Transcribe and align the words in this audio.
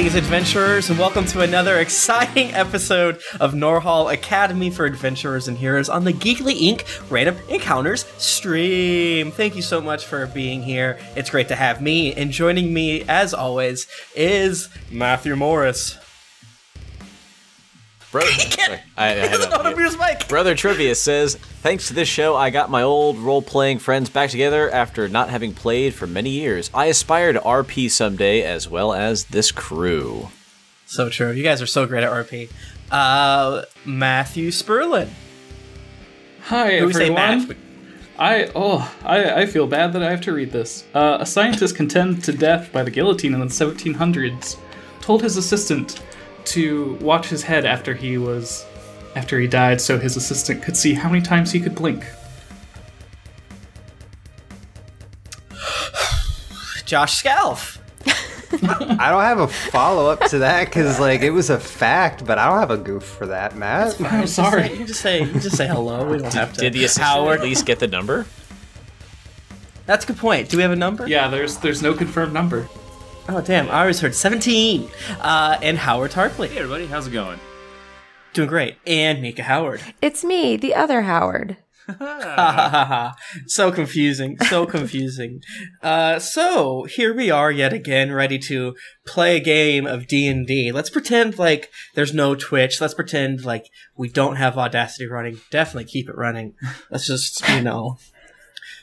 Greetings, 0.00 0.16
adventurers, 0.16 0.88
and 0.88 0.98
welcome 0.98 1.26
to 1.26 1.42
another 1.42 1.78
exciting 1.78 2.54
episode 2.54 3.20
of 3.38 3.52
Norhall 3.52 4.10
Academy 4.10 4.70
for 4.70 4.86
Adventurers 4.86 5.46
and 5.46 5.58
Heroes 5.58 5.90
on 5.90 6.04
the 6.04 6.12
Geekly 6.14 6.58
Inc. 6.58 7.10
Random 7.10 7.36
Encounters 7.50 8.06
stream. 8.16 9.30
Thank 9.30 9.56
you 9.56 9.60
so 9.60 9.78
much 9.78 10.06
for 10.06 10.26
being 10.28 10.62
here. 10.62 10.98
It's 11.16 11.28
great 11.28 11.48
to 11.48 11.54
have 11.54 11.82
me, 11.82 12.14
and 12.14 12.30
joining 12.30 12.72
me, 12.72 13.02
as 13.10 13.34
always, 13.34 13.88
is 14.16 14.70
Matthew 14.90 15.36
Morris. 15.36 15.98
Brother, 18.12 18.30
can't- 18.38 18.80
I, 18.96 19.10
I 19.10 19.14
He 19.14 19.20
had 19.20 19.30
doesn't 19.32 19.50
know 19.50 19.56
how 19.58 19.62
to 19.70 19.76
mute 19.76 19.84
his 19.86 19.98
mic. 19.98 20.28
Brother 20.28 20.54
Trivia 20.54 20.94
says, 20.94 21.36
thanks 21.36 21.88
to 21.88 21.94
this 21.94 22.08
show, 22.08 22.34
I 22.36 22.50
got 22.50 22.70
my 22.70 22.82
old 22.82 23.18
role 23.18 23.42
playing 23.42 23.78
friends 23.78 24.10
back 24.10 24.30
together 24.30 24.70
after 24.70 25.08
not 25.08 25.30
having 25.30 25.54
played 25.54 25.94
for 25.94 26.06
many 26.06 26.30
years. 26.30 26.70
I 26.74 26.86
aspire 26.86 27.32
to 27.32 27.40
RP 27.40 27.90
someday 27.90 28.42
as 28.42 28.68
well 28.68 28.92
as 28.92 29.24
this 29.26 29.52
crew. 29.52 30.28
So 30.86 31.08
true. 31.08 31.30
You 31.30 31.44
guys 31.44 31.62
are 31.62 31.66
so 31.66 31.86
great 31.86 32.02
at 32.02 32.10
RP. 32.10 32.50
Uh, 32.90 33.62
Matthew 33.84 34.48
Sperlin. 34.50 35.08
Hi 36.46 36.78
Who 36.78 36.86
we 36.86 36.92
say 36.92 37.10
everyone. 37.12 37.46
Matt? 37.48 37.56
I 38.18 38.50
oh 38.56 38.92
I, 39.04 39.42
I 39.42 39.46
feel 39.46 39.66
bad 39.68 39.92
that 39.92 40.02
I 40.02 40.10
have 40.10 40.20
to 40.22 40.32
read 40.32 40.50
this. 40.50 40.84
Uh, 40.92 41.18
a 41.20 41.26
scientist 41.26 41.76
condemned 41.76 42.24
to 42.24 42.32
death 42.32 42.72
by 42.72 42.82
the 42.82 42.90
guillotine 42.90 43.34
in 43.34 43.40
the 43.40 43.46
1700s 43.46 44.56
told 45.00 45.22
his 45.22 45.36
assistant 45.36 46.02
to 46.46 46.94
watch 47.00 47.28
his 47.28 47.42
head 47.42 47.64
after 47.64 47.94
he 47.94 48.18
was 48.18 48.66
after 49.14 49.40
he 49.40 49.46
died, 49.46 49.80
so 49.80 49.98
his 49.98 50.16
assistant 50.16 50.62
could 50.62 50.76
see 50.76 50.94
how 50.94 51.08
many 51.08 51.22
times 51.22 51.50
he 51.52 51.60
could 51.60 51.74
blink. 51.74 52.04
Josh 56.84 57.14
Scalf. 57.14 57.78
I 58.52 59.10
don't 59.10 59.22
have 59.22 59.38
a 59.38 59.46
follow 59.46 60.10
up 60.10 60.20
to 60.30 60.40
that 60.40 60.64
because 60.64 60.98
like 60.98 61.22
it 61.22 61.30
was 61.30 61.50
a 61.50 61.60
fact, 61.60 62.26
but 62.26 62.36
I 62.36 62.48
don't 62.48 62.58
have 62.58 62.72
a 62.72 62.76
goof 62.76 63.04
for 63.04 63.26
that, 63.26 63.56
Matt. 63.56 64.00
I'm 64.00 64.26
sorry. 64.26 64.72
You 64.76 64.84
just 64.84 65.00
say 65.00 65.22
you 65.22 65.32
just 65.34 65.56
say 65.56 65.68
hello. 65.68 66.10
We 66.10 66.18
don't 66.18 66.34
have 66.34 66.52
to. 66.54 66.60
Did 66.60 66.72
the 66.72 66.84
assistant 66.84 67.06
Howard. 67.06 67.38
at 67.38 67.44
least 67.44 67.64
get 67.64 67.78
the 67.78 67.86
number? 67.86 68.26
That's 69.86 70.04
a 70.04 70.08
good 70.08 70.18
point. 70.18 70.48
Do 70.48 70.56
we 70.56 70.62
have 70.62 70.72
a 70.72 70.76
number? 70.76 71.06
Yeah, 71.06 71.28
there's 71.28 71.58
there's 71.58 71.80
no 71.80 71.94
confirmed 71.94 72.32
number. 72.32 72.68
Oh 73.32 73.40
damn! 73.40 73.70
I 73.70 73.82
always 73.82 74.00
heard 74.00 74.16
seventeen. 74.16 74.90
Uh, 75.20 75.56
and 75.62 75.78
Howard 75.78 76.10
Tarpley, 76.10 76.48
Hey 76.48 76.58
everybody, 76.58 76.86
how's 76.86 77.06
it 77.06 77.12
going? 77.12 77.38
doing 78.32 78.48
great, 78.48 78.76
and 78.84 79.22
Mika 79.22 79.44
Howard. 79.44 79.80
It's 80.02 80.24
me, 80.24 80.56
the 80.56 80.74
other 80.74 81.02
Howard. 81.02 81.56
so 83.46 83.70
confusing, 83.70 84.36
so 84.48 84.66
confusing. 84.76 85.42
Uh, 85.80 86.18
so 86.18 86.82
here 86.84 87.14
we 87.14 87.30
are 87.30 87.52
yet 87.52 87.72
again, 87.72 88.10
ready 88.12 88.38
to 88.38 88.74
play 89.06 89.36
a 89.36 89.40
game 89.40 89.86
of 89.86 90.08
D 90.08 90.26
and 90.26 90.44
D. 90.44 90.72
Let's 90.72 90.90
pretend 90.90 91.38
like 91.38 91.70
there's 91.94 92.12
no 92.12 92.34
Twitch. 92.34 92.80
Let's 92.80 92.94
pretend 92.94 93.44
like 93.44 93.66
we 93.96 94.08
don't 94.08 94.36
have 94.36 94.58
Audacity 94.58 95.06
running. 95.06 95.40
Definitely 95.52 95.84
keep 95.84 96.08
it 96.08 96.16
running. 96.16 96.54
Let's 96.90 97.06
just 97.06 97.48
you 97.48 97.62
know 97.62 97.98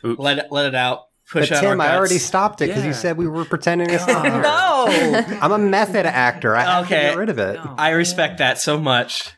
Oops. 0.06 0.18
let 0.20 0.40
it 0.40 0.46
let 0.52 0.68
it 0.68 0.76
out. 0.76 1.07
But 1.34 1.42
Push 1.42 1.52
out 1.52 1.64
our 1.66 1.72
Tim, 1.72 1.82
I 1.82 1.96
already 1.96 2.20
stopped 2.20 2.62
it 2.62 2.68
because 2.68 2.86
you 2.86 2.94
said 2.94 3.18
we 3.18 3.28
were 3.28 3.44
pretending 3.44 3.90
to 3.90 4.00
stop. 4.00 4.24
No. 4.24 5.38
I'm 5.42 5.52
a 5.52 5.58
method 5.58 6.06
actor. 6.06 6.56
I 6.56 6.62
have 6.62 6.86
Okay. 6.86 7.02
to 7.04 7.10
get 7.10 7.18
rid 7.18 7.30
of 7.30 7.38
it. 7.40 7.60
I 7.78 7.90
respect 7.90 8.38
that 8.38 8.58
so 8.60 8.80
much. 8.80 9.32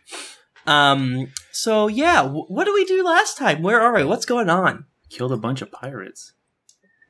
Um. 0.68 1.32
So 1.52 1.88
yeah, 1.88 2.22
w- 2.24 2.46
what 2.48 2.66
did 2.66 2.74
we 2.74 2.86
do 2.86 3.04
last 3.04 3.38
time? 3.38 3.62
Where 3.64 3.82
are 3.82 3.94
we? 3.96 4.04
What's 4.04 4.26
going 4.26 4.50
on? 4.50 4.86
Killed 5.10 5.32
a 5.32 5.38
bunch 5.38 5.62
of 5.64 5.72
pirates. 5.72 6.34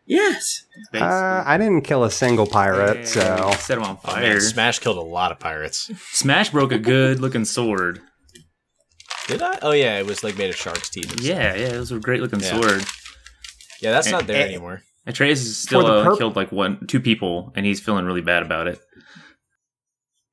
Yes. 0.06 0.66
Uh, 0.96 1.44
I 1.46 1.58
didn't 1.60 1.82
kill 1.84 2.04
a 2.04 2.10
single 2.10 2.48
pirate, 2.48 3.06
so 3.08 3.52
set 3.60 3.76
them 3.76 3.84
on 3.84 4.00
Oh, 4.04 4.08
fire. 4.08 4.22
man, 4.24 4.42
Smash 4.42 4.80
killed 4.80 4.98
a 4.98 5.02
lot 5.02 5.32
of 5.32 5.38
pirates. 5.40 5.92
Smash 6.14 6.50
broke 6.50 6.72
a 6.72 6.80
good 6.80 7.20
looking 7.20 7.46
sword. 7.46 8.02
Did 9.28 9.44
I? 9.44 9.60
Oh, 9.62 9.72
yeah, 9.72 10.00
it 10.00 10.08
was 10.08 10.24
like 10.24 10.36
made 10.38 10.50
of 10.50 10.56
shark's 10.56 10.90
teeth. 10.90 11.20
Yeah, 11.22 11.54
yeah, 11.54 11.74
it 11.74 11.78
was 11.80 11.92
a 11.92 12.00
great 12.00 12.22
looking 12.22 12.40
Yeah. 12.40 12.60
sword. 12.60 12.86
Yeah, 13.82 13.92
that's 13.92 14.12
not 14.12 14.28
there 14.28 14.46
anymore. 14.46 14.82
Atreus 15.06 15.42
is 15.42 15.58
still 15.58 15.82
the 15.86 15.94
uh, 15.94 16.04
purp- 16.04 16.18
killed 16.18 16.36
like 16.36 16.52
one, 16.52 16.86
two 16.88 17.00
people, 17.00 17.52
and 17.56 17.66
he's 17.66 17.80
feeling 17.80 18.06
really 18.06 18.22
bad 18.22 18.44
about 18.44 18.68
it. 18.68 18.80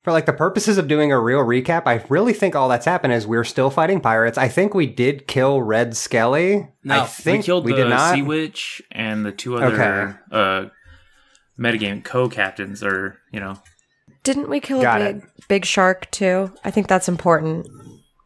for 0.03 0.11
like 0.11 0.25
the 0.25 0.33
purposes 0.33 0.77
of 0.77 0.87
doing 0.87 1.11
a 1.11 1.19
real 1.19 1.39
recap, 1.39 1.83
I 1.85 2.03
really 2.09 2.33
think 2.33 2.55
all 2.55 2.69
that's 2.69 2.85
happened 2.85 3.13
is 3.13 3.25
we're 3.25 3.43
still 3.43 3.69
fighting 3.69 3.99
pirates. 4.01 4.37
I 4.37 4.47
think 4.49 4.73
we 4.73 4.85
did 4.85 5.27
kill 5.27 5.61
Red 5.61 5.97
Skelly. 5.97 6.67
No, 6.83 7.01
I 7.01 7.05
think 7.05 7.39
we 7.39 7.43
killed 7.45 7.65
we 7.65 7.71
the 7.71 7.77
did 7.83 7.89
not. 7.89 8.13
Sea 8.15 8.21
Witch 8.21 8.81
and 8.91 9.25
the 9.25 9.31
two 9.31 9.57
other 9.57 10.21
uh, 10.31 10.65
metagame 11.59 12.03
co-captains, 12.03 12.83
or 12.83 13.17
you 13.33 13.39
know, 13.39 13.57
Didn't 14.23 14.49
we 14.49 14.59
kill 14.59 14.81
Got 14.81 15.01
a 15.01 15.13
big, 15.13 15.23
big 15.47 15.65
shark 15.65 16.11
too? 16.11 16.53
I 16.63 16.71
think 16.71 16.87
that's 16.87 17.07
important. 17.09 17.67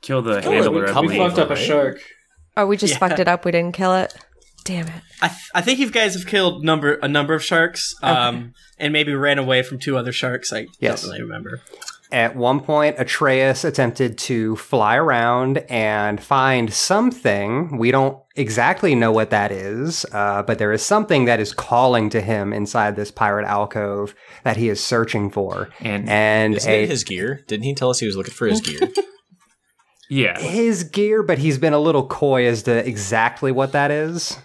kill 0.02 0.22
the 0.22 0.42
Killed 0.42 0.56
handler. 0.56 0.90
I 0.94 1.00
We 1.02 1.18
fucked 1.18 1.40
up 1.40 1.52
a 1.52 1.56
shark. 1.56 2.00
Oh, 2.58 2.66
we 2.66 2.76
just 2.78 2.94
Yeah. 2.96 3.00
fucked 3.00 3.20
it 3.20 3.28
up. 3.28 3.46
We 3.46 3.52
didn't 3.52 3.74
kill 3.74 3.96
it. 3.96 4.14
Damn 4.66 4.88
it. 4.88 5.02
I, 5.22 5.28
th- 5.28 5.50
I 5.54 5.62
think 5.62 5.80
you 5.80 5.92
guys 5.92 6.14
have 6.16 6.26
killed 6.26 6.64
number 6.64 6.94
a 6.96 7.08
number 7.08 7.34
of 7.34 7.44
sharks, 7.44 7.94
um, 8.02 8.54
and 8.80 8.92
maybe 8.92 9.14
ran 9.14 9.38
away 9.38 9.62
from 9.64 9.80
two 9.80 9.98
other 9.98 10.12
sharks. 10.12 10.52
I 10.52 10.68
Yes. 10.80 11.02
don't 11.02 11.12
really 11.12 11.22
remember. 11.24 11.62
At 12.12 12.36
one 12.36 12.60
point, 12.60 12.98
Atreus 13.00 13.64
attempted 13.64 14.18
to 14.18 14.58
fly 14.58 14.98
around 14.98 15.60
and 15.70 16.22
find 16.22 16.74
something. 16.74 17.78
We 17.78 17.90
don't 17.92 18.18
exactly 18.36 18.96
know 18.96 19.14
what 19.14 19.30
that 19.30 19.50
is, 19.52 20.06
uh, 20.12 20.44
but 20.44 20.58
there 20.58 20.74
is 20.74 20.82
something 20.82 21.24
that 21.26 21.40
is 21.40 21.54
calling 21.54 22.10
to 22.10 22.20
him 22.20 22.52
inside 22.52 22.98
this 22.98 23.12
pirate 23.12 23.46
alcove 23.46 24.14
that 24.44 24.58
he 24.58 24.68
is 24.68 24.84
searching 24.84 25.30
for. 25.30 25.70
And- 25.80 26.10
and 26.10 26.56
Isn't 26.56 26.70
a, 26.70 26.84
it 26.84 26.90
his 26.90 27.06
gear? 27.06 27.46
Didn't 27.48 27.64
he 27.64 27.74
tell 27.76 27.90
us 27.92 28.00
he 28.00 28.08
was 28.08 28.18
looking 28.18 28.34
for 28.34 28.48
his 28.48 28.60
gear? 28.60 28.80
Yeah, 30.10 30.38
his 30.38 30.84
gear, 30.84 31.24
but 31.24 31.38
he's 31.38 31.58
been 31.58 31.72
a 31.72 31.80
little 31.80 32.06
coy 32.06 32.46
as 32.46 32.64
to 32.64 32.86
exactly 32.86 33.50
what 33.54 33.72
that 33.72 33.92
is. 33.92 34.38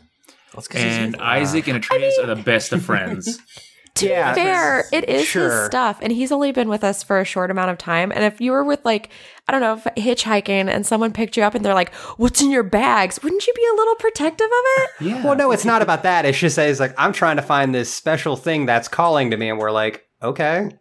That's 0.57 0.67
'cause 0.69 0.83
he's 0.83 0.97
and 0.97 1.15
evil. 1.15 1.27
Isaac 1.27 1.69
and 1.69 1.77
Atreus 1.77 2.19
are 2.19 2.27
the 2.27 2.37
best 2.43 2.73
of 2.73 2.83
friends. 2.83 3.39
To 3.97 4.07
Yeah, 4.11 4.35
be 4.35 4.41
fair, 4.43 4.85
it 4.93 5.09
is 5.09 5.25
sure. 5.27 5.49
his 5.61 5.67
stuff, 5.69 6.01
and 6.03 6.13
he's 6.13 6.31
only 6.31 6.53
been 6.53 6.69
with 6.69 6.85
us 6.85 7.03
for 7.03 7.19
a 7.19 7.25
short 7.25 7.51
amount 7.51 7.71
of 7.71 7.79
time. 7.79 8.13
And 8.15 8.25
if 8.25 8.43
you 8.43 8.53
were 8.53 8.63
with 8.63 8.85
like, 8.85 9.09
I 9.49 9.53
don't 9.53 9.63
know, 9.63 9.73
if 9.73 9.85
hitchhiking, 9.97 10.69
and 10.69 10.85
someone 10.85 11.15
picked 11.15 11.35
you 11.35 11.43
up 11.43 11.55
and 11.55 11.65
they're 11.65 11.73
like, 11.73 11.95
"What's 12.19 12.43
in 12.43 12.51
your 12.51 12.63
bags?" 12.63 13.23
Wouldn't 13.23 13.47
you 13.47 13.55
be 13.57 13.65
a 13.73 13.75
little 13.75 13.95
protective 13.95 14.45
of 14.49 14.83
it? 14.83 14.91
Yeah. 15.01 15.25
Well, 15.25 15.35
no, 15.35 15.51
it's 15.51 15.65
not 15.65 15.81
about 15.81 16.03
that. 16.03 16.27
It's 16.27 16.37
just 16.37 16.57
that 16.57 16.69
he's 16.69 16.79
like, 16.79 16.93
I'm 16.99 17.15
trying 17.15 17.37
to 17.37 17.43
find 17.43 17.75
this 17.75 17.91
special 17.91 18.37
thing 18.37 18.67
that's 18.67 18.87
calling 18.87 19.31
to 19.31 19.39
me, 19.39 19.49
and 19.49 19.59
we're 19.59 19.71
like, 19.71 20.05
okay, 20.23 20.73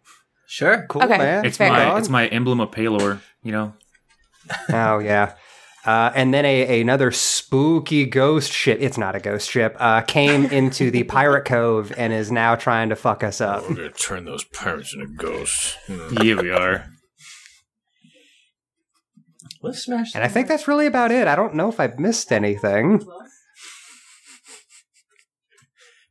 Sure. 0.46 0.84
cool, 0.90 1.02
Okay. 1.02 1.16
man. 1.16 1.46
It's 1.46 1.56
Fair 1.56 1.70
my 1.70 1.78
dog. 1.86 1.98
it's 2.00 2.10
my 2.10 2.26
emblem 2.26 2.60
of 2.60 2.70
Pelor. 2.70 3.20
You 3.42 3.52
know, 3.52 3.72
Oh 4.68 4.98
yeah. 4.98 5.36
Uh, 5.86 6.10
and 6.16 6.34
then 6.34 6.44
a, 6.44 6.80
another 6.80 7.12
spooky 7.12 8.04
ghost 8.04 8.52
ship. 8.52 8.78
It's 8.80 8.98
not 8.98 9.14
a 9.14 9.20
ghost 9.20 9.48
ship. 9.48 9.76
Uh, 9.78 10.00
came 10.00 10.44
into 10.50 10.90
the 10.90 11.04
pirate 11.04 11.44
cove 11.44 11.92
and 11.96 12.12
is 12.12 12.32
now 12.32 12.56
trying 12.56 12.88
to 12.88 12.96
fuck 12.96 13.22
us 13.22 13.40
up. 13.40 13.62
We're 13.68 13.76
gonna 13.76 13.90
turn 13.90 14.24
those 14.24 14.44
pirates 14.44 14.94
into 14.94 15.06
ghosts. 15.06 15.76
here 16.20 16.42
we 16.42 16.50
are. 16.50 16.86
Let's 19.62 19.84
smash. 19.84 20.14
And 20.14 20.24
I 20.24 20.28
think 20.28 20.48
that's 20.48 20.68
really 20.68 20.86
about 20.86 21.12
it. 21.12 21.28
I 21.28 21.36
don't 21.36 21.54
know 21.54 21.68
if 21.68 21.80
I've 21.80 21.98
missed 21.98 22.32
anything. 22.32 23.06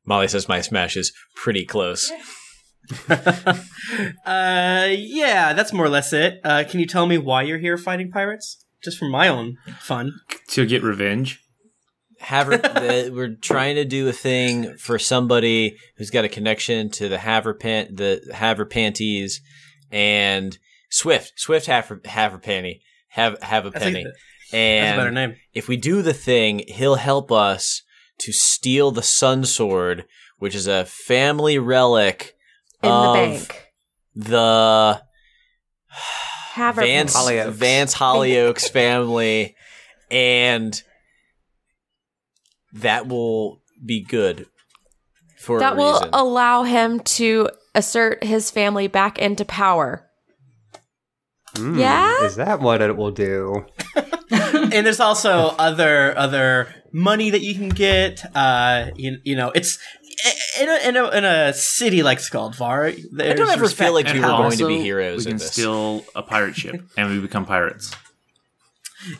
Molly 0.05 0.27
says 0.27 0.47
my 0.47 0.61
smash 0.61 0.95
is 0.95 1.11
pretty 1.35 1.65
close. 1.65 2.11
uh, 3.09 3.53
yeah, 4.25 5.53
that's 5.53 5.73
more 5.73 5.85
or 5.85 5.89
less 5.89 6.13
it. 6.13 6.39
Uh, 6.43 6.63
can 6.69 6.79
you 6.79 6.85
tell 6.85 7.07
me 7.07 7.17
why 7.17 7.41
you're 7.41 7.57
here 7.57 7.77
fighting 7.77 8.11
pirates? 8.11 8.64
Just 8.85 8.97
for 8.97 9.09
my 9.09 9.27
own 9.27 9.57
fun. 9.79 10.13
To 10.49 10.65
get 10.65 10.83
revenge. 10.83 11.41
Haver, 12.19 12.57
the, 12.57 13.11
we're 13.13 13.35
trying 13.35 13.75
to 13.75 13.83
do 13.85 14.07
a 14.07 14.13
thing 14.13 14.77
for 14.77 14.97
somebody 14.97 15.75
who's 15.97 16.09
got 16.09 16.23
a 16.23 16.29
connection 16.29 16.89
to 16.91 17.09
the 17.09 17.17
Haver 17.17 17.53
pan, 17.53 17.95
the 17.95 18.21
Haver 18.33 18.65
panties, 18.65 19.41
and 19.91 20.57
Swift, 20.89 21.33
Swift 21.37 21.65
Haver 21.65 21.99
Haver 22.05 22.39
panty, 22.39 22.79
have 23.09 23.41
have 23.41 23.65
a 23.65 23.69
I 23.69 23.71
think 23.79 23.83
penny, 23.83 24.03
that- 24.03 24.13
That's 24.51 24.93
a 24.93 24.97
better 24.97 25.07
and 25.07 25.15
name. 25.15 25.35
if 25.53 25.67
we 25.67 25.75
do 25.77 26.01
the 26.01 26.13
thing, 26.13 26.63
he'll 26.67 26.95
help 26.95 27.31
us 27.31 27.81
to 28.19 28.31
steal 28.31 28.91
the 28.91 29.03
Sun 29.03 29.45
Sword, 29.45 30.05
which 30.37 30.55
is 30.55 30.67
a 30.67 30.85
family 30.85 31.57
relic 31.59 32.35
In 32.81 32.89
of 32.89 33.13
the 33.13 33.19
bank, 33.19 33.71
the 34.15 35.01
have 36.55 36.77
our 36.77 36.83
Vance 36.85 37.15
Hollyoaks. 37.15 37.51
Vance 37.51 37.93
Hollyoaks 37.95 38.69
family, 38.71 39.55
and 40.09 40.81
that 42.73 43.07
will 43.07 43.61
be 43.85 44.03
good 44.03 44.47
for 45.39 45.59
that 45.59 45.73
a 45.73 45.75
will 45.75 45.93
reason. 45.93 46.09
allow 46.13 46.63
him 46.63 46.99
to 47.01 47.49
assert 47.73 48.23
his 48.23 48.51
family 48.51 48.87
back 48.87 49.17
into 49.19 49.45
power. 49.45 50.09
Hmm, 51.55 51.77
Yeah? 51.79 52.23
Is 52.25 52.35
that 52.35 52.59
what 52.59 52.81
it 52.81 52.95
will 52.97 53.11
do? 53.11 53.65
and 54.31 54.85
there's 54.85 54.99
also 54.99 55.53
other 55.57 56.17
other 56.17 56.73
money 56.91 57.29
that 57.29 57.41
you 57.41 57.53
can 57.53 57.69
get. 57.69 58.21
Uh, 58.35 58.87
you, 58.95 59.17
you 59.23 59.35
know, 59.35 59.51
it's 59.51 59.77
in 60.61 60.69
a, 60.69 60.89
in 60.89 60.97
a, 60.97 61.09
in 61.09 61.25
a 61.25 61.53
city 61.53 62.03
like 62.03 62.19
Skaldvar, 62.19 62.93
I 63.21 63.33
don't 63.33 63.49
ever 63.49 63.67
feel 63.67 63.93
like 63.93 64.07
we 64.07 64.19
were 64.19 64.27
going 64.27 64.57
to 64.57 64.67
be 64.67 64.81
heroes 64.81 65.25
We 65.25 65.31
in 65.31 65.37
can 65.37 65.37
this. 65.39 65.51
steal 65.51 66.05
a 66.15 66.23
pirate 66.23 66.55
ship, 66.55 66.81
and 66.97 67.09
we 67.09 67.19
become 67.19 67.45
pirates. 67.45 67.93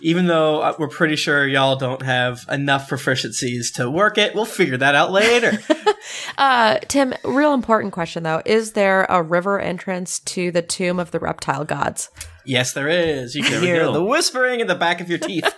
even 0.01 0.25
though 0.27 0.61
uh, 0.61 0.73
we're 0.79 0.87
pretty 0.87 1.15
sure 1.15 1.47
y'all 1.47 1.75
don't 1.75 2.01
have 2.01 2.45
enough 2.49 2.89
proficiencies 2.89 3.73
to 3.75 3.89
work 3.91 4.17
it. 4.17 4.33
We'll 4.33 4.45
figure 4.45 4.77
that 4.77 4.95
out 4.95 5.11
later. 5.11 5.59
Uh, 6.37 6.77
Tim, 6.87 7.13
real 7.23 7.53
important 7.53 7.91
question 7.93 8.21
though: 8.23 8.41
Is 8.45 8.73
there 8.73 9.05
a 9.09 9.23
river 9.23 9.59
entrance 9.59 10.19
to 10.19 10.51
the 10.51 10.61
tomb 10.61 10.99
of 10.99 11.09
the 11.11 11.19
reptile 11.19 11.65
gods? 11.65 12.09
yes, 12.45 12.73
there 12.73 12.87
is. 12.87 13.33
You 13.33 13.41
can 13.43 13.61
hear 13.63 13.91
the 13.91 14.03
whispering 14.03 14.59
in 14.59 14.67
the 14.67 14.75
back 14.75 15.01
of 15.01 15.09
your 15.09 15.17
teeth. 15.17 15.51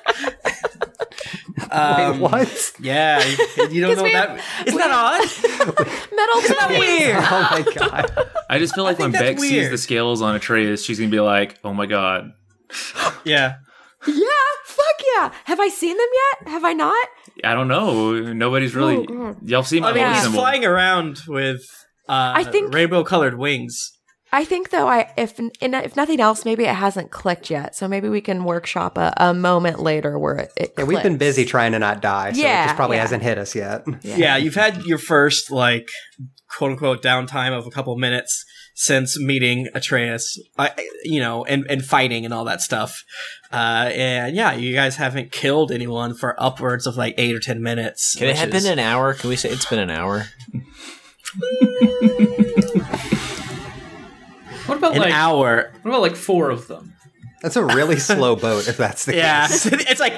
Wait, 1.72 2.04
um, 2.06 2.19
what? 2.19 2.72
Yeah, 2.80 3.24
you, 3.25 3.68
you 3.69 3.81
don't 3.81 3.96
know 3.98 4.04
we 4.04 4.14
that. 4.14 4.42
Isn't 4.66 4.78
that 4.80 4.92
odd? 4.92 5.22
Metal 6.16 6.38
Isn't 6.38 6.58
that 6.58 6.69
Weird. 6.80 7.18
Oh 7.18 7.48
my 7.52 7.74
god. 7.74 8.30
I 8.50 8.60
just 8.60 8.75
feel 8.75 8.84
like 8.84 8.98
when 9.00 9.12
think 9.12 9.24
that's 9.24 9.42
Beck 9.42 9.50
sees 9.50 9.69
the 9.69 9.78
scales 9.78 10.22
on 10.22 10.36
Atreus, 10.36 10.84
she's 10.84 11.00
gonna 11.00 11.12
be 11.12 11.19
like, 11.19 11.60
"Oh 11.64 11.74
my 11.74 11.86
god." 11.86 12.31
Yeah. 13.24 13.56
Yeah, 14.08 14.24
fuck 14.66 14.86
yeah. 15.16 15.31
Have 15.46 15.60
I 15.60 15.68
seen 15.69 15.98
them 15.98 16.08
yet? 16.14 16.50
Have 16.50 16.64
I 16.64 16.72
not? 16.74 17.08
I 17.44 17.54
don't 17.56 17.68
know. 17.68 18.22
Nobody's 18.34 18.74
really. 18.75 19.06
Oh, 19.10 19.36
Y'all 19.44 19.63
see 19.63 19.80
my 19.81 19.90
I 19.90 19.94
mean, 19.94 20.04
holy 20.04 20.13
he's 20.16 20.24
symbol. 20.24 20.40
flying 20.40 20.63
around 20.66 21.20
with 21.28 21.62
uh, 22.08 22.31
I 22.36 22.44
think- 22.46 22.74
rainbow-colored 22.74 23.38
wings. 23.38 23.97
I 24.31 24.44
think 24.44 24.71
though, 24.71 24.88
I 24.88 25.12
if 25.18 25.39
in, 25.39 25.51
if 25.62 25.95
nothing 25.95 26.19
else, 26.19 26.44
maybe 26.45 26.65
it 26.65 26.75
hasn't 26.75 27.12
clicked 27.12 27.50
yet. 27.50 27.75
So 27.75 27.88
maybe 27.88 28.09
we 28.09 28.19
can 28.21 28.44
workshop 28.44 28.97
a, 28.97 29.13
a 29.18 29.33
moment 29.33 29.79
later 29.79 30.19
where 30.19 30.35
it. 30.35 30.51
it 30.57 30.74
Yeah, 30.77 30.83
we've 30.83 31.01
been 31.03 31.18
busy 31.18 31.45
trying 31.45 31.71
to 31.71 31.79
not 31.79 32.01
die, 32.01 32.33
so 32.33 32.39
it 32.39 32.44
Yeah, 32.44 32.65
just 32.65 32.75
probably 32.75 32.97
yeah. 32.97 33.01
hasn't 33.03 33.24
hit 33.24 33.38
us 33.38 33.56
yet. 33.56 33.83
Yeah. 34.01 34.18
yeah, 34.18 34.38
you've 34.38 34.56
had 34.56 34.85
your 34.85 34.97
first 34.97 35.50
like 35.51 35.89
quote 36.50 36.71
unquote 36.71 37.01
downtime 37.01 37.57
of 37.57 37.65
a 37.68 37.69
couple 37.71 37.95
minutes 37.97 38.44
since 38.79 39.19
meeting 39.19 39.68
Atreus, 39.74 40.39
I, 40.57 40.71
you 41.03 41.19
know, 41.19 41.44
and, 41.45 41.65
and 41.69 41.83
fighting 41.83 42.25
and 42.25 42.33
all 42.33 42.44
that 42.45 42.62
stuff. 42.62 43.03
Uh, 43.51 43.89
and 43.94 44.35
yeah, 44.35 44.53
you 44.53 44.75
guys 44.75 44.97
haven't 44.97 45.31
killed 45.31 45.71
anyone 45.71 46.13
for 46.13 46.39
upwards 46.41 46.85
of 46.85 46.95
like 46.95 47.15
eight 47.18 47.33
or 47.33 47.39
ten 47.39 47.62
minutes. 47.63 48.15
Can 48.15 48.27
it 48.27 48.31
which 48.31 48.38
have 48.39 48.53
is- 48.53 48.63
been 48.65 48.74
an 48.74 48.79
hour? 48.79 49.13
Can 49.15 49.29
we 49.29 49.35
say 49.35 49.50
it's 49.50 49.65
been 49.65 49.79
an 49.79 49.89
hour? 49.89 50.25
What 54.68 54.78
about 54.78 54.94
an 54.96 55.00
like 55.02 55.14
hour? 55.14 55.72
what 55.81 55.90
about 55.92 56.02
like 56.02 56.16
four 56.16 56.50
of 56.50 56.68
them? 56.68 56.94
That's 57.42 57.56
a 57.56 57.64
really 57.64 57.98
slow 58.00 58.36
boat, 58.36 58.68
if 58.68 58.78
that's 58.78 59.06
the 59.06 59.16
Yeah, 59.16 59.48
case. 59.48 59.66
Yeah, 59.68 59.78
it's 59.81 60.00
like, 60.00 60.14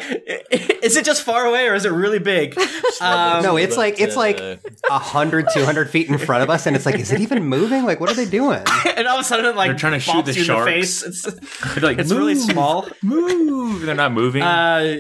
is 0.84 0.96
it 0.96 1.04
just 1.04 1.22
far 1.24 1.46
away 1.46 1.68
or 1.68 1.74
is 1.76 1.84
it 1.86 1.92
really 1.92 2.20
big? 2.20 2.56
Um, 3.02 3.44
No, 3.44 3.56
it's 3.56 3.78
like 3.78 4.02
it's 4.02 4.18
like 4.18 4.42
Uh, 4.42 4.58
100, 4.90 5.48
200 5.54 5.90
feet 5.90 6.10
in 6.10 6.18
front 6.18 6.44
of 6.44 6.50
us, 6.50 6.66
and 6.66 6.76
it's 6.76 6.86
like, 6.86 6.96
is 7.00 7.12
it 7.14 7.22
even 7.22 7.46
moving? 7.46 7.86
Like, 7.86 8.00
what 8.02 8.10
are 8.10 8.14
they 8.14 8.26
doing? 8.26 8.62
and 8.98 9.08
all 9.08 9.16
of 9.16 9.22
a 9.22 9.24
sudden, 9.24 9.56
like 9.56 9.70
They're 9.70 9.78
trying 9.78 9.94
to 9.94 10.00
shoot 10.00 10.26
the 10.26 10.34
you 10.34 10.40
in 10.42 10.46
sharks. 10.46 10.70
face. 10.72 11.04
It's, 11.04 11.26
like, 11.82 11.98
it's 11.98 12.12
really 12.12 12.36
small. 12.36 12.88
Move. 13.02 13.82
They're 13.84 13.96
not 13.96 14.12
moving. 14.12 14.42
Uh, 14.42 14.98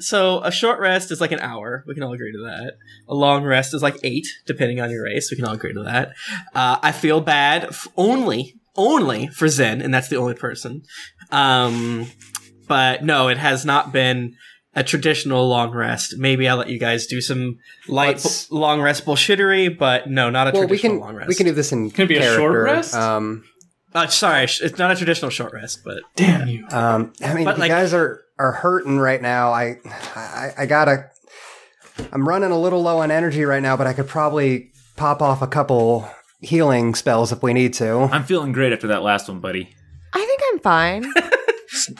so 0.00 0.42
a 0.42 0.50
short 0.52 0.78
rest 0.80 1.10
is 1.10 1.20
like 1.22 1.32
an 1.32 1.40
hour. 1.40 1.84
We 1.86 1.94
can 1.94 2.02
all 2.02 2.12
agree 2.12 2.32
to 2.32 2.38
that. 2.44 2.74
A 3.08 3.14
long 3.14 3.44
rest 3.44 3.72
is 3.74 3.82
like 3.82 3.96
eight, 4.04 4.26
depending 4.46 4.80
on 4.80 4.90
your 4.90 5.04
race. 5.04 5.30
We 5.30 5.36
can 5.36 5.46
all 5.46 5.54
agree 5.54 5.72
to 5.72 5.82
that. 5.84 6.12
Uh, 6.54 6.78
I 6.82 6.92
feel 6.92 7.20
bad 7.22 7.64
f- 7.64 7.88
only, 7.96 8.56
only 8.78 9.26
for 9.26 9.46
Zen, 9.48 9.82
and 9.82 9.92
that's 9.92 10.08
the 10.08 10.16
only 10.16 10.34
person. 10.34 10.82
Um, 11.30 12.10
but 12.66 13.04
no, 13.04 13.28
it 13.28 13.36
has 13.38 13.64
not 13.66 13.92
been 13.92 14.36
a 14.74 14.84
traditional 14.84 15.48
long 15.48 15.72
rest. 15.72 16.14
Maybe 16.18 16.48
I'll 16.48 16.56
let 16.56 16.68
you 16.70 16.78
guys 16.78 17.06
do 17.06 17.20
some 17.20 17.58
light 17.88 18.22
bu- 18.22 18.54
long 18.56 18.80
rest 18.80 19.04
bullshittery, 19.04 19.76
but 19.76 20.08
no, 20.08 20.30
not 20.30 20.46
a 20.48 20.50
Well, 20.52 20.62
we 20.62 20.66
traditional 20.78 20.98
can 20.98 21.00
long 21.06 21.14
rest. 21.16 21.28
we 21.28 21.34
can 21.34 21.46
do 21.46 21.52
this 21.52 21.72
in 21.72 21.90
Can 21.90 22.04
it 22.04 22.08
be 22.08 22.16
a 22.16 22.34
short 22.36 22.62
rest? 22.64 22.94
Um, 22.94 23.44
Uh, 23.94 24.06
sorry, 24.06 24.44
it's 24.44 24.78
not 24.78 24.90
a 24.90 24.94
traditional 24.96 25.30
short 25.30 25.52
rest, 25.54 25.80
but 25.84 25.96
Damn 26.14 26.46
you! 26.48 26.66
um, 26.70 27.12
I 27.24 27.34
mean, 27.34 27.44
But, 27.44 27.54
if 27.54 27.58
like- 27.58 27.70
you 27.70 27.74
guys 27.76 27.92
are 27.94 28.20
are 28.38 28.52
hurting 28.52 28.98
right 29.00 29.20
now. 29.20 29.50
I, 29.50 29.78
I 30.14 30.50
I 30.58 30.66
gotta. 30.66 31.10
I'm 32.12 32.28
running 32.28 32.52
a 32.52 32.58
little 32.60 32.80
low 32.82 32.98
on 32.98 33.10
energy 33.10 33.44
right 33.44 33.62
now, 33.62 33.76
but 33.76 33.88
I 33.88 33.92
could 33.92 34.06
probably 34.06 34.70
pop 34.96 35.20
off 35.20 35.42
a 35.42 35.48
couple 35.48 36.08
healing 36.40 36.94
spells 36.94 37.32
if 37.32 37.42
we 37.42 37.52
need 37.52 37.74
to. 37.74 38.08
I'm 38.12 38.24
feeling 38.24 38.52
great 38.52 38.72
after 38.72 38.88
that 38.88 39.02
last 39.02 39.28
one, 39.28 39.40
buddy. 39.40 39.70
I 40.12 40.24
think 40.24 40.40
I'm 40.52 40.58
fine. 40.60 41.12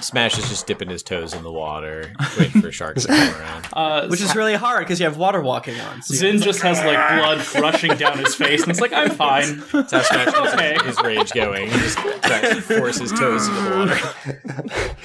Smash 0.00 0.38
is 0.38 0.48
just 0.48 0.66
dipping 0.66 0.88
his 0.88 1.02
toes 1.02 1.34
in 1.34 1.42
the 1.42 1.50
water, 1.50 2.12
waiting 2.38 2.62
for 2.62 2.70
sharks 2.72 3.02
to 3.02 3.08
come 3.08 3.40
around. 3.40 3.66
Uh, 3.78 4.08
which 4.08 4.20
is 4.20 4.34
really 4.34 4.54
hard 4.54 4.80
because 4.80 4.98
you 4.98 5.04
have 5.06 5.16
water 5.16 5.40
walking 5.40 5.78
on. 5.80 6.02
So 6.02 6.14
Zin 6.14 6.40
just 6.40 6.60
has 6.62 6.78
like 6.78 6.96
blood 7.20 7.62
rushing 7.62 7.96
down 7.96 8.18
his 8.18 8.34
face, 8.34 8.62
and 8.62 8.70
it's 8.70 8.80
like 8.80 8.92
I'm 8.92 9.10
fine. 9.10 9.62
That's 9.72 9.92
how 9.92 10.02
Smash 10.02 10.26
gets 10.26 10.54
Okay. 10.54 10.72
his, 10.74 10.82
his 10.96 11.00
rage 11.02 11.32
going. 11.32 11.70
He 11.70 11.78
just 11.78 11.98
tries 11.98 12.54
to 12.56 12.60
force 12.62 12.98
his 12.98 13.12
toes 13.12 13.46
into 13.46 13.60
the 13.60 13.76
water. 13.76 14.94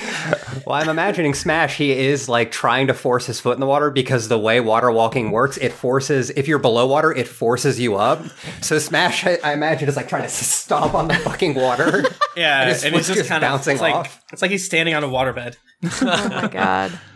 Well, 0.66 0.76
I'm 0.82 0.88
imagining 0.88 1.34
Smash. 1.34 1.76
He 1.78 1.92
is 1.92 2.30
like 2.30 2.50
trying 2.52 2.88
to 2.88 2.94
force 2.94 3.26
his 3.26 3.38
foot 3.40 3.56
in 3.56 3.60
the 3.60 3.66
water 3.66 3.92
because 3.92 4.30
the 4.30 4.40
way 4.40 4.62
water 4.62 4.90
walking 4.92 5.32
works, 5.32 5.58
it 5.58 5.74
forces. 5.74 6.30
If 6.30 6.48
you're 6.48 6.58
below 6.60 6.88
water, 6.88 7.12
it 7.12 7.28
forces 7.28 7.80
you 7.82 7.96
up. 7.96 8.24
So 8.62 8.80
Smash, 8.80 9.26
I, 9.26 9.38
I 9.44 9.52
imagine, 9.54 9.90
is 9.90 9.98
like 9.98 10.08
trying 10.08 10.24
to 10.24 10.30
stomp 10.34 10.94
on 10.94 11.10
the 11.10 11.16
fucking 11.16 11.56
water. 11.56 12.06
Yeah, 12.38 12.62
And 12.62 12.70
and, 12.72 12.72
his 12.72 12.84
it's 12.86 13.08
just, 13.08 13.18
just 13.20 13.30
kind 13.30 13.44
of 13.44 13.50
bouncing 13.50 13.74
it's 13.74 13.82
like 13.82 14.10
it's 14.32 14.42
like 14.42 14.52
he's 14.52 14.66
standing 14.66 14.83
on 14.92 15.04
a 15.04 15.08
waterbed. 15.08 15.56
oh 16.02 16.30
my 16.30 16.48
god. 16.48 17.00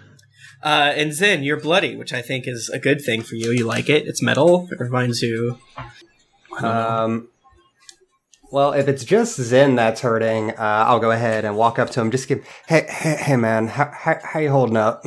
Uh, 0.64 0.92
and 0.96 1.14
Zen, 1.14 1.44
you're 1.44 1.60
bloody, 1.60 1.96
which 1.96 2.12
I 2.12 2.24
think 2.24 2.48
is 2.48 2.68
a 2.68 2.80
good 2.80 3.00
thing 3.00 3.22
for 3.22 3.36
you. 3.36 3.52
You 3.52 3.64
like 3.66 3.90
it. 3.90 4.08
It's 4.08 4.24
metal. 4.24 4.68
It 4.72 4.80
reminds 4.80 5.22
you. 5.22 5.60
Um, 6.60 7.30
well, 8.52 8.74
if 8.74 8.88
it's 8.88 9.04
just 9.06 9.40
Zen 9.40 9.76
that's 9.76 10.02
hurting, 10.02 10.52
uh, 10.52 10.56
I'll 10.88 11.00
go 11.00 11.12
ahead 11.12 11.46
and 11.46 11.56
walk 11.56 11.78
up 11.78 11.92
to 11.92 12.02
him. 12.02 12.10
Just 12.10 12.28
give, 12.28 12.44
hey, 12.68 12.88
hey, 12.90 13.16
hey 13.18 13.36
man, 13.36 13.68
how, 13.68 13.92
how, 13.94 14.18
how 14.24 14.40
you 14.40 14.50
holding 14.50 14.78
up? 14.78 15.04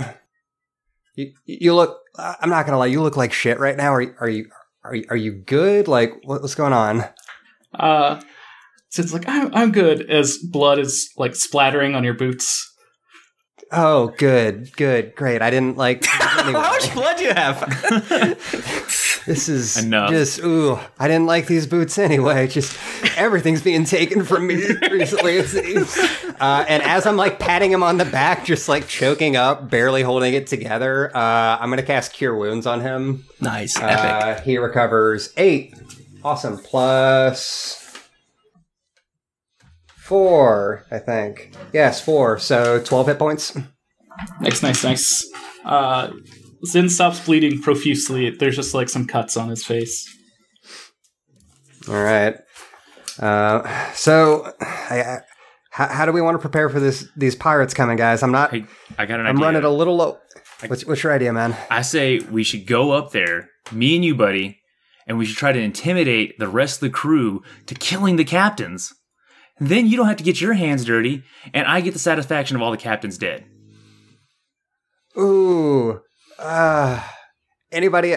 You, 1.16 1.32
you 1.44 1.74
look. 1.74 1.98
I'm 2.16 2.48
not 2.48 2.64
gonna 2.64 2.78
lie. 2.78 2.86
You 2.86 3.02
look 3.02 3.16
like 3.16 3.32
shit 3.32 3.58
right 3.58 3.76
now. 3.76 3.92
Are, 3.92 4.00
you- 4.02 4.14
are 4.20 4.28
you? 4.28 4.48
Are 4.84 4.94
you? 4.94 5.04
Are 5.10 5.16
you 5.16 5.32
good? 5.32 5.88
Like, 5.88 6.14
what, 6.22 6.42
what's 6.42 6.54
going 6.54 6.72
on? 6.72 7.04
Uh, 7.74 8.20
Zin's 8.92 9.12
like 9.12 9.28
I'm 9.28 9.54
I'm 9.54 9.72
good 9.72 10.08
as 10.10 10.36
blood 10.38 10.78
is 10.78 11.10
like 11.16 11.34
splattering 11.36 11.94
on 11.94 12.04
your 12.04 12.14
boots. 12.14 12.66
Oh, 13.72 14.08
good, 14.18 14.72
good, 14.76 15.14
great. 15.14 15.42
I 15.42 15.50
didn't 15.50 15.76
like. 15.76 16.04
Anyway, 16.40 16.60
How 16.60 16.70
much 16.70 16.94
blood 16.94 17.16
do 17.18 17.24
you 17.24 17.34
have? 17.34 17.60
this 19.26 19.48
is 19.48 19.76
Enough. 19.76 20.08
just 20.10 20.38
ooh. 20.42 20.78
I 20.98 21.06
didn't 21.06 21.26
like 21.26 21.46
these 21.48 21.66
boots 21.66 21.98
anyway. 21.98 22.46
Just 22.46 22.78
everything's 23.18 23.60
being 23.60 23.84
taken 23.84 24.24
from 24.24 24.46
me 24.46 24.54
recently. 24.90 25.36
It 25.36 25.48
seems. 25.48 25.98
Uh, 26.40 26.64
and 26.66 26.82
as 26.82 27.04
I'm 27.04 27.18
like 27.18 27.38
patting 27.38 27.70
him 27.72 27.82
on 27.82 27.98
the 27.98 28.06
back, 28.06 28.46
just 28.46 28.70
like 28.70 28.88
choking 28.88 29.36
up, 29.36 29.68
barely 29.68 30.00
holding 30.02 30.32
it 30.32 30.46
together, 30.46 31.14
uh, 31.14 31.58
I'm 31.60 31.68
gonna 31.68 31.82
cast 31.82 32.14
Cure 32.14 32.34
Wounds 32.34 32.66
on 32.66 32.80
him. 32.80 33.26
nice, 33.40 33.76
epic. 33.78 33.98
Uh, 33.98 34.40
he 34.40 34.56
recovers 34.56 35.34
eight. 35.36 35.74
Awesome. 36.24 36.56
Plus 36.56 37.74
four, 40.10 40.84
I 40.90 40.98
think. 40.98 41.54
Yes, 41.72 42.00
four. 42.00 42.38
So 42.40 42.82
twelve 42.82 43.06
hit 43.06 43.18
points. 43.18 43.56
Nice, 44.40 44.60
nice, 44.62 44.82
nice. 44.82 45.30
Uh, 45.64 46.10
Zin 46.66 46.88
stops 46.88 47.24
bleeding 47.24 47.62
profusely. 47.62 48.28
There's 48.30 48.56
just 48.56 48.74
like 48.74 48.88
some 48.88 49.06
cuts 49.06 49.36
on 49.36 49.48
his 49.48 49.64
face. 49.64 50.06
All 51.88 51.94
right. 51.94 52.34
Uh, 53.20 53.92
so, 53.92 54.52
I, 54.60 55.00
I, 55.00 55.18
how, 55.70 55.86
how 55.86 56.06
do 56.06 56.12
we 56.12 56.20
want 56.20 56.34
to 56.34 56.40
prepare 56.40 56.68
for 56.68 56.80
this? 56.80 57.06
These 57.16 57.36
pirates 57.36 57.72
coming, 57.72 57.96
guys. 57.96 58.22
I'm 58.22 58.32
not. 58.32 58.50
Hey, 58.50 58.64
I 58.98 59.06
got 59.06 59.20
an 59.20 59.26
I'm 59.26 59.36
idea. 59.36 59.46
running 59.46 59.64
a 59.64 59.70
little 59.70 59.96
low. 59.96 60.18
What's, 60.66 60.84
what's 60.84 61.02
your 61.02 61.12
idea, 61.12 61.32
man? 61.32 61.56
I 61.70 61.82
say 61.82 62.18
we 62.18 62.42
should 62.42 62.66
go 62.66 62.90
up 62.90 63.12
there, 63.12 63.48
me 63.72 63.94
and 63.94 64.04
you, 64.04 64.14
buddy, 64.14 64.58
and 65.06 65.16
we 65.18 65.24
should 65.24 65.36
try 65.38 65.52
to 65.52 65.60
intimidate 65.60 66.38
the 66.38 66.48
rest 66.48 66.76
of 66.76 66.80
the 66.80 66.90
crew 66.90 67.42
to 67.66 67.74
killing 67.74 68.16
the 68.16 68.24
captains. 68.24 68.92
Then 69.60 69.86
you 69.86 69.96
don't 69.96 70.06
have 70.06 70.16
to 70.16 70.24
get 70.24 70.40
your 70.40 70.54
hands 70.54 70.84
dirty, 70.84 71.22
and 71.52 71.66
I 71.66 71.82
get 71.82 71.92
the 71.92 71.98
satisfaction 71.98 72.56
of 72.56 72.62
all 72.62 72.70
the 72.70 72.78
captains 72.78 73.18
dead. 73.18 73.44
Ooh. 75.18 76.00
Uh, 76.38 77.06
anybody? 77.70 78.16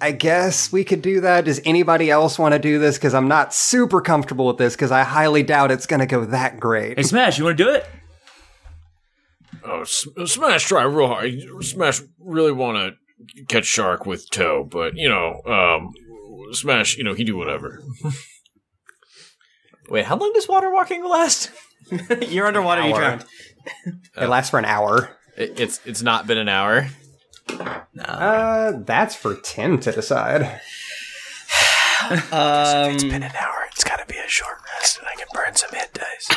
I 0.00 0.12
guess 0.12 0.70
we 0.70 0.84
could 0.84 1.02
do 1.02 1.22
that. 1.22 1.46
Does 1.46 1.60
anybody 1.64 2.10
else 2.10 2.38
want 2.38 2.52
to 2.52 2.58
do 2.58 2.78
this? 2.78 2.98
Because 2.98 3.14
I'm 3.14 3.28
not 3.28 3.54
super 3.54 4.00
comfortable 4.00 4.46
with 4.46 4.58
this. 4.58 4.76
Because 4.76 4.92
I 4.92 5.02
highly 5.02 5.42
doubt 5.42 5.70
it's 5.70 5.86
going 5.86 6.00
to 6.00 6.06
go 6.06 6.24
that 6.26 6.60
great. 6.60 6.98
Hey, 6.98 7.02
Smash, 7.02 7.38
you 7.38 7.44
want 7.44 7.56
to 7.58 7.64
do 7.64 7.70
it? 7.70 7.86
Oh, 9.64 9.84
Smash 9.84 10.66
try 10.66 10.84
real 10.84 11.08
hard. 11.08 11.32
Smash 11.62 12.02
really 12.20 12.52
want 12.52 12.78
to 12.78 13.44
catch 13.46 13.66
shark 13.66 14.06
with 14.06 14.30
toe, 14.30 14.64
but 14.64 14.96
you 14.96 15.08
know, 15.08 15.42
um, 15.44 15.92
Smash, 16.52 16.96
you 16.96 17.04
know, 17.04 17.14
he 17.14 17.24
do 17.24 17.36
whatever. 17.36 17.82
Wait, 19.88 20.04
how 20.04 20.16
long 20.16 20.32
does 20.34 20.48
water 20.48 20.72
walking 20.72 21.04
last? 21.04 21.50
You're 22.28 22.46
underwater. 22.46 22.82
You 22.82 22.94
Hour. 22.94 23.00
drowned. 23.00 23.24
It 24.16 24.28
lasts 24.28 24.50
for 24.50 24.58
an 24.58 24.64
hour. 24.64 25.10
It, 25.36 25.58
it's 25.60 25.80
it's 25.84 26.02
not 26.02 26.26
been 26.26 26.38
an 26.38 26.48
hour. 26.48 26.88
Uh, 27.98 28.72
that's 28.84 29.14
for 29.14 29.34
Tim 29.36 29.78
to 29.80 29.90
decide. 29.92 30.42
Um, 32.30 32.92
It's 32.94 33.04
been 33.04 33.22
an 33.22 33.32
hour. 33.34 33.64
It's 33.72 33.84
got 33.84 33.98
to 33.98 34.06
be 34.06 34.18
a 34.18 34.28
short 34.28 34.58
rest, 34.74 34.98
and 34.98 35.08
I 35.08 35.14
can 35.16 35.26
burn 35.34 35.54
some 35.54 35.70
hit 35.72 35.92
dice. 35.94 36.28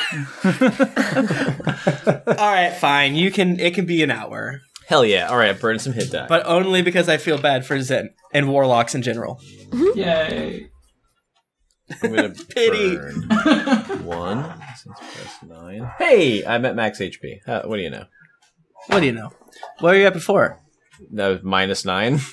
all 2.40 2.52
right, 2.52 2.72
fine. 2.74 3.16
You 3.16 3.32
can. 3.32 3.60
It 3.60 3.74
can 3.76 3.86
be 3.86 4.02
an 4.04 4.12
hour, 4.12 4.62
Hell 4.88 5.06
yeah! 5.06 5.28
All 5.28 5.38
right, 5.38 5.58
burn 5.60 5.80
some 5.80 5.94
hit 5.94 6.12
die. 6.12 6.26
but 6.28 6.46
only 6.46 6.82
because 6.82 7.08
I 7.10 7.18
feel 7.18 7.38
bad 7.38 7.66
for 7.66 7.80
Zen 7.82 8.10
and 8.34 8.50
warlocks 8.50 8.96
in 8.96 9.02
general. 9.02 9.40
Yay. 9.96 10.71
I'm 12.04 12.16
gonna 12.16 12.30
Pity. 12.50 12.96
burn 12.98 14.06
one. 14.06 14.54
Since 14.78 14.98
plus 15.00 15.44
nine. 15.48 15.90
Hey, 15.98 16.46
I'm 16.46 16.66
at 16.66 16.76
max 16.76 17.00
HP. 17.00 17.40
Uh, 17.48 17.62
what 17.64 17.78
do 17.78 17.84
you 17.84 17.90
know? 17.90 18.06
What 18.88 19.02
do 19.02 19.06
you 19.06 19.12
know? 19.12 19.32
Where 19.80 19.94
are 19.94 19.98
you 19.98 20.06
at 20.08 20.14
before? 20.14 20.60
That 21.12 21.28
was 21.28 21.44
minus 21.44 21.86
nine. 21.86 22.20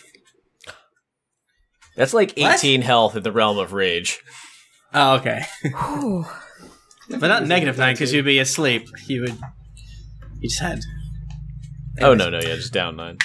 That's 1.96 2.14
like 2.14 2.32
What? 2.36 2.56
18 2.58 2.82
health 2.82 3.16
in 3.16 3.22
the 3.22 3.32
realm 3.32 3.58
of 3.58 3.72
rage. 3.72 4.20
Oh, 4.94 5.16
okay. 5.16 5.42
Whew. 5.62 6.24
but 7.10 7.26
not 7.26 7.46
negative 7.46 7.76
nine 7.76 7.94
because 7.94 8.12
you'd 8.12 8.24
be 8.24 8.38
asleep. 8.38 8.88
You 9.06 9.22
would. 9.22 9.38
You 10.40 10.48
just 10.48 10.62
had. 10.62 10.80
Oh 12.00 12.14
no, 12.14 12.30
no, 12.30 12.38
yeah, 12.38 12.54
just 12.54 12.72
down 12.72 12.96
nine. 12.96 13.18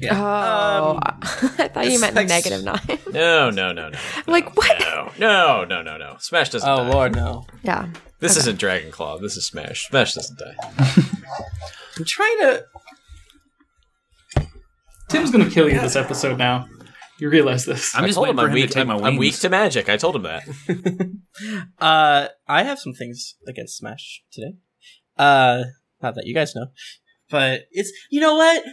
Yeah. 0.00 0.18
Oh, 0.20 0.92
Um, 0.96 1.00
I 1.58 1.68
thought 1.68 1.90
you 1.90 2.00
meant 2.00 2.14
like- 2.16 2.28
negative 2.28 2.64
nine. 2.64 2.80
No, 3.12 3.50
no, 3.50 3.72
no, 3.72 3.88
no. 3.90 3.98
like 4.26 4.56
what? 4.56 4.78
No, 4.80 5.10
no, 5.18 5.64
no, 5.64 5.82
no, 5.82 5.96
no. 5.96 6.16
Smash 6.20 6.50
doesn't 6.50 6.68
oh 6.68 6.76
die. 6.84 6.90
lord, 6.90 7.14
no. 7.16 7.44
Yeah. 7.62 7.88
This 8.20 8.36
isn't 8.36 8.58
Dragon 8.58 8.90
Claw. 8.90 9.18
This 9.18 9.36
is 9.36 9.46
Smash. 9.46 9.88
Smash 9.88 10.14
doesn't 10.14 10.38
die. 10.38 10.54
I'm 11.98 12.04
trying 12.04 12.38
to. 12.40 12.64
Tim's 15.08 15.30
gonna 15.30 15.50
kill 15.50 15.68
you 15.68 15.80
this 15.80 15.96
episode 15.96 16.38
now. 16.38 16.68
You 17.18 17.28
realize 17.28 17.64
this. 17.66 17.94
I'm 17.94 18.04
I 18.04 18.06
just 18.06 18.14
told 18.16 18.28
waiting 18.28 18.38
him 18.38 18.44
for 18.44 18.44
I'm 18.44 18.50
him 18.50 18.54
weak. 18.54 18.68
to 18.68 18.74
take 18.74 18.86
my 18.86 18.94
I'm, 18.94 19.00
wings. 19.02 19.12
I'm 19.14 19.18
weak 19.18 19.34
to 19.40 19.48
magic. 19.50 19.88
I 19.88 19.96
told 19.96 20.16
him 20.16 20.22
that. 20.22 21.10
Uh, 21.78 22.28
I 22.48 22.62
have 22.62 22.78
some 22.78 22.92
things 22.94 23.34
against 23.46 23.76
Smash 23.76 24.22
today. 24.32 24.54
Uh, 25.18 25.64
not 26.02 26.14
that 26.14 26.24
you 26.26 26.34
guys 26.34 26.54
know, 26.54 26.66
but 27.30 27.62
it's 27.70 27.92
you 28.10 28.20
know 28.20 28.34
what? 28.34 28.64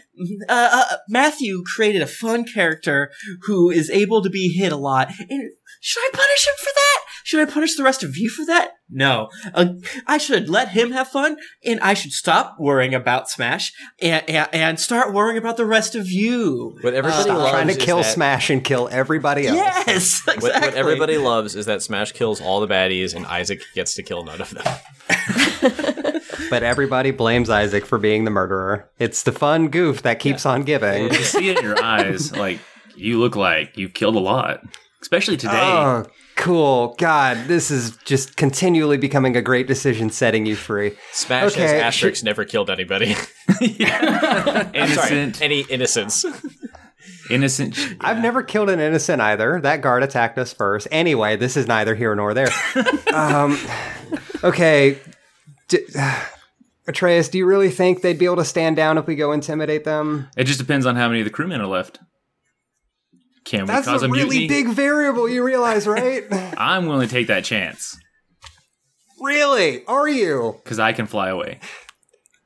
Uh, 0.50 0.70
uh, 0.90 0.98
Matthew 1.10 1.64
created 1.76 2.02
a 2.02 2.08
fun 2.08 2.44
character 2.44 3.12
who 3.44 3.70
is 3.70 3.90
able 3.90 4.22
to 4.24 4.30
be 4.30 4.50
hit 4.50 4.72
a 4.72 4.78
lot. 4.78 5.10
And 5.30 5.52
should 5.80 6.02
I 6.02 6.10
punish 6.12 6.48
him 6.48 6.54
for 6.58 6.72
that? 6.74 7.00
Should 7.24 7.48
I 7.48 7.52
punish 7.52 7.76
the 7.76 7.84
rest 7.84 8.04
of 8.04 8.18
you 8.18 8.30
for 8.30 8.46
that? 8.46 8.72
No. 8.90 9.30
Uh, 9.54 9.74
I 10.08 10.18
should 10.18 10.50
let 10.50 10.70
him 10.70 10.92
have 10.92 11.10
fun, 11.10 11.38
and 11.64 11.80
I 11.82 11.94
should 11.94 12.14
stop 12.14 12.56
worrying 12.58 12.96
about 12.96 13.30
Smash 13.30 13.74
and 14.02 14.28
and, 14.30 14.50
and 14.54 14.80
start 14.80 15.14
worrying 15.14 15.38
about 15.38 15.58
the 15.58 15.66
rest 15.66 15.94
of 15.94 16.10
you. 16.10 16.78
What 16.82 16.94
everybody 16.94 17.24
Stop 17.24 17.38
loves 17.38 17.52
trying 17.52 17.68
to 17.68 17.74
is 17.74 17.78
kill 17.78 17.98
that, 17.98 18.14
Smash 18.14 18.50
and 18.50 18.64
kill 18.64 18.88
everybody 18.92 19.48
else. 19.48 19.58
Yes, 19.58 20.22
exactly. 20.28 20.38
What, 20.48 20.62
what 20.62 20.74
everybody 20.76 21.18
loves 21.18 21.56
is 21.56 21.66
that 21.66 21.82
Smash 21.82 22.14
kills 22.14 22.40
all 22.40 22.62
the 22.62 22.68
baddies 22.68 23.14
and 23.14 23.26
Isaac 23.26 23.62
gets 23.76 23.96
to 23.96 24.04
kill 24.04 24.24
none 24.24 24.42
of 24.42 24.50
them. 24.52 26.14
But 26.50 26.64
everybody 26.64 27.12
blames 27.12 27.50
Isaac 27.50 27.86
for 27.86 27.98
being 27.98 28.24
the 28.26 28.32
murderer. 28.32 28.90
It's 29.00 29.24
the 29.24 29.32
fun 29.32 29.70
goof 29.70 30.02
that 30.04 30.20
keeps 30.20 30.46
on 30.46 30.64
giving. 30.64 31.06
You 31.06 31.24
see 31.24 31.50
it 31.50 31.58
in 31.58 31.64
your 31.64 31.84
eyes, 31.84 32.32
like 32.38 32.60
you 32.96 33.20
look 33.20 33.36
like 33.36 33.78
you've 33.78 33.94
killed 33.94 34.16
a 34.16 34.20
lot, 34.20 34.62
especially 35.02 35.38
today. 35.38 35.54
Oh, 35.56 36.06
cool. 36.36 36.96
God, 36.98 37.48
this 37.48 37.70
is 37.72 37.98
just 38.06 38.38
continually 38.38 38.98
becoming 38.98 39.36
a 39.36 39.42
great 39.42 39.68
decision 39.68 40.10
setting 40.10 40.46
you 40.46 40.56
free. 40.56 40.96
Smash 41.12 41.52
Okay, 41.54 41.62
has 41.62 41.70
should- 41.72 41.82
asterisks 41.82 42.24
never 42.24 42.46
killed 42.46 42.70
anybody. 42.70 43.16
I'm 43.50 44.90
sorry, 44.90 45.12
innocent, 45.12 45.42
any 45.42 45.62
innocence. 45.62 46.26
innocent. 47.30 47.78
I've 48.02 48.20
never 48.22 48.44
killed 48.44 48.70
an 48.70 48.80
innocent 48.80 49.22
either. 49.22 49.60
That 49.62 49.82
guard 49.82 50.04
attacked 50.04 50.38
us 50.38 50.54
first. 50.54 50.88
Anyway, 50.92 51.36
this 51.36 51.58
is 51.58 51.68
neither 51.68 51.96
here 51.96 52.14
nor 52.16 52.34
there. 52.34 52.50
um, 53.14 53.58
okay. 54.44 54.98
D- 55.70 55.86
Atreus, 56.88 57.28
do 57.30 57.38
you 57.38 57.46
really 57.46 57.70
think 57.70 58.02
they'd 58.02 58.18
be 58.18 58.26
able 58.26 58.38
to 58.38 58.46
stand 58.46 58.78
down 58.78 58.98
if 58.98 59.06
we 59.08 59.16
go 59.16 59.34
intimidate 59.34 59.84
them? 59.84 60.30
It 60.38 60.46
just 60.46 60.60
depends 60.60 60.86
on 60.86 60.96
how 60.96 61.08
many 61.10 61.20
of 61.20 61.26
the 61.26 61.32
crewmen 61.32 61.60
are 61.60 61.68
left. 61.68 62.00
Can 63.44 63.62
we 63.62 63.68
That's 63.68 63.86
cause 63.88 64.04
a 64.04 64.08
a, 64.08 64.10
really 64.10 64.40
mutiny? 64.40 64.48
big 64.48 64.68
variable, 64.70 65.28
you 65.28 65.44
realize, 65.44 65.86
right? 65.88 66.24
I'm 66.58 66.86
willing 66.86 67.08
to 67.08 67.14
take 67.14 67.28
that 67.28 67.44
chance 67.44 67.98
really? 69.20 69.84
Are 69.86 70.08
you? 70.08 70.60
because 70.64 70.80
I 70.80 70.94
can 70.94 71.08
fly 71.08 71.30
away. 71.30 71.60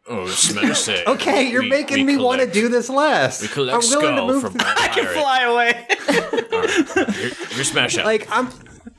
Oh, 0.07 0.25
Smash 0.27 0.79
say. 0.79 1.03
Okay, 1.07 1.49
you're 1.51 1.61
We- 1.63 1.69
making 1.69 2.05
we 2.05 2.15
me 2.15 2.23
want 2.23 2.41
to 2.41 2.47
do 2.49 2.69
this 2.69 2.89
less. 2.89 3.41
We 3.41 3.47
collect 3.49 3.83
skull 3.83 4.39
from 4.39 4.55
I 4.59 4.87
can 4.93 5.05
fly 5.05 5.41
away. 5.43 5.87
You're, 6.09 7.29
you're 7.55 7.63
Smash 7.65 7.97
out. 7.97 8.05
like 8.05 8.27
I'm 8.31 8.49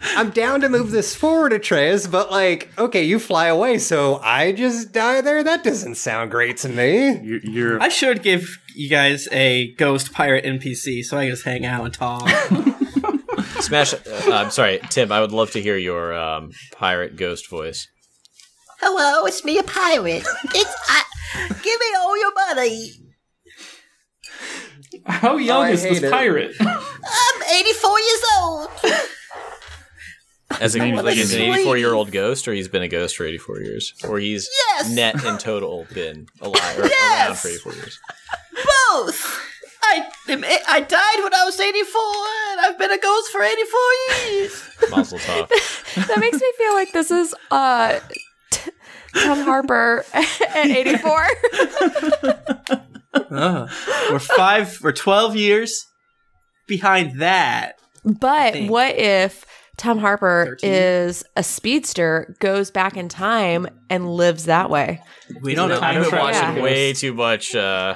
I'm 0.02 0.30
down 0.30 0.60
to 0.62 0.68
move 0.68 0.90
this 0.90 1.14
forward, 1.14 1.52
Atreus, 1.52 2.06
but 2.06 2.30
like, 2.30 2.70
okay, 2.78 3.04
you 3.04 3.18
fly 3.18 3.46
away, 3.46 3.78
so 3.78 4.18
I 4.18 4.52
just 4.52 4.92
die 4.92 5.20
there? 5.20 5.42
That 5.44 5.62
doesn't 5.64 5.94
sound 5.94 6.30
great 6.30 6.56
to 6.58 6.68
me. 6.68 7.18
You're, 7.20 7.40
you're 7.40 7.82
I 7.82 7.88
should 7.88 8.22
give 8.22 8.58
you 8.74 8.88
guys 8.88 9.28
a 9.32 9.72
ghost 9.74 10.12
pirate 10.12 10.44
NPC 10.44 11.04
so 11.04 11.18
I 11.18 11.22
can 11.26 11.30
just 11.32 11.44
hang 11.44 11.64
out 11.64 11.84
and 11.84 11.94
talk. 11.94 12.28
Smash. 13.60 13.94
Uh, 13.94 13.98
I'm 14.32 14.50
sorry, 14.50 14.80
Tim. 14.90 15.12
I 15.12 15.20
would 15.20 15.32
love 15.32 15.52
to 15.52 15.62
hear 15.62 15.76
your 15.76 16.12
um, 16.14 16.50
pirate 16.72 17.16
ghost 17.16 17.48
voice. 17.48 17.86
Hello, 18.80 19.24
it's 19.26 19.44
me, 19.44 19.58
a 19.58 19.62
pirate. 19.62 20.24
It's 20.46 20.74
I. 20.88 21.04
Give 21.48 21.80
me 21.80 21.86
all 21.98 22.18
your 22.18 22.34
money. 22.34 22.90
How 25.06 25.36
young 25.36 25.64
I 25.64 25.70
is 25.70 25.82
this 25.82 26.02
it. 26.02 26.10
pirate? 26.10 26.54
I'm 26.60 27.42
84 27.54 28.00
years 28.00 28.24
old. 28.40 28.68
As, 30.60 30.74
a, 30.74 30.78
name 30.78 30.94
is 30.96 31.02
like, 31.02 31.16
as 31.18 31.32
an 31.34 31.40
84 31.40 31.76
year 31.78 31.94
old 31.94 32.10
ghost, 32.12 32.46
or 32.48 32.52
he's 32.52 32.68
been 32.68 32.82
a 32.82 32.88
ghost 32.88 33.16
for 33.16 33.24
84 33.24 33.60
years, 33.60 33.94
or 34.08 34.18
he's 34.18 34.48
Yes. 34.68 34.90
net 34.90 35.24
in 35.24 35.38
total 35.38 35.86
been 35.94 36.26
alive 36.40 36.78
or 36.78 36.82
around 36.86 37.36
for 37.38 37.48
84 37.48 37.72
years. 37.74 38.00
Both. 38.90 39.48
I 39.84 40.06
I 40.68 40.80
died 40.80 41.22
when 41.24 41.34
I 41.34 41.44
was 41.44 41.58
84, 41.58 42.00
and 42.52 42.60
I've 42.60 42.78
been 42.78 42.92
a 42.92 42.98
ghost 42.98 43.32
for 43.32 43.42
84 43.42 43.80
years. 44.30 44.62
Mazel 44.90 45.18
tov. 45.18 45.50
That 46.08 46.18
makes 46.20 46.40
me 46.40 46.52
feel 46.56 46.72
like 46.74 46.92
this 46.92 47.10
is 47.10 47.34
uh 47.50 47.98
t- 48.50 48.70
Tom 49.14 49.40
Harper 49.42 50.04
at 50.14 50.66
84. 50.66 51.26
Ugh. 53.14 53.70
we're 54.10 54.18
five, 54.18 54.78
we're 54.82 54.92
12 54.92 55.36
years 55.36 55.86
behind 56.66 57.20
that. 57.20 57.78
But 58.04 58.62
what 58.68 58.96
if 58.96 59.44
Tom 59.78 59.98
Harper 59.98 60.56
13? 60.60 60.70
is 60.72 61.24
a 61.36 61.42
speedster, 61.42 62.36
goes 62.40 62.70
back 62.70 62.96
in 62.96 63.08
time, 63.08 63.66
and 63.90 64.14
lives 64.14 64.44
that 64.44 64.70
way? 64.70 65.00
We 65.40 65.54
don't 65.54 65.68
know. 65.70 65.80
I've 65.80 66.08
been 66.10 66.18
watching 66.18 66.56
Yeah. 66.56 66.62
way 66.62 66.92
too 66.92 67.14
much. 67.14 67.54
Uh, 67.54 67.94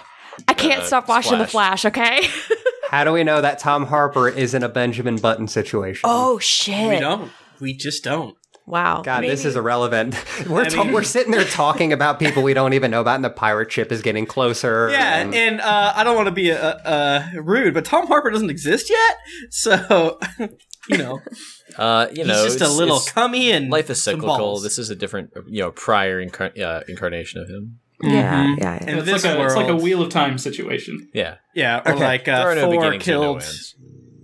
I 0.48 0.54
can't 0.54 0.82
Uh, 0.82 0.86
stop 0.86 1.08
watching 1.08 1.38
The 1.38 1.46
Flash. 1.46 1.82
Flash, 1.82 1.84
okay? 1.86 2.28
How 2.90 3.04
do 3.04 3.12
we 3.12 3.24
know 3.24 3.40
that 3.40 3.58
Tom 3.58 3.86
Harper 3.86 4.28
isn't 4.28 4.62
a 4.62 4.68
Benjamin 4.68 5.16
Button 5.16 5.48
situation? 5.48 6.02
oh, 6.04 6.38
shit! 6.38 6.88
We 6.88 6.98
don't. 7.00 7.30
We 7.60 7.74
just 7.74 8.04
don't. 8.04 8.36
Wow. 8.66 9.02
God, 9.02 9.22
this 9.22 9.44
is 9.44 9.54
irrelevant. 9.54 10.16
We're 10.48 10.62
I 10.62 10.68
ta- 10.68 10.82
mean- 10.84 10.92
we're 10.92 11.04
sitting 11.04 11.30
there 11.30 11.44
talking 11.44 11.92
about 11.92 12.18
people 12.18 12.42
we 12.42 12.52
don't 12.52 12.72
even 12.72 12.90
know 12.90 13.00
about, 13.00 13.14
and 13.14 13.24
the 13.24 13.30
pirate 13.30 13.70
ship 13.70 13.92
is 13.92 14.02
getting 14.02 14.26
closer. 14.26 14.88
Yeah, 14.90 15.18
and- 15.18 15.34
and 15.34 15.60
uh, 15.60 15.92
I 15.94 16.02
don't 16.04 16.16
want 16.16 16.26
to 16.26 16.32
be 16.32 16.50
uh, 16.52 16.56
uh, 16.58 17.22
rude, 17.36 17.74
but 17.74 17.84
Tom 17.84 18.06
Harper 18.08 18.30
doesn't 18.30 18.50
exist 18.50 18.90
yet, 18.90 19.16
so 19.50 20.18
you 20.88 20.98
know 20.98 21.20
uh, 21.78 22.06
you 22.12 22.24
know, 22.24 22.42
he's 22.44 22.56
just 22.56 22.60
a 22.60 22.68
little 22.68 22.96
it's- 22.96 23.10
cummy 23.12 23.50
and 23.52 23.70
life 23.70 23.90
is 23.90 24.02
some 24.02 24.14
cyclical. 24.20 24.60
This 24.60 24.78
is 24.78 24.90
a 24.90 24.94
different, 24.96 25.30
you 25.46 25.62
know, 25.62 25.70
prior 25.72 26.24
incar- 26.24 26.58
uh, 26.60 26.82
incarnation 26.88 27.40
of 27.42 27.48
him. 27.48 27.78
Yeah, 28.02 28.10
yeah, 28.10 28.44
Mhm. 28.46 28.60
yeah. 28.60 28.82
In 28.90 28.98
it's, 28.98 29.06
this 29.06 29.24
like 29.24 29.38
a, 29.38 29.44
it's 29.44 29.54
like 29.56 29.68
a 29.68 29.76
Wheel 29.76 30.02
of 30.02 30.10
Time 30.10 30.36
situation. 30.38 31.08
Yeah, 31.14 31.36
yeah, 31.54 31.80
or 31.86 31.92
Okay. 31.94 32.04
like 32.04 32.24
there 32.26 32.50
uh, 32.50 32.54
no 32.54 32.60
Thor 32.62 32.70
beginnings 32.72 33.08
and 33.08 33.16
no 33.16 33.22
killed 33.22 33.42
ends. 33.42 33.74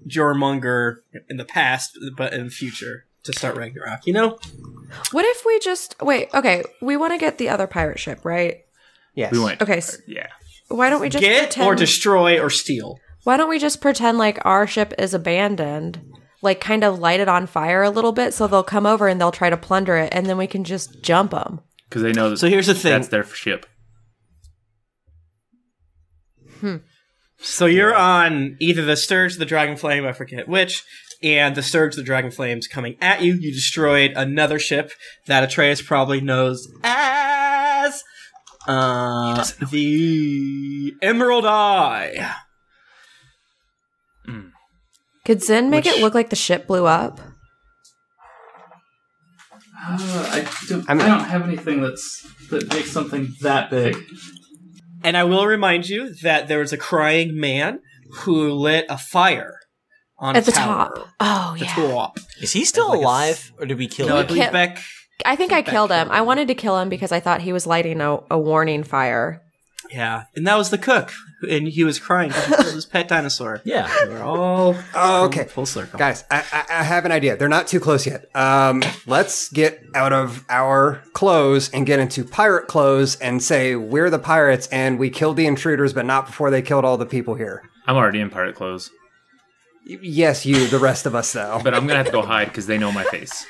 Jormungandr 0.09 0.97
in 1.29 1.37
the 1.37 1.45
past, 1.45 1.99
but 2.17 2.33
in 2.33 2.45
the 2.45 2.51
future 2.51 3.07
to 3.25 3.33
start 3.33 3.57
Ragnarok. 3.57 4.07
You 4.07 4.13
know, 4.13 4.39
What 5.13 5.25
if 5.25 5.45
we 5.47 5.59
just 5.61 5.95
wait? 6.03 6.29
Okay, 6.35 6.65
we 6.81 6.97
want 6.97 7.13
to 7.13 7.19
get 7.19 7.39
the 7.39 7.49
other 7.49 7.67
pirate 7.67 7.99
ship, 7.99 8.25
right? 8.25 8.59
yes. 9.15 9.33
we 9.33 9.39
went. 9.41 9.63
Okay, 9.63 9.77
s- 9.79 9.99
Yeah. 10.07 10.27
why 10.69 10.91
don't 10.91 11.01
we 11.01 11.09
just 11.09 11.23
get 11.23 11.43
pretend? 11.45 11.67
or 11.67 11.75
destroy 11.75 12.41
or 12.41 12.51
steal. 12.51 12.99
why 13.25 13.37
don't 13.37 13.49
we 13.49 13.59
just 13.59 13.81
pretend 13.81 14.19
like 14.19 14.39
our 14.45 14.67
ship 14.67 14.93
is 14.99 15.15
abandoned? 15.15 16.01
Like, 16.43 16.61
kind 16.61 16.85
of 16.85 16.99
light 16.99 17.21
it 17.21 17.29
on 17.29 17.47
fire 17.47 17.83
a 17.83 17.91
little 17.91 18.13
bit, 18.13 18.35
so 18.35 18.47
they'll 18.47 18.63
come 18.65 18.85
over 18.85 19.09
and 19.09 19.21
they'll 19.21 19.31
try 19.33 19.49
to 19.49 19.57
plunder 19.57 19.97
it, 19.97 20.13
and 20.13 20.27
then 20.27 20.37
we 20.37 20.47
can 20.47 20.65
just 20.65 21.01
jump 21.03 21.31
them. 21.31 21.61
Because 21.89 22.03
they 22.03 22.13
know 22.13 22.29
that 22.31 22.39
So 22.39 22.49
here's 22.49 22.67
the 22.67 22.75
thing. 22.75 22.93
that's 22.93 23.09
their 23.09 23.25
ship. 23.25 23.65
hmm. 26.61 26.77
So 27.39 27.67
you're 27.67 27.95
on 27.95 28.57
either 28.61 28.85
the 28.85 28.97
Sturge, 28.97 29.37
the 29.37 29.45
Dragon 29.45 29.77
Flame, 29.77 30.07
I 30.07 30.13
forget 30.13 30.47
which, 30.49 30.85
and 31.23 31.55
the 31.57 31.63
Sturge, 31.63 31.97
the 31.97 32.03
Dragon 32.03 32.31
Flame's 32.31 32.69
coming 32.69 32.97
at 33.01 33.21
you. 33.23 33.35
You 33.35 33.53
destroyed 33.53 34.13
another 34.17 34.59
ship 34.61 34.93
that 35.27 35.43
Atreus 35.43 35.83
probably 35.83 36.21
knows 36.21 36.69
as 36.85 38.05
uh, 38.69 39.45
the 39.71 40.93
Emerald 41.03 41.45
Eye. 41.45 42.33
Could 45.25 45.43
Zen 45.43 45.71
make 45.71 45.85
Which- 45.85 45.95
it 45.95 46.01
look 46.01 46.15
like 46.15 46.31
the 46.31 46.37
ship 46.37 46.67
blew 46.67 46.87
up? 46.87 47.21
Uh, 49.85 49.99
I, 50.31 50.47
don't, 50.69 50.89
I 50.89 50.93
I, 50.95 50.97
don't 50.97 51.25
have 51.25 51.43
anything 51.43 51.81
that's 51.81 52.25
that 52.51 52.73
makes 52.73 52.91
something 52.93 53.35
that 53.41 53.69
big. 53.71 53.97
And 55.03 55.17
I 55.17 55.25
will 55.25 55.47
remind 55.47 55.89
you 55.89 56.15
that 56.23 56.47
there 56.47 56.61
was 56.61 56.73
a 56.73 56.77
crying 56.79 57.39
man 57.41 57.81
who 58.21 58.53
lit 58.53 58.87
a 58.89 58.97
fire 58.97 59.59
on 60.19 60.37
At 60.37 60.45
the 60.45 60.53
tower. 60.53 60.95
top. 60.95 61.09
Oh, 61.19 61.57
The 61.59 61.65
yeah. 61.65 61.75
top. 61.75 62.19
Is 62.41 62.53
he 62.53 62.65
still 62.65 62.91
like 62.91 62.99
a 62.99 63.01
s- 63.01 63.03
alive, 63.05 63.53
or 63.59 63.67
did 63.67 63.79
we 63.79 63.89
kill 63.89 64.07
No, 64.09 64.17
I 64.19 64.21
him? 64.21 64.27
believe 64.29 64.43
Kit- 64.45 64.53
Beck. 64.53 64.79
I 65.25 65.35
think 65.35 65.53
I 65.53 65.63
killed 65.63 65.91
him. 65.91 66.07
killed 66.07 66.15
I 66.17 66.21
him. 66.21 66.27
wanted 66.27 66.49
to 66.49 66.55
kill 66.55 66.79
him 66.79 66.89
because 66.89 67.11
I 67.11 67.19
thought 67.19 67.41
he 67.41 67.53
was 67.53 67.67
lighting 67.67 68.01
a, 68.01 68.19
a 68.31 68.39
warning 68.39 68.85
fire. 68.85 69.42
Yeah, 69.95 70.25
and 70.35 70.47
that 70.47 70.57
was 70.57 70.71
the 70.71 70.79
cook, 70.79 71.13
and 71.49 71.69
he 71.69 71.85
was 71.85 71.99
crying 71.99 72.29
because 72.31 72.47
he 72.47 72.55
killed 72.55 72.75
his 72.75 72.87
pet 72.87 73.09
dinosaur. 73.09 73.61
Yeah. 73.67 73.89
We're 74.07 74.23
all 74.23 74.75
Oh, 74.95 75.25
okay. 75.27 75.45
full 75.45 75.67
circle. 75.67 75.99
Guys, 75.99 76.25
I, 76.31 76.39
I, 76.53 76.65
I 76.81 76.83
have 76.83 77.05
an 77.05 77.13
idea. 77.13 77.37
They're 77.37 77.49
not 77.49 77.67
too 77.67 77.79
close 77.81 78.07
yet. 78.07 78.35
Um, 78.35 78.83
let's 79.07 79.49
get 79.51 79.83
out 79.95 80.13
of 80.13 80.45
our 80.49 81.03
clothes 81.13 81.69
and 81.71 81.85
get 81.87 81.99
into 81.99 82.25
pirate 82.25 82.69
clothes 82.69 83.17
and 83.17 83.43
say 83.43 83.77
we're 83.77 84.09
the 84.11 84.19
pirates 84.19 84.67
and 84.69 84.99
we 84.99 85.11
killed 85.11 85.37
the 85.37 85.47
intruders, 85.47 85.93
but 85.93 86.07
not 86.07 86.27
before 86.27 86.51
they 86.51 86.63
killed 86.63 86.85
all 86.85 86.97
the 86.97 87.07
people 87.07 87.35
here. 87.35 87.63
I'm 87.87 87.97
already 87.97 88.21
in 88.21 88.31
pirate 88.31 88.55
clothes, 88.55 88.91
Yes, 89.85 90.47
you, 90.47 90.69
the 90.69 90.79
rest 90.79 91.07
of 91.07 91.15
us, 91.17 91.33
though. 91.33 91.61
but 91.65 91.75
I'm 91.75 91.87
gonna 91.89 91.97
have 91.97 92.07
to 92.07 92.13
go 92.13 92.23
hide 92.23 92.47
because 92.49 92.67
they 92.69 92.79
know 92.79 92.93
my 92.93 93.03
face. 93.05 93.45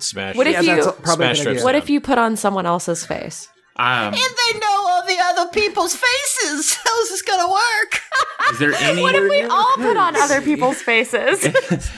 Smash. 0.00 0.34
What 0.36 0.46
if 0.46 0.62
yeah, 0.62 0.76
you- 0.76 0.82
probably 0.82 1.04
Smash 1.14 1.36
good 1.36 1.40
strips 1.40 1.56
idea. 1.58 1.64
What 1.64 1.74
if 1.76 1.88
you 1.90 2.00
put 2.00 2.18
on 2.18 2.36
someone 2.36 2.66
else's 2.66 3.06
face? 3.06 3.48
Um, 3.78 4.12
And 4.12 4.14
they 4.14 4.58
know 4.58 4.84
all 4.88 5.06
the 5.06 5.16
other 5.22 5.50
people's 5.52 5.94
faces. 5.94 6.74
How's 6.84 7.08
this 7.10 7.22
gonna 7.22 7.48
work? 7.48 8.00
is 8.50 8.58
there 8.58 8.72
any? 8.80 9.00
What 9.02 9.14
if 9.14 9.28
we 9.30 9.42
all 9.42 9.74
put 9.76 9.96
on 9.96 10.16
other 10.16 10.40
people's 10.40 10.80
faces? 10.82 11.44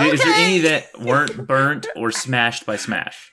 Is 0.00 0.22
there 0.24 0.32
any 0.32 0.58
that 0.60 0.86
weren't 0.98 1.46
burnt 1.46 1.86
or 1.96 2.10
smashed 2.10 2.64
by 2.64 2.76
Smash? 2.76 3.30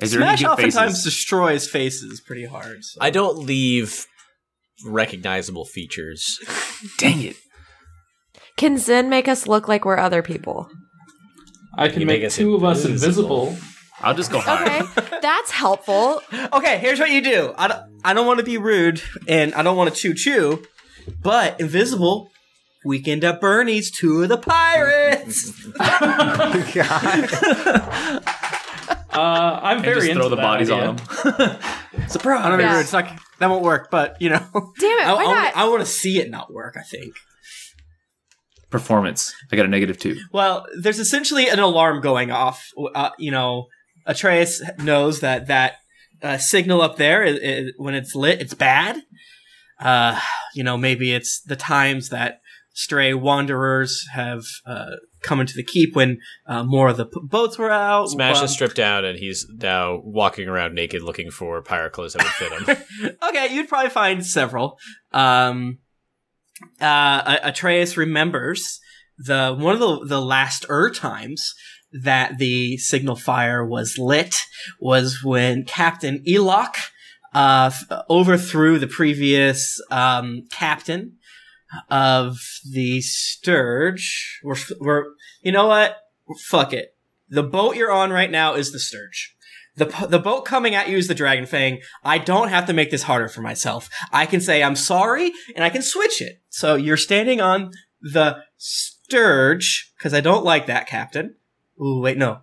Is 0.00 0.10
there 0.10 0.20
Smash 0.20 0.40
any 0.40 0.42
good 0.42 0.50
oftentimes 0.50 0.92
faces? 0.94 1.04
destroys 1.04 1.68
faces 1.70 2.20
pretty 2.20 2.46
hard. 2.46 2.82
so- 2.84 2.98
I 3.00 3.10
don't 3.10 3.38
leave 3.38 4.04
recognizable 4.84 5.64
features. 5.64 6.38
Dang 6.98 7.22
it! 7.22 7.36
Can 8.56 8.76
Zen 8.76 9.08
make 9.08 9.28
us 9.28 9.46
look 9.46 9.68
like 9.68 9.84
we're 9.84 9.98
other 9.98 10.20
people? 10.20 10.68
I 11.78 11.88
can 11.88 12.00
You 12.00 12.06
make, 12.06 12.22
make 12.22 12.26
us 12.26 12.34
two 12.36 12.56
of 12.56 12.64
us 12.64 12.84
invisible. 12.84 13.56
Invisible. 14.02 14.08
I'll 14.08 14.14
just 14.14 14.30
go 14.30 14.40
hide. 14.40 14.82
Okay, 14.98 15.18
that's 15.20 15.50
helpful. 15.50 16.22
Okay, 16.52 16.78
here's 16.78 16.98
what 17.00 17.10
you 17.10 17.20
do. 17.22 17.52
I 17.56 17.68
don't, 17.68 17.80
I 18.04 18.14
don't 18.14 18.26
want 18.26 18.38
to 18.38 18.44
be 18.44 18.58
rude, 18.58 19.02
and 19.28 19.54
I 19.54 19.62
don't 19.62 19.76
want 19.76 19.94
to 19.94 20.00
chew 20.00 20.14
chew, 20.14 20.64
but 21.22 21.60
invisible. 21.60 22.28
Weekend 22.84 23.22
at 23.22 23.40
Bernie's, 23.40 23.92
two 23.92 24.24
of 24.24 24.28
the 24.28 24.38
pirates. 24.38 25.52
Uh, 29.14 29.60
I'm 29.62 29.76
And 29.76 29.84
very 29.84 29.96
just 29.96 30.08
into 30.08 30.20
throw 30.20 30.28
the 30.30 30.36
that 30.36 30.42
bodies 30.42 30.70
idea. 30.70 30.86
on 30.88 30.96
them. 30.96 32.08
Surprise! 32.08 32.46
I 32.46 32.48
don't 32.48 32.56
be 32.56 32.64
Yeah. 32.64 32.76
rude. 32.76 32.80
It's 32.80 32.92
not 32.94 33.10
that 33.40 33.50
won't 33.50 33.62
work, 33.62 33.90
but 33.90 34.16
you 34.20 34.30
know. 34.30 34.38
Damn 34.80 34.98
it! 35.00 35.06
I, 35.06 35.12
Why 35.12 35.24
I, 35.24 35.34
not? 35.34 35.56
I 35.56 35.68
want 35.68 35.80
to 35.80 35.86
see 35.86 36.18
it 36.18 36.30
not 36.30 36.50
work. 36.50 36.76
I 36.78 36.82
think. 36.82 37.14
Performance. 38.70 39.34
I 39.52 39.56
got 39.56 39.66
a 39.66 39.68
negative 39.68 39.98
two. 39.98 40.16
Well, 40.32 40.64
there's 40.80 40.98
essentially 40.98 41.46
an 41.48 41.58
alarm 41.58 42.00
going 42.00 42.30
off. 42.30 42.70
Uh, 42.94 43.10
you 43.18 43.30
know, 43.30 43.66
Atreus 44.06 44.62
knows 44.78 45.20
that 45.20 45.46
that 45.46 45.74
uh, 46.22 46.38
signal 46.38 46.80
up 46.80 46.96
there, 46.96 47.24
i 47.24 47.30
i 47.30 47.64
when 47.76 47.94
it's 47.94 48.14
lit, 48.14 48.40
it's 48.40 48.54
bad. 48.54 49.02
Uh, 49.80 50.20
you 50.54 50.62
know, 50.62 50.76
maybe 50.76 51.12
it's 51.12 51.40
the 51.42 51.56
times 51.56 52.10
that 52.10 52.40
stray 52.74 53.12
wanderers 53.12 54.06
have 54.12 54.42
uh, 54.66 54.92
come 55.22 55.40
into 55.40 55.54
the 55.54 55.64
keep 55.64 55.94
when 55.94 56.18
uh, 56.46 56.62
more 56.62 56.88
of 56.88 56.96
the 56.96 57.06
p- 57.06 57.20
boats 57.24 57.58
were 57.58 57.70
out. 57.70 58.08
Smash 58.08 58.38
Um, 58.38 58.44
is 58.44 58.52
stripped 58.52 58.76
down, 58.76 59.04
and 59.04 59.18
he's 59.18 59.46
now 59.50 60.00
walking 60.04 60.48
around 60.48 60.74
naked, 60.74 61.02
looking 61.02 61.30
for 61.30 61.60
pirate 61.62 61.92
clothes 61.92 62.14
that 62.14 62.22
would 62.22 62.66
fit 62.66 62.78
him. 62.98 63.16
okay, 63.28 63.54
you'd 63.54 63.68
probably 63.68 63.90
find 63.90 64.24
several. 64.24 64.78
Um, 65.12 65.78
uh, 66.80 67.38
Atreus 67.42 67.96
remembers 67.96 68.80
the 69.18 69.54
one 69.58 69.74
of 69.74 69.80
the 69.80 70.06
the 70.06 70.20
last 70.20 70.64
Ur 70.68 70.90
times 70.90 71.54
that 71.92 72.38
the 72.38 72.76
signal 72.78 73.16
fire 73.16 73.64
was 73.64 73.98
lit 73.98 74.34
was 74.80 75.22
when 75.22 75.64
Captain 75.64 76.22
Elok 76.26 76.74
uh, 77.34 77.70
overthrew 78.08 78.78
the 78.78 78.86
previous 78.86 79.80
um, 79.90 80.44
captain 80.50 81.16
of 81.90 82.38
the 82.70 83.00
Sturge. 83.00 84.40
We're, 84.42 84.56
we're 84.80 85.04
you 85.42 85.52
know 85.52 85.68
what? 85.68 85.96
Fuck 86.38 86.72
it. 86.72 86.94
The 87.28 87.42
boat 87.42 87.76
you're 87.76 87.92
on 87.92 88.10
right 88.10 88.30
now 88.30 88.54
is 88.54 88.72
the 88.72 88.78
Sturge. 88.78 89.34
The, 89.76 89.86
the 90.08 90.18
boat 90.18 90.44
coming 90.44 90.74
at 90.74 90.90
you 90.90 90.98
is 90.98 91.08
the 91.08 91.14
Dragon 91.14 91.46
Fang. 91.46 91.80
I 92.04 92.18
don't 92.18 92.48
have 92.48 92.66
to 92.66 92.74
make 92.74 92.90
this 92.90 93.04
harder 93.04 93.28
for 93.28 93.40
myself. 93.40 93.88
I 94.12 94.26
can 94.26 94.40
say 94.40 94.62
I'm 94.62 94.76
sorry 94.76 95.32
and 95.54 95.64
I 95.64 95.70
can 95.70 95.80
switch 95.80 96.20
it. 96.20 96.42
So 96.50 96.74
you're 96.74 96.98
standing 96.98 97.40
on 97.40 97.70
the 98.02 98.42
Sturge, 98.58 99.92
because 99.96 100.12
I 100.12 100.20
don't 100.20 100.44
like 100.44 100.66
that, 100.66 100.86
Captain. 100.86 101.36
Ooh, 101.82 102.00
wait, 102.00 102.16
no. 102.16 102.40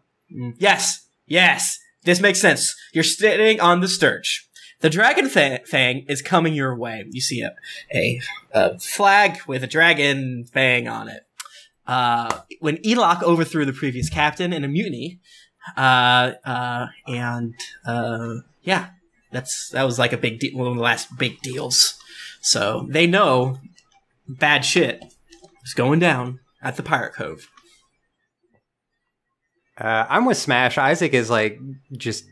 Yes, 0.57 1.07
yes, 1.25 1.79
this 2.03 2.19
makes 2.19 2.39
sense. 2.39 2.75
You're 2.93 3.03
standing 3.03 3.59
on 3.59 3.81
the 3.81 3.87
Sturge. 3.87 4.47
The 4.81 4.89
Dragon 4.89 5.27
Fa- 5.27 5.61
Fang 5.65 6.05
is 6.07 6.21
coming 6.21 6.53
your 6.53 6.75
way. 6.75 7.05
You 7.09 7.21
see 7.21 7.41
a, 7.41 7.53
a, 7.93 8.21
a 8.53 8.79
flag 8.79 9.39
with 9.47 9.63
a 9.63 9.67
dragon 9.67 10.45
fang 10.45 10.87
on 10.87 11.09
it. 11.09 11.23
Uh, 11.85 12.41
when 12.59 12.77
Elok 12.77 13.23
overthrew 13.23 13.65
the 13.65 13.73
previous 13.73 14.09
captain 14.09 14.53
in 14.53 14.63
a 14.63 14.67
mutiny, 14.67 15.19
uh, 15.75 16.33
uh, 16.45 16.87
and 17.07 17.55
uh, 17.85 18.35
yeah, 18.61 18.89
that's 19.31 19.69
that 19.69 19.83
was 19.83 19.99
like 19.99 20.13
a 20.13 20.17
big 20.17 20.39
deal, 20.39 20.57
one 20.57 20.67
of 20.67 20.75
the 20.75 20.81
last 20.81 21.17
big 21.17 21.41
deals. 21.41 21.95
So 22.41 22.87
they 22.89 23.07
know 23.07 23.57
bad 24.27 24.63
shit 24.63 25.03
is 25.65 25.73
going 25.73 25.99
down 25.99 26.39
at 26.61 26.77
the 26.77 26.83
Pirate 26.83 27.13
Cove. 27.13 27.49
Uh, 29.79 30.05
I'm 30.09 30.25
with 30.25 30.37
Smash. 30.37 30.77
Isaac 30.77 31.13
is 31.13 31.29
like 31.29 31.59
just 31.97 32.25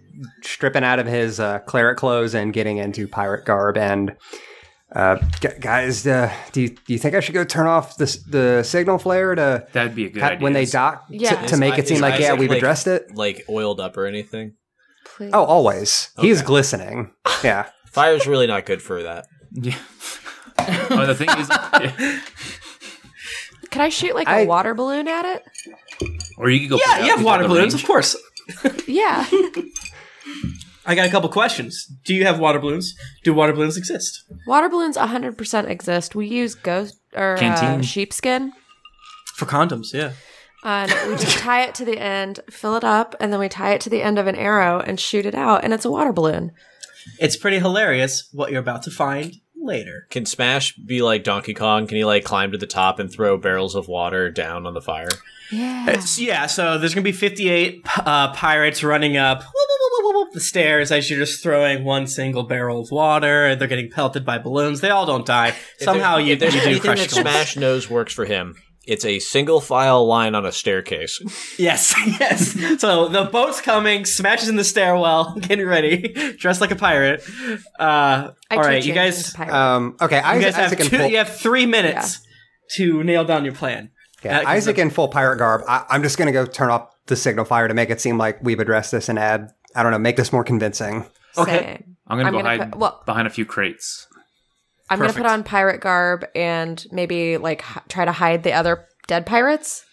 stripping 0.43 0.83
out 0.83 0.99
of 0.99 1.05
his 1.07 1.39
uh, 1.39 1.59
cleric 1.59 1.97
clothes 1.97 2.33
and 2.35 2.51
getting 2.53 2.77
into 2.77 3.07
pirate 3.07 3.45
garb. 3.45 3.77
And 3.77 4.15
uh, 4.93 5.17
gu- 5.41 5.57
guys, 5.59 6.05
uh, 6.07 6.33
do 6.51 6.61
you, 6.63 6.69
do 6.69 6.93
you 6.93 6.97
think 6.99 7.15
I 7.15 7.19
should 7.19 7.33
go 7.35 7.43
turn 7.43 7.67
off 7.67 7.97
the 7.97 8.05
the 8.29 8.63
signal 8.63 8.97
flare 8.97 9.35
to 9.35 9.65
That'd 9.73 9.95
be 9.95 10.05
a 10.05 10.09
good 10.09 10.21
ha- 10.23 10.29
idea. 10.29 10.43
when 10.43 10.53
they 10.53 10.65
dock 10.65 11.07
to- 11.07 11.17
Yeah. 11.17 11.45
to, 11.45 11.57
make 11.57 11.77
it 11.77 11.87
seem 11.87 12.01
like 12.01 12.19
yeah 12.19 12.33
we've 12.33 12.49
like- 12.49 12.57
addressed 12.57 12.87
it? 12.87 13.15
like 13.15 13.43
oiled 13.49 13.79
up 13.79 13.95
or 13.97 14.05
anything. 14.05 14.53
Please. 15.05 15.31
Oh, 15.33 15.43
always. 15.45 16.09
He's 16.19 16.41
glistening. 16.41 17.11
Yeah. 17.43 17.69
Fire's 17.91 18.27
really 18.27 18.47
not 18.47 18.65
good 18.65 18.81
for 18.81 19.01
that. 19.03 19.25
Yeah. 19.53 19.77
oh, 20.59 21.05
the 21.05 21.15
thing 21.15 21.29
is, 21.29 21.49
yeah. 21.49 22.19
Could 23.71 23.81
I 23.81 23.89
shoot 23.89 24.15
like 24.15 24.27
I- 24.27 24.41
a 24.41 24.45
water 24.47 24.73
balloon 24.73 25.07
at 25.07 25.25
it? 25.25 25.43
Or 26.37 26.49
you 26.49 26.61
could 26.61 26.69
go. 26.69 26.79
Yeah, 26.85 26.97
put 26.97 27.05
you 27.05 27.15
have 27.15 27.25
water 27.25 27.47
balloons, 27.47 27.73
range. 27.73 27.83
of 27.83 27.87
course. 27.87 28.15
Yeah. 28.87 29.25
I 30.85 30.95
got 30.95 31.05
a 31.05 31.09
couple 31.09 31.27
questions. 31.27 31.85
Do 32.05 32.15
you 32.15 32.23
have 32.25 32.39
water 32.39 32.59
balloons? 32.59 32.95
Do 33.25 33.33
water 33.33 33.51
balloons 33.51 33.75
exist? 33.75 34.23
water 34.47 34.69
balloons 34.69 34.95
100% 34.95 35.69
exist. 35.69 36.15
We 36.15 36.27
use 36.27 36.55
ghost 36.55 36.97
or 37.13 37.37
uh, 37.37 37.81
sheepskin. 37.81 38.53
For 39.35 39.45
condoms, 39.45 39.93
yeah. 39.93 40.13
And 40.63 40.89
we 41.09 41.17
just 41.17 41.37
tie 41.39 41.63
it 41.63 41.75
to 41.75 41.85
the 41.85 41.99
end, 41.99 42.39
fill 42.49 42.75
it 42.77 42.85
up, 42.85 43.15
and 43.19 43.33
then 43.33 43.39
we 43.41 43.49
tie 43.49 43.73
it 43.73 43.81
to 43.81 43.89
the 43.89 44.01
end 44.01 44.17
of 44.17 44.27
an 44.27 44.35
arrow 44.35 44.79
and 44.79 44.97
shoot 44.97 45.25
it 45.25 45.35
out, 45.35 45.65
and 45.65 45.73
it's 45.73 45.85
a 45.85 45.91
water 45.91 46.13
balloon. 46.13 46.53
It's 47.19 47.35
pretty 47.35 47.59
hilarious 47.59 48.29
what 48.31 48.51
you're 48.51 48.61
about 48.61 48.83
to 48.83 48.91
find 48.91 49.35
later. 49.67 50.07
Can 50.09 50.25
Smash 50.25 50.75
be 50.75 51.01
like 51.03 51.23
Donkey 51.23 51.53
Kong? 51.53 51.85
Can 51.85 51.97
he 51.97 52.05
like 52.05 52.23
climb 52.23 52.51
to 52.51 52.57
the 52.57 52.65
top 52.67 52.97
and 52.99 53.11
throw 53.11 53.37
barrels 53.37 53.75
of 53.75 53.87
water 53.87 54.31
down 54.31 54.65
on 54.65 54.73
the 54.73 54.81
fire? 54.81 55.09
Yeah. 55.51 55.91
It's, 55.91 56.19
yeah, 56.19 56.47
so 56.47 56.77
there's 56.77 56.93
gonna 56.95 57.03
be 57.03 57.11
58 57.11 57.85
uh, 57.99 58.33
pirates 58.33 58.83
running 58.83 59.15
up 59.15 59.43
the 60.37 60.41
stairs 60.41 60.91
as 60.91 61.09
you're 61.09 61.19
just 61.19 61.41
throwing 61.41 61.83
one 61.83 62.05
single 62.05 62.43
barrel 62.43 62.81
of 62.81 62.91
water. 62.91 63.55
They're 63.55 63.67
getting 63.67 63.89
pelted 63.89 64.23
by 64.25 64.37
balloons. 64.37 64.81
They 64.81 64.89
all 64.91 65.05
don't 65.05 65.25
die. 65.25 65.55
Somehow 65.79 66.17
If 66.17 66.27
you, 66.27 66.35
there- 66.35 66.49
you 66.51 66.57
if 66.57 66.63
do 66.63 66.69
anything 66.69 66.81
crush 66.81 66.99
that 67.07 67.09
Smash 67.09 67.57
knows 67.57 67.89
works 67.89 68.13
for 68.13 68.25
him. 68.25 68.55
It's 68.87 69.03
a 69.05 69.19
single 69.19 69.59
file 69.61 70.05
line 70.07 70.33
on 70.35 70.45
a 70.45 70.51
staircase. 70.51 71.19
Yes, 71.59 71.93
yes. 72.19 72.79
So 72.79 73.07
the 73.07 73.25
boat's 73.25 73.61
coming, 73.61 74.05
smashes 74.05 74.47
in 74.47 74.55
the 74.57 74.63
stairwell, 74.63 75.35
getting 75.41 75.65
ready, 75.65 76.35
dressed 76.37 76.61
like 76.61 76.71
a 76.71 76.75
pirate. 76.75 77.23
Uh, 77.79 78.31
I 78.49 78.55
all 78.55 78.71
you 78.71 78.93
guys. 78.93 79.37
Um, 79.39 79.97
okay. 79.99 80.17
you 80.17 80.21
Isaac, 80.23 80.43
guys 80.43 80.55
have 80.55 80.65
Isaac 80.73 80.79
two, 80.79 80.97
full, 80.97 81.07
you 81.07 81.17
have 81.17 81.35
three 81.35 81.65
minutes 81.65 82.19
to 82.75 83.03
nail 83.03 83.25
down 83.25 83.43
your 83.43 83.53
plan. 83.55 83.89
okay, 84.19 84.29
uh, 84.29 84.37
'cause 84.39 84.45
Isaac 84.47 84.75
the- 84.75 84.81
in 84.83 84.89
full 84.91 85.07
pirate 85.07 85.37
garb. 85.37 85.61
I, 85.67 85.85
I'm 85.89 86.03
just 86.03 86.17
gonna 86.17 86.31
go 86.31 86.45
turn 86.45 86.69
off 86.69 86.89
the 87.07 87.15
signal 87.15 87.45
fire 87.45 87.67
to 87.67 87.73
make 87.73 87.89
it 87.89 87.99
seem 87.99 88.17
like 88.17 88.39
we've 88.43 88.59
addressed 88.59 88.91
this 88.91 89.09
and 89.09 89.17
add. 89.19 89.49
I 89.75 89.83
don't 89.83 89.91
know. 89.91 89.99
Make 89.99 90.15
this 90.15 90.31
more 90.31 90.43
convincing. 90.43 91.05
okay. 91.37 91.59
Same. 91.59 91.97
I'm 92.07 92.17
gonna 92.17 92.27
I'm 92.29 92.33
go 92.33 92.39
gonna 92.43 92.49
hide 92.57 92.71
put- 92.71 92.79
well- 92.79 93.03
behind 93.05 93.27
a 93.27 93.31
few 93.31 93.45
crates. 93.45 94.06
I'm 94.89 94.99
going 94.99 95.09
to 95.11 95.17
put 95.17 95.25
on 95.25 95.43
pirate 95.43 95.81
garb 95.81 96.25
and 96.35 96.83
maybe 96.91 97.37
like 97.37 97.63
h- 97.69 97.83
try 97.89 98.05
to 98.05 98.11
hide 98.11 98.43
the 98.43 98.53
other 98.53 98.85
dead 99.07 99.25
pirates. 99.25 99.83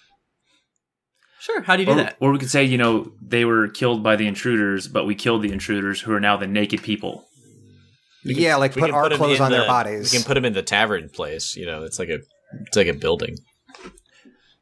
Sure. 1.40 1.60
How 1.62 1.76
do 1.76 1.82
you 1.82 1.86
do 1.86 1.92
Or, 1.92 1.96
that? 1.96 2.16
or 2.20 2.32
we 2.32 2.38
could 2.38 2.50
say, 2.50 2.64
you 2.64 2.78
know, 2.78 3.12
they 3.20 3.44
were 3.44 3.68
killed 3.68 4.02
by 4.02 4.16
the 4.16 4.26
intruders, 4.26 4.88
but 4.88 5.04
we 5.04 5.14
killed 5.14 5.42
the 5.42 5.52
intruders 5.52 6.00
who 6.00 6.12
are 6.12 6.20
now 6.20 6.36
the 6.36 6.46
naked 6.46 6.82
people. 6.82 7.24
yeah, 8.24 8.56
like 8.56 8.72
put 8.72 8.84
can 8.84 8.94
our 8.94 9.10
'em 9.12 9.18
clothes 9.18 9.36
in 9.38 9.42
on 9.42 9.50
their 9.50 9.66
bodies. 9.66 10.10
We 10.12 10.18
can 10.18 10.24
put 10.26 10.34
them 10.34 10.44
in 10.46 10.54
the 10.54 10.62
tavern 10.62 11.10
place. 11.10 11.54
You 11.56 11.66
know, 11.66 11.82
it's 11.82 11.98
like 11.98 12.08
a 12.08 12.20
it's 12.66 12.76
like 12.76 12.86
a 12.86 12.94
building. 12.94 13.36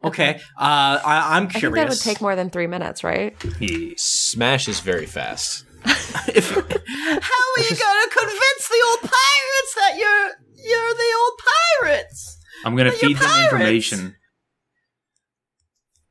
Okay. 0.02 0.40
Uh, 0.58 0.98
I, 1.04 1.36
I'm 1.36 1.46
I 1.46 1.50
think 1.50 1.74
that 1.76 1.88
would 1.88 2.00
take 2.00 2.20
more 2.20 2.34
than 2.34 2.50
three 2.50 2.66
minutes, 2.66 3.04
right? 3.04 3.36
Yeah. 3.60 3.90
Smash 3.96 4.66
is 4.66 4.80
very 4.80 5.06
fast. 5.06 5.64
If, 6.34 6.48
How 6.50 6.60
are 6.60 7.62
you 7.62 7.76
gonna 7.76 8.10
convince 8.10 8.68
the 8.68 8.82
old 8.88 9.00
pirates 9.00 9.74
that 9.76 9.96
you're 9.98 10.30
you're 10.64 10.94
the 10.94 11.12
old 11.20 11.40
pirates? 11.82 12.38
I'm 12.64 12.76
going 12.76 12.90
to 12.90 12.96
feed 12.96 13.16
them 13.18 13.28
pirates. 13.28 13.52
information. 13.52 14.16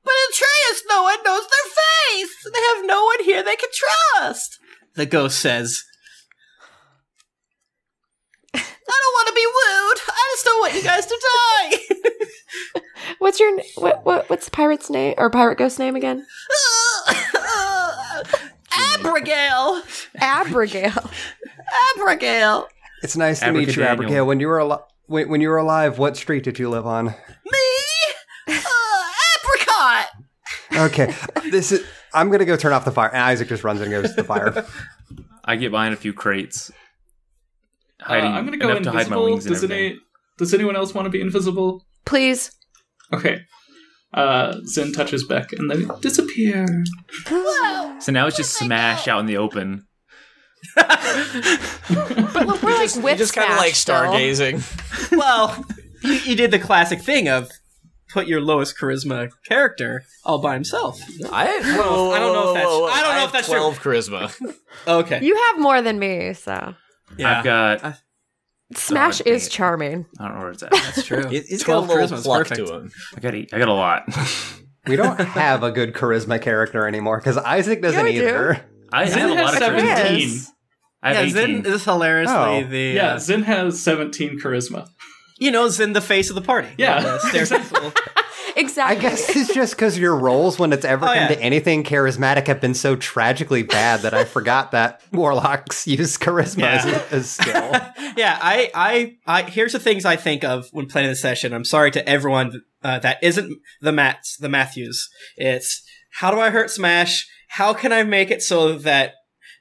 But 0.04 0.14
Atreus, 0.30 0.84
no 0.90 1.04
one 1.04 1.24
knows 1.24 1.44
their 1.48 1.72
face. 1.72 2.36
They 2.54 2.60
have 2.76 2.86
no 2.86 3.06
one 3.06 3.24
here 3.24 3.42
they 3.44 3.56
can 3.56 3.70
trust. 3.74 4.60
the 4.96 5.06
ghost 5.06 5.40
says, 5.40 5.84
I 8.54 8.60
don't 8.60 9.14
want 9.14 9.28
to 9.30 9.34
be 9.34 9.46
wooed. 9.46 10.00
I 10.10 10.30
just 10.34 10.46
don't 10.46 10.60
want 10.60 10.74
you 10.76 10.84
guys 10.84 11.06
to 11.06 11.20
die. 11.32 12.82
What's 13.20 13.40
your 13.40 13.58
what, 13.76 14.06
what 14.06 14.30
what's 14.30 14.46
the 14.46 14.52
pirate's 14.52 14.90
name 14.90 15.14
or 15.18 15.30
pirate 15.30 15.58
ghost 15.58 15.80
name 15.80 15.96
again? 15.96 16.26
Abigail. 18.76 19.82
Abigail. 20.20 21.12
Abigail. 21.98 22.68
it's 23.04 23.16
nice 23.18 23.40
to 23.40 23.52
meet 23.52 23.76
you, 23.76 23.84
Abracadaniel. 23.84 23.88
Abigail. 23.88 24.26
When 24.28 24.40
you 24.40 24.48
were 24.48 24.62
al- 24.62 24.88
when, 25.08 25.30
when 25.30 25.42
you 25.42 25.50
were 25.50 25.58
alive, 25.58 25.98
what 25.98 26.18
street 26.18 26.44
did 26.44 26.58
you 26.60 26.70
live 26.70 26.86
on? 26.88 27.06
Me. 27.06 27.14
Uh, 28.48 28.54
apricot. 29.38 30.08
Okay, 30.76 31.14
this 31.50 31.72
is. 31.72 31.86
I'm 32.14 32.30
gonna 32.30 32.46
go 32.46 32.56
turn 32.58 32.74
off 32.74 32.86
the 32.86 32.92
fire, 32.92 33.10
and 33.10 33.18
Isaac 33.22 33.48
just 33.50 33.64
runs 33.64 33.82
and 33.82 33.90
goes 33.92 34.10
to 34.10 34.16
the 34.16 34.24
fire. 34.24 34.66
I 35.46 35.56
get 35.56 35.72
behind 35.72 35.94
a 35.94 35.98
few 35.98 36.14
crates. 36.14 36.72
Uh, 38.02 38.06
Hiding 38.06 38.32
I'm 38.34 38.46
gonna 38.46 38.58
go 38.58 38.70
enough 38.70 38.84
to 38.84 38.92
hide 38.92 38.94
my 39.10 39.18
invisible. 39.18 39.24
wings 39.26 39.46
Does 39.46 39.64
everything. 39.64 39.86
any 39.92 40.00
Does 40.38 40.54
anyone 40.54 40.76
else 40.76 40.94
want 40.94 41.06
to 41.06 41.10
be 41.10 41.22
invisible? 41.22 41.86
Please. 42.06 42.52
Okay. 43.14 43.42
Uh, 44.13 44.58
Zen 44.65 44.91
touches 44.91 45.24
Beck 45.26 45.54
and 45.54 45.69
they 45.71 45.86
disappear. 46.02 46.65
So 48.00 48.12
now 48.12 48.28
it's 48.28 48.36
just 48.38 48.54
smash 48.58 49.08
out 49.08 49.19
in 49.21 49.26
the 49.26 49.38
open. 49.38 49.86
But 50.76 52.45
look, 52.47 52.62
we're 52.63 52.76
like 52.78 52.95
with 52.95 53.04
You 53.06 53.15
just 53.15 53.34
kind 53.34 53.52
of 53.52 53.58
like 53.58 53.74
stargazing. 53.74 54.62
well, 55.17 55.65
you, 56.04 56.13
you 56.13 56.36
did 56.36 56.52
the 56.52 56.60
classic 56.60 57.02
thing 57.02 57.28
of 57.30 57.50
put 58.10 58.28
your 58.28 58.41
lowest 58.41 58.78
charisma 58.78 59.30
character 59.47 60.04
all 60.26 60.39
by 60.39 60.54
himself. 60.56 61.02
I, 61.32 61.47
I 61.47 61.62
don't 61.62 62.34
know 62.34 62.50
if 62.50 62.54
that's- 62.56 62.67
I 62.67 63.02
don't 63.02 63.13
know 63.13 63.19
have 63.19 63.24
if 63.28 63.32
that's 63.34 63.47
true. 63.47 63.58
twelve 63.58 63.80
charisma. 63.80 64.56
Okay. 64.88 65.24
You 65.24 65.36
have 65.47 65.60
more 65.60 65.82
than 65.82 66.00
me, 66.00 66.34
so 66.34 66.76
yeah. 67.17 67.38
I've 67.39 67.43
got. 67.43 67.86
I 67.86 67.95
Smash 68.78 69.20
dang 69.20 69.34
is 69.34 69.48
it. 69.48 69.50
charming. 69.52 70.06
I 70.20 70.26
don't 70.28 70.36
know 70.36 70.42
where 70.42 70.52
it's 70.52 70.64
at. 70.64 70.72
That's 70.72 71.06
true. 71.06 71.28
He- 71.28 71.42
He's 71.42 71.64
got 71.64 71.84
a 71.84 71.86
12 71.86 71.90
little 71.90 72.04
charisma 72.08 72.18
is 72.20 72.24
pluck 72.24 72.48
perfect. 72.48 72.68
to 72.68 72.74
him. 72.76 72.92
I 73.16 73.20
got. 73.20 73.36
eight- 73.36 73.54
I 73.54 73.60
got 73.60 73.68
a 73.68 73.74
lot. 73.74 74.04
We 74.88 74.96
don't 74.96 75.20
have 75.20 75.62
a 75.62 75.70
good 75.70 75.94
charisma 75.94 76.42
character 76.42 76.88
anymore 76.88 77.20
because 77.20 77.38
Isaac 77.38 77.84
doesn't 77.84 78.04
we 78.04 78.14
do. 78.14 78.28
either. 78.28 78.66
I 78.92 79.06
Zen 79.06 79.20
have 79.20 79.30
a 79.30 79.34
lot 79.36 79.54
has 79.54 79.62
of 79.62 79.70
charisma. 79.74 79.96
17. 79.98 80.42
I 81.04 81.14
have 81.14 81.26
Yeah, 81.28 81.32
Zen 81.34 81.50
18. 81.52 81.66
is 81.68 81.84
hilariously 81.86 82.36
Oh. 82.36 82.64
the 82.64 82.80
Yeah, 82.96 83.14
uh, 83.14 83.20
Zen 83.20 83.44
has 83.44 83.80
17 83.80 84.40
charisma. 84.40 84.88
you 85.38 85.52
know 85.52 85.70
Zen 85.70 85.94
the 85.94 86.02
face 86.02 86.30
of 86.32 86.36
the 86.36 86.42
party. 86.42 86.70
Yeah. 86.80 87.00
The 87.00 87.94
staircase 88.69 88.97
little- 88.97 89.08
I 89.08 89.10
guess 89.12 89.36
it's 89.36 89.54
just 89.54 89.76
because 89.76 89.97
your 89.97 90.15
roles, 90.15 90.58
when 90.60 90.74
it's 90.74 90.86
ever 90.86 91.06
Oh, 91.06 91.08
come 91.10 91.15
yeah. 91.17 91.28
to 91.30 91.39
anything 91.41 91.84
charismatic, 91.84 92.47
have 92.47 92.62
been 92.62 92.74
so 92.74 92.95
tragically 92.95 93.63
bad 93.63 94.02
that 94.02 94.13
I 94.13 94.24
forgot 94.26 94.71
that 94.71 95.02
warlocks 95.12 95.88
use 95.88 96.17
charisma 96.17 96.60
Yeah. 96.62 97.04
as, 97.12 97.12
as 97.13 97.30
skill. 97.30 97.54
yeah, 98.17 98.38
I, 98.41 98.69
I, 98.74 99.15
I. 99.26 99.43
Here's 99.43 99.74
the 99.74 99.80
things 99.80 100.06
I 100.06 100.15
think 100.15 100.43
of 100.43 100.67
when 100.71 100.86
planning 100.88 101.10
the 101.12 101.15
session. 101.15 101.54
I'm 101.54 101.65
sorry 101.65 101.91
to 101.91 102.08
everyone 102.08 102.62
uh, 102.84 103.00
that 103.00 103.17
isn't 103.24 103.58
the 103.82 103.91
Matts, 103.91 104.38
the 104.38 104.50
Matthews. 104.50 105.08
It's 105.38 105.84
how 106.19 106.32
do 106.32 106.39
I 106.39 106.50
hurt 106.50 106.69
Smash? 106.69 107.28
How 107.50 107.74
can 107.74 107.91
I 107.93 108.04
make 108.04 108.32
it 108.32 108.41
so 108.41 108.78
that 108.80 109.13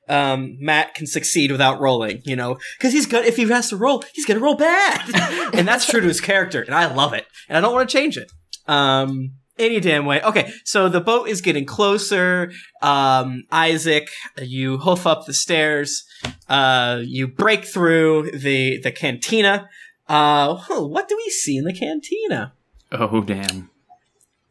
um, 0.09 0.57
Matt 0.61 0.95
can 0.95 1.07
succeed 1.07 1.51
without 1.53 1.81
rolling? 1.81 2.23
You 2.25 2.37
know, 2.37 2.59
because 2.79 2.93
he's 2.93 3.07
good. 3.07 3.25
If 3.27 3.37
he 3.37 3.49
has 3.49 3.69
to 3.71 3.77
roll, 3.77 4.03
he's 4.15 4.27
gonna 4.27 4.41
roll 4.41 4.57
bad, 4.57 5.51
and 5.55 5.67
that's 5.69 5.87
true 5.87 6.01
to 6.01 6.07
his 6.09 6.21
character, 6.21 6.63
and 6.63 6.75
I 6.75 6.93
love 6.93 7.13
it, 7.13 7.27
and 7.49 7.57
I 7.57 7.61
don't 7.61 7.75
want 7.75 7.89
to 7.89 7.93
change 7.97 8.17
it. 8.17 8.31
Um, 8.71 9.33
any 9.59 9.81
damn 9.81 10.07
way. 10.07 10.23
Okay, 10.23 10.51
so 10.65 10.89
the 10.89 11.01
boat 11.01 11.29
is 11.29 11.41
getting 11.43 11.67
closer. 11.67 12.51
Um, 12.83 13.45
Isaac, 13.53 14.09
you 14.41 14.79
hoof 14.79 15.07
up 15.07 15.27
the 15.27 15.35
stairs. 15.35 16.05
Uh, 16.49 17.01
you 17.05 17.29
break 17.29 17.65
through 17.65 18.31
the 18.33 18.81
the 18.81 18.91
cantina. 18.93 19.69
Uh, 20.09 20.57
what 20.69 21.09
do 21.09 21.17
we 21.17 21.31
see 21.31 21.57
in 21.57 21.65
the 21.65 21.75
cantina? 21.75 22.53
Oh 22.93 23.21
damn! 23.21 23.71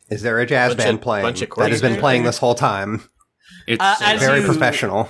Is 0.09 0.21
there 0.21 0.39
a 0.39 0.45
jazz 0.45 0.71
Bunch 0.71 0.77
band 0.85 0.95
of- 0.97 1.01
playing 1.01 1.25
bunch 1.25 1.41
of 1.41 1.49
that 1.57 1.71
has 1.71 1.81
been 1.81 1.99
playing 1.99 2.23
this 2.23 2.37
whole 2.37 2.55
time? 2.55 3.03
It's 3.67 3.81
Uh, 3.83 3.95
so 3.95 4.17
Very 4.17 4.39
you- 4.41 4.45
professional. 4.45 5.09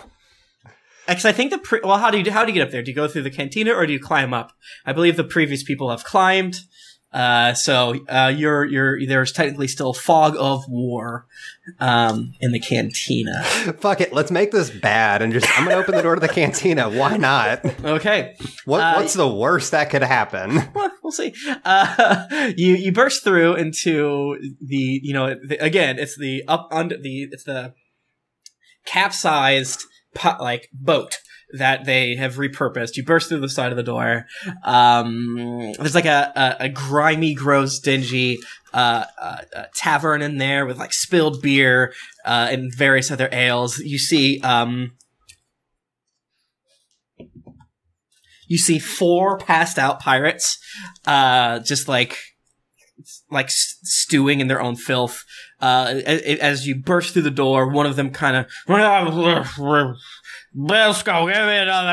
Because 1.07 1.25
I 1.25 1.31
think 1.31 1.49
the 1.49 1.57
pre- 1.57 1.81
well, 1.83 1.97
how 1.97 2.11
do 2.11 2.19
you 2.19 2.31
how 2.31 2.45
do 2.45 2.51
you 2.51 2.53
get 2.53 2.67
up 2.67 2.71
there? 2.71 2.83
Do 2.83 2.91
you 2.91 2.95
go 2.95 3.07
through 3.07 3.23
the 3.23 3.31
cantina 3.31 3.73
or 3.73 3.85
do 3.87 3.93
you 3.93 3.99
climb 3.99 4.33
up? 4.33 4.53
I 4.85 4.93
believe 4.93 5.17
the 5.17 5.23
previous 5.23 5.63
people 5.63 5.89
have 5.89 6.03
climbed. 6.03 6.59
Uh, 7.11 7.55
so 7.55 7.95
uh, 8.07 8.31
you're 8.35 8.65
you're 8.65 9.05
there's 9.07 9.31
technically 9.31 9.67
still 9.67 9.93
fog 9.93 10.35
of 10.37 10.63
war 10.69 11.25
um, 11.79 12.33
in 12.39 12.51
the 12.51 12.59
cantina. 12.59 13.43
Fuck 13.79 14.01
it, 14.01 14.13
let's 14.13 14.29
make 14.29 14.51
this 14.51 14.69
bad 14.69 15.23
and 15.23 15.33
just 15.33 15.47
I'm 15.57 15.65
gonna 15.65 15.77
open 15.77 15.95
the 15.95 16.03
door 16.03 16.15
to 16.15 16.21
the 16.21 16.27
cantina. 16.27 16.87
Why 16.87 17.17
not? 17.17 17.65
Okay, 17.83 18.35
What 18.65 18.81
Uh, 18.81 18.93
what's 18.95 19.15
the 19.15 19.27
worst 19.27 19.71
that 19.71 19.89
could 19.89 20.03
happen? 20.03 20.61
well, 20.75 20.91
we'll 21.01 21.11
see. 21.11 21.33
Uh, 21.65 22.51
you 22.55 22.75
you 22.75 22.91
burst 22.91 23.23
through 23.23 23.55
into 23.55 24.37
the 24.61 24.99
you 25.03 25.13
know 25.13 25.33
the, 25.33 25.57
again 25.57 25.97
it's 25.97 26.15
the 26.15 26.43
up 26.47 26.69
under 26.71 26.95
the 26.95 27.23
it's 27.31 27.43
the 27.43 27.73
capsized 28.85 29.83
po- 30.13 30.37
like 30.39 30.69
boat 30.71 31.17
that 31.53 31.85
they 31.85 32.15
have 32.15 32.35
repurposed. 32.35 32.95
You 32.95 33.03
burst 33.03 33.29
through 33.29 33.39
the 33.39 33.49
side 33.49 33.71
of 33.71 33.77
the 33.77 33.83
door. 33.83 34.25
Um, 34.63 35.73
there's 35.77 35.95
like 35.95 36.05
a, 36.05 36.31
a, 36.35 36.65
a 36.65 36.69
grimy, 36.69 37.33
gross, 37.33 37.79
dingy 37.79 38.37
uh, 38.73 39.05
uh, 39.19 39.37
uh, 39.55 39.63
tavern 39.75 40.21
in 40.21 40.37
there 40.37 40.65
with 40.65 40.77
like 40.77 40.93
spilled 40.93 41.41
beer 41.41 41.93
uh, 42.25 42.49
and 42.51 42.73
various 42.75 43.09
other 43.11 43.29
ales. 43.31 43.79
You 43.79 43.97
see. 43.97 44.39
Um, 44.41 44.91
you 48.47 48.57
see 48.57 48.79
four 48.79 49.37
passed 49.37 49.77
out 49.77 49.99
pirates, 49.99 50.57
just 51.05 51.87
like 51.87 52.17
like 53.29 53.49
stewing 53.49 54.39
in 54.39 54.47
their 54.47 54.61
own 54.61 54.75
filth. 54.75 55.23
As 55.61 56.65
you 56.65 56.75
burst 56.75 57.13
through 57.13 57.21
the 57.23 57.31
door, 57.31 57.69
one 57.69 57.85
of 57.85 57.95
them 57.95 58.09
kind 58.09 58.35
of, 58.35 58.47
let's 60.55 61.03
go, 61.03 61.27
give 61.27 61.35
me 61.35 61.57
another, 61.57 61.89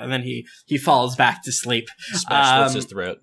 and 0.00 0.12
then 0.12 0.22
he 0.22 0.46
he 0.66 0.78
falls 0.78 1.16
back 1.16 1.42
to 1.44 1.52
sleep. 1.52 1.86
Smash 2.12 2.48
slits 2.58 2.70
Um, 2.70 2.76
his 2.76 2.84
throat. 2.86 3.18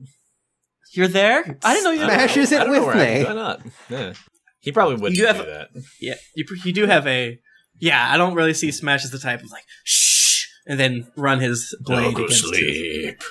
You're 0.93 1.07
there? 1.07 1.57
I 1.63 1.73
didn't 1.73 1.83
know 1.83 1.91
you. 1.91 2.03
I 2.03 2.07
don't 2.07 2.15
Smash 2.17 2.35
know. 2.35 2.41
isn't 2.43 2.61
I 2.61 2.63
don't 2.63 2.73
know 2.73 2.87
with 2.87 2.95
me. 2.95 3.23
Why 3.25 3.33
not? 3.33 3.61
Yeah. 3.89 4.13
He 4.59 4.71
probably 4.71 4.95
wouldn't 4.95 5.15
You 5.17 5.23
do 5.23 5.27
have- 5.27 5.45
that. 5.45 5.69
Yeah, 6.01 6.15
you 6.35 6.45
you 6.65 6.73
do 6.73 6.85
have 6.85 7.05
a. 7.07 7.39
Yeah, 7.79 8.11
I 8.11 8.17
don't 8.17 8.33
really 8.33 8.53
see 8.55 8.71
Smash 8.71 9.03
as 9.05 9.11
the 9.11 9.19
type 9.19 9.41
of 9.43 9.51
like 9.51 9.63
shh, 9.83 10.06
and 10.67 10.79
then 10.79 11.07
run 11.15 11.39
his 11.39 11.75
blade 11.79 12.13
against 12.13 12.43
his- 12.43 12.49
sleep. 12.49 13.23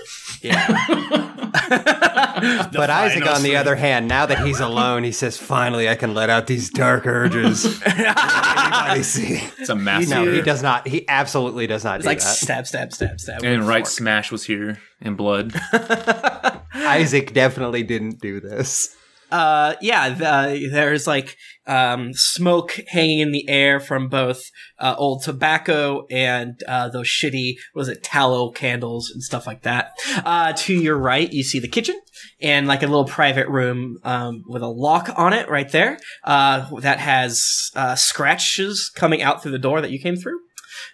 Yeah. 0.42 1.32
But 2.72 2.90
Isaac, 2.90 3.26
on 3.26 3.42
the 3.42 3.56
other 3.56 3.76
hand, 3.76 4.08
now 4.08 4.26
that 4.26 4.46
he's 4.46 4.60
alone, 4.60 5.04
he 5.04 5.12
says, 5.12 5.38
"Finally, 5.38 5.88
I 5.88 5.94
can 5.94 6.12
let 6.12 6.28
out 6.28 6.46
these 6.46 6.68
dark 6.68 7.06
urges." 7.06 7.64
Anybody 7.86 9.02
see? 9.02 9.40
it's 9.58 9.70
a 9.70 9.74
massive. 9.74 10.10
No, 10.10 10.30
he 10.30 10.42
does 10.42 10.62
not. 10.62 10.86
He 10.86 11.08
absolutely 11.08 11.66
does 11.66 11.82
not 11.82 11.96
It's 11.96 12.04
do 12.04 12.08
like 12.10 12.18
that. 12.18 12.24
stab, 12.36 12.66
stab, 12.66 12.92
stab, 12.92 13.20
stab. 13.20 13.42
And 13.42 13.66
right 13.66 13.84
fork. 13.84 13.90
smash 13.90 14.30
was 14.30 14.44
here 14.44 14.78
in 15.00 15.16
blood. 15.16 15.54
Isaac 16.74 17.32
definitely 17.32 17.82
didn't 17.82 18.20
do 18.20 18.38
this. 18.40 18.94
Uh 19.30 19.74
yeah 19.80 20.08
the, 20.10 20.68
there's 20.70 21.06
like 21.06 21.36
um 21.66 22.12
smoke 22.12 22.78
hanging 22.88 23.18
in 23.18 23.32
the 23.32 23.48
air 23.48 23.80
from 23.80 24.08
both 24.08 24.50
uh, 24.78 24.94
old 24.96 25.22
tobacco 25.22 26.06
and 26.10 26.62
uh 26.68 26.88
those 26.88 27.08
shitty 27.08 27.54
was 27.74 27.88
it 27.88 28.02
tallow 28.02 28.50
candles 28.50 29.10
and 29.10 29.22
stuff 29.22 29.46
like 29.46 29.62
that. 29.62 29.92
Uh 30.24 30.52
to 30.52 30.74
your 30.74 30.96
right 30.96 31.32
you 31.32 31.42
see 31.42 31.58
the 31.58 31.68
kitchen 31.68 32.00
and 32.40 32.68
like 32.68 32.82
a 32.82 32.86
little 32.86 33.04
private 33.04 33.48
room 33.48 33.98
um 34.04 34.44
with 34.46 34.62
a 34.62 34.68
lock 34.68 35.10
on 35.16 35.32
it 35.32 35.48
right 35.48 35.72
there 35.72 35.98
uh 36.24 36.68
that 36.80 37.00
has 37.00 37.70
uh 37.74 37.94
scratches 37.94 38.90
coming 38.94 39.22
out 39.22 39.42
through 39.42 39.52
the 39.52 39.58
door 39.58 39.80
that 39.80 39.90
you 39.90 39.98
came 39.98 40.16
through. 40.16 40.38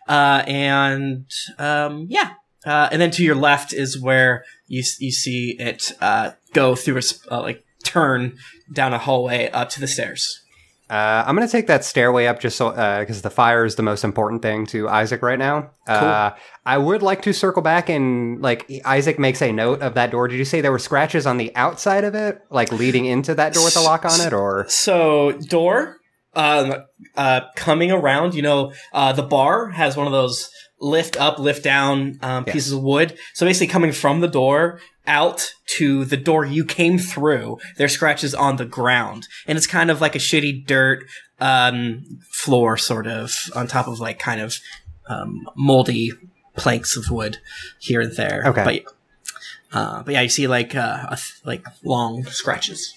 Uh 0.09 0.43
and 0.47 1.27
um 1.59 2.07
yeah. 2.09 2.33
Uh, 2.65 2.89
and 2.93 3.03
then 3.03 3.11
to 3.11 3.25
your 3.25 3.35
left 3.35 3.73
is 3.73 4.01
where 4.01 4.45
you 4.69 4.85
you 5.01 5.11
see 5.11 5.57
it 5.59 5.93
uh, 6.01 6.31
go 6.53 6.77
through 6.77 6.99
a 6.99 7.35
uh, 7.35 7.43
like 7.43 7.65
turn 7.83 8.37
down 8.73 8.93
a 8.93 8.99
hallway 8.99 9.51
up 9.51 9.69
to 9.71 9.81
the 9.81 9.87
stairs. 9.87 10.43
Uh, 10.91 11.25
I'm 11.27 11.35
going 11.35 11.49
to 11.49 11.51
take 11.51 11.69
that 11.69 11.87
stairway 11.87 12.27
up 12.27 12.39
just 12.39 12.57
so 12.57 12.71
because 13.01 13.23
the 13.23 13.31
fire 13.31 13.65
is 13.65 13.77
the 13.77 13.83
most 13.83 14.05
important 14.05 14.43
thing 14.43 14.67
to 14.67 14.91
Isaac 14.91 15.23
right 15.23 15.39
now. 15.39 15.71
Uh, 15.89 16.33
I 16.67 16.77
would 16.77 17.01
like 17.01 17.23
to 17.23 17.33
circle 17.33 17.63
back 17.63 17.89
and 17.89 18.43
like 18.43 18.71
Isaac 18.85 19.19
makes 19.19 19.41
a 19.41 19.53
note 19.53 19.81
of 19.81 19.95
that 19.95 20.11
door. 20.11 20.29
Did 20.29 20.37
you 20.37 20.45
say 20.45 20.61
there 20.61 20.71
were 20.71 20.79
scratches 20.79 21.27
on 21.27 21.39
the 21.39 21.55
outside 21.57 22.05
of 22.05 22.15
it, 22.15 22.43
like 22.51 22.71
leading 22.73 23.07
into 23.07 23.35
that 23.37 23.55
door 23.55 23.65
with 23.65 23.73
the 23.73 23.81
lock 23.81 24.05
on 24.05 24.21
it, 24.21 24.35
or 24.35 24.67
So 24.69 25.33
door, 25.33 25.97
um, 26.35 26.75
uh, 27.17 27.41
coming 27.57 27.91
around. 27.91 28.35
You 28.35 28.43
know, 28.43 28.73
uh, 28.93 29.15
the 29.15 29.23
bar 29.23 29.71
has 29.71 29.97
one 29.97 30.07
of 30.07 30.13
those 30.13 30.51
lift 30.83 31.19
up, 31.19 31.39
lift 31.39 31.63
down 31.63 32.19
um, 32.23 32.45
Yes. 32.47 32.55
pieces 32.55 32.73
of 32.73 32.83
wood. 32.83 33.17
So 33.35 33.47
basically, 33.47 33.69
coming 33.69 33.93
from 33.93 34.21
the 34.21 34.29
door 34.29 34.81
out 35.07 35.53
to 35.79 36.05
the 36.05 36.17
door 36.17 36.45
you 36.45 36.65
came 36.65 36.99
through, 36.99 37.59
there's 37.77 37.93
scratches 37.93 38.35
on 38.35 38.57
the 38.57 38.65
ground, 38.67 39.27
and 39.47 39.57
it's 39.57 39.67
kind 39.67 39.91
of 39.91 40.01
like 40.01 40.15
a 40.15 40.19
shitty 40.19 40.67
dirt 40.67 41.05
um, 41.41 42.05
floor, 42.31 42.77
sort 42.77 43.07
of 43.07 43.35
on 43.55 43.67
top 43.67 43.89
of 43.89 43.99
like 44.01 44.19
kind 44.19 44.41
of 44.41 44.57
um, 45.09 45.49
moldy 45.57 46.13
planks 46.57 46.97
of 46.97 47.11
wood 47.11 47.39
here 47.79 48.01
and 48.01 48.15
there. 48.17 48.43
Okay. 48.47 48.65
but. 48.65 48.95
Uh, 49.75 50.03
but 50.03 50.13
yeah, 50.13 50.21
you 50.21 50.29
see 50.29 50.47
like 50.47 50.75
uh, 50.75 51.17
like 51.47 51.65
long 51.83 52.25
scratches 52.25 52.95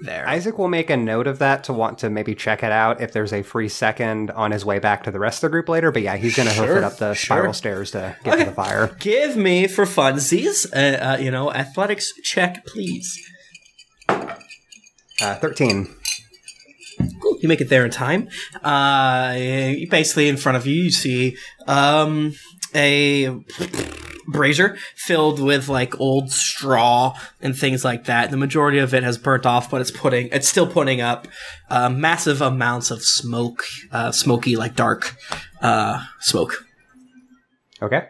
there. 0.00 0.28
Isaac 0.28 0.58
will 0.58 0.68
make 0.68 0.90
a 0.90 0.96
note 0.96 1.26
of 1.26 1.38
that 1.38 1.64
to 1.64 1.72
want 1.72 1.98
to 1.98 2.10
maybe 2.10 2.34
check 2.34 2.62
it 2.62 2.72
out 2.72 3.00
if 3.00 3.12
there's 3.12 3.32
a 3.32 3.42
free 3.42 3.68
second 3.68 4.30
on 4.30 4.50
his 4.50 4.64
way 4.64 4.78
back 4.78 5.04
to 5.04 5.10
the 5.10 5.18
rest 5.18 5.42
of 5.42 5.50
the 5.50 5.52
group 5.52 5.68
later. 5.68 5.90
But 5.90 6.02
yeah, 6.02 6.16
he's 6.16 6.36
going 6.36 6.48
to 6.48 6.54
hoof 6.54 6.76
it 6.76 6.84
up 6.84 6.96
the 6.96 7.14
sure. 7.14 7.36
spiral 7.36 7.52
stairs 7.52 7.90
to 7.92 8.16
get 8.24 8.38
to 8.38 8.44
the 8.44 8.52
fire. 8.52 8.94
Give 9.00 9.36
me 9.36 9.66
for 9.66 9.84
funsies, 9.84 10.66
uh, 10.72 11.14
uh, 11.14 11.16
you 11.18 11.30
know, 11.30 11.52
athletics 11.52 12.12
check, 12.22 12.64
please. 12.66 13.18
Uh, 14.08 15.34
Thirteen. 15.36 15.94
Cool. 17.20 17.38
You 17.40 17.48
make 17.48 17.60
it 17.60 17.68
there 17.68 17.84
in 17.84 17.90
time. 17.90 18.28
Uh, 18.62 19.32
basically, 19.90 20.28
in 20.28 20.36
front 20.36 20.56
of 20.56 20.66
you, 20.66 20.84
you 20.84 20.90
see 20.90 21.36
um, 21.66 22.34
a 22.74 23.28
brazier 24.26 24.76
filled 24.96 25.40
with 25.40 25.68
like 25.68 25.98
old 26.00 26.30
straw 26.30 27.16
and 27.40 27.56
things 27.56 27.84
like 27.84 28.04
that. 28.04 28.30
The 28.30 28.36
majority 28.36 28.78
of 28.78 28.94
it 28.94 29.02
has 29.02 29.18
burnt 29.18 29.46
off, 29.46 29.70
but 29.70 29.80
it's 29.80 29.90
putting 29.90 30.28
it's 30.32 30.48
still 30.48 30.66
putting 30.66 31.00
up 31.00 31.28
uh, 31.70 31.88
massive 31.88 32.40
amounts 32.40 32.90
of 32.90 33.02
smoke, 33.02 33.64
uh, 33.90 34.12
smoky 34.12 34.56
like 34.56 34.74
dark 34.74 35.16
uh, 35.60 36.04
smoke. 36.20 36.64
Okay. 37.80 38.06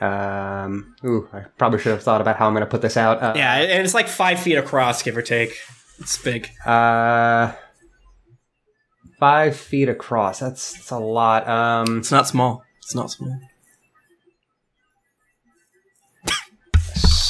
Um. 0.00 0.94
Ooh, 1.04 1.28
I 1.32 1.40
probably 1.58 1.78
should 1.78 1.92
have 1.92 2.02
thought 2.02 2.22
about 2.22 2.36
how 2.36 2.46
I'm 2.46 2.54
going 2.54 2.64
to 2.64 2.70
put 2.70 2.80
this 2.80 2.96
out. 2.96 3.22
Uh, 3.22 3.34
Yeah, 3.36 3.54
and 3.56 3.84
it's 3.84 3.92
like 3.92 4.08
five 4.08 4.40
feet 4.40 4.56
across, 4.56 5.02
give 5.02 5.14
or 5.16 5.22
take. 5.22 5.54
It's 5.98 6.16
big. 6.16 6.48
Uh, 6.64 7.52
five 9.18 9.54
feet 9.54 9.90
across. 9.90 10.38
That's, 10.40 10.72
that's 10.72 10.90
a 10.90 10.98
lot. 10.98 11.46
Um, 11.46 11.98
It's 11.98 12.10
not 12.10 12.26
small. 12.26 12.64
It's 12.78 12.94
not 12.94 13.10
small. 13.10 13.38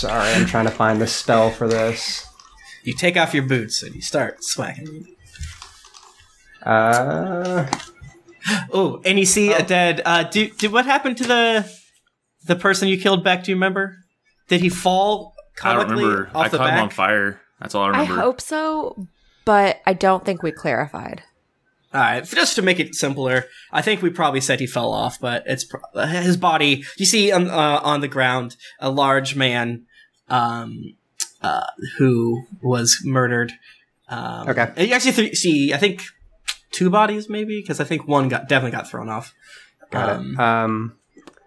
Sorry, 0.00 0.32
I'm 0.32 0.46
trying 0.46 0.64
to 0.64 0.70
find 0.70 1.00
the 1.00 1.06
spell 1.06 1.50
for 1.50 1.68
this. 1.68 2.26
You 2.84 2.94
take 2.94 3.16
off 3.16 3.34
your 3.34 3.42
boots 3.46 3.82
and 3.82 3.94
you 3.94 4.00
start 4.00 4.42
smacking. 4.42 5.06
Uh, 6.62 7.66
Oh, 8.72 9.00
and 9.04 9.18
you 9.18 9.26
see 9.26 9.52
a 9.52 9.62
dead. 9.62 10.00
Uh, 10.04 10.24
do, 10.24 10.48
do 10.50 10.70
what 10.70 10.86
happened 10.86 11.18
to 11.18 11.24
the 11.24 11.70
the 12.46 12.56
person 12.56 12.88
you 12.88 12.98
killed? 12.98 13.22
Beck, 13.22 13.44
do 13.44 13.50
you 13.50 13.56
remember? 13.56 13.98
Did 14.48 14.62
he 14.62 14.68
fall 14.70 15.34
I 15.62 15.74
don't 15.74 15.90
remember. 15.90 16.30
off 16.34 16.46
I 16.46 16.48
the 16.48 16.56
caught 16.56 16.70
him 16.72 16.82
on 16.84 16.90
fire. 16.90 17.40
That's 17.60 17.74
all 17.74 17.84
I 17.84 17.88
remember. 17.88 18.14
I 18.14 18.16
hope 18.16 18.40
so, 18.40 19.06
but 19.44 19.80
I 19.86 19.92
don't 19.92 20.24
think 20.24 20.42
we 20.42 20.52
clarified. 20.52 21.22
All 21.92 22.00
right, 22.00 22.24
just 22.24 22.54
to 22.56 22.62
make 22.62 22.78
it 22.80 22.94
simpler, 22.94 23.44
I 23.72 23.82
think 23.82 24.00
we 24.00 24.10
probably 24.10 24.40
said 24.40 24.60
he 24.60 24.66
fell 24.66 24.92
off, 24.92 25.20
but 25.20 25.42
it's 25.46 25.64
pro- 25.64 26.06
his 26.06 26.36
body. 26.36 26.84
You 26.96 27.04
see 27.04 27.30
on 27.32 27.50
uh, 27.50 27.80
on 27.82 28.00
the 28.00 28.08
ground 28.08 28.56
a 28.78 28.90
large 28.90 29.36
man, 29.36 29.86
um, 30.30 30.94
uh, 31.42 31.66
who 31.98 32.44
was 32.62 33.00
murdered. 33.04 33.52
Um, 34.08 34.48
Okay. 34.48 34.72
and 34.76 34.88
you 34.88 34.94
actually 34.94 35.12
th- 35.12 35.36
see, 35.36 35.72
I 35.74 35.76
think 35.76 36.02
two 36.72 36.90
bodies 36.90 37.28
maybe 37.28 37.60
because 37.60 37.80
I 37.80 37.84
think 37.84 38.06
one 38.08 38.28
got 38.28 38.48
definitely 38.48 38.76
got 38.76 38.88
thrown 38.88 39.08
off. 39.08 39.34
got 39.90 40.08
Um, 40.08 40.32
it. 40.34 40.40
Um, 40.40 40.96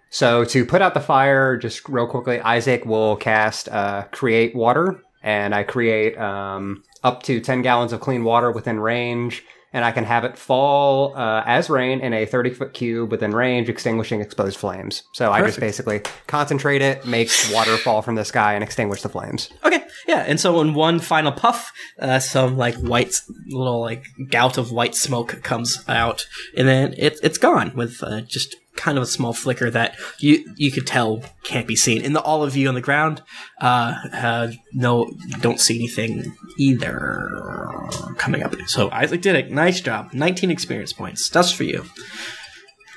so 0.09 0.43
to 0.45 0.65
put 0.65 0.81
out 0.81 0.93
the 0.93 0.99
fire, 0.99 1.57
just 1.57 1.87
real 1.89 2.07
quickly, 2.07 2.39
Isaac 2.39 2.85
will 2.85 3.15
cast 3.15 3.67
uh, 3.69 4.03
create 4.11 4.55
water, 4.55 5.01
and 5.23 5.55
I 5.55 5.63
create 5.63 6.17
um, 6.19 6.83
up 7.03 7.23
to 7.23 7.39
ten 7.39 7.61
gallons 7.63 7.93
of 7.93 7.99
clean 7.99 8.23
water 8.23 8.51
within 8.51 8.79
range, 8.79 9.43
and 9.73 9.83
I 9.83 9.91
can 9.91 10.05
have 10.05 10.23
it 10.23 10.38
fall 10.38 11.17
uh, 11.17 11.43
as 11.45 11.69
rain 11.69 11.99
in 11.99 12.13
a 12.13 12.25
thirty 12.25 12.51
foot 12.51 12.73
cube 12.73 13.12
within 13.12 13.31
range, 13.31 13.69
extinguishing 13.69 14.21
exposed 14.21 14.57
flames. 14.57 15.03
So 15.13 15.31
I 15.31 15.41
just 15.41 15.59
basically 15.59 16.01
concentrate 16.27 16.81
it, 16.81 17.05
make 17.05 17.29
water 17.51 17.75
fall 17.77 18.01
from 18.01 18.15
the 18.15 18.25
sky, 18.25 18.53
and 18.53 18.63
extinguish 18.63 19.01
the 19.01 19.09
flames. 19.09 19.49
Okay, 19.65 19.83
yeah, 20.07 20.23
and 20.27 20.39
so 20.39 20.62
in 20.62 20.73
one 20.73 20.99
final 20.99 21.31
puff, 21.31 21.71
uh, 21.99 22.19
some 22.19 22.57
like 22.57 22.75
white 22.75 23.15
little 23.47 23.81
like 23.81 24.05
gout 24.29 24.57
of 24.57 24.71
white 24.71 24.95
smoke 24.95 25.41
comes 25.43 25.83
out, 25.88 26.25
and 26.55 26.67
then 26.67 26.93
it, 26.97 27.19
it's 27.23 27.38
gone 27.38 27.73
with 27.75 28.01
uh, 28.03 28.21
just 28.21 28.55
kind 28.75 28.97
of 28.97 29.03
a 29.03 29.07
small 29.07 29.33
flicker 29.33 29.69
that 29.69 29.97
you 30.19 30.43
you 30.55 30.71
could 30.71 30.88
tell 30.88 31.23
can't 31.43 31.67
be 31.67 31.75
seen. 31.75 32.03
And 32.03 32.15
the, 32.15 32.21
all 32.21 32.43
of 32.43 32.55
you 32.55 32.67
on 32.67 32.75
the 32.75 32.81
ground, 32.81 33.21
uh, 33.62 33.95
uh, 34.13 34.51
no, 34.73 35.12
don't 35.41 35.59
see 35.59 35.75
anything 35.75 36.36
either 36.57 37.88
coming 38.17 38.43
up. 38.43 38.55
So 38.67 38.89
Isaac 38.91 39.21
did 39.21 39.36
it. 39.36 39.51
Nice 39.51 39.81
job. 39.81 40.13
Nineteen 40.13 40.51
experience 40.51 40.93
points. 40.93 41.29
That's 41.29 41.51
for 41.51 41.63
you. 41.63 41.86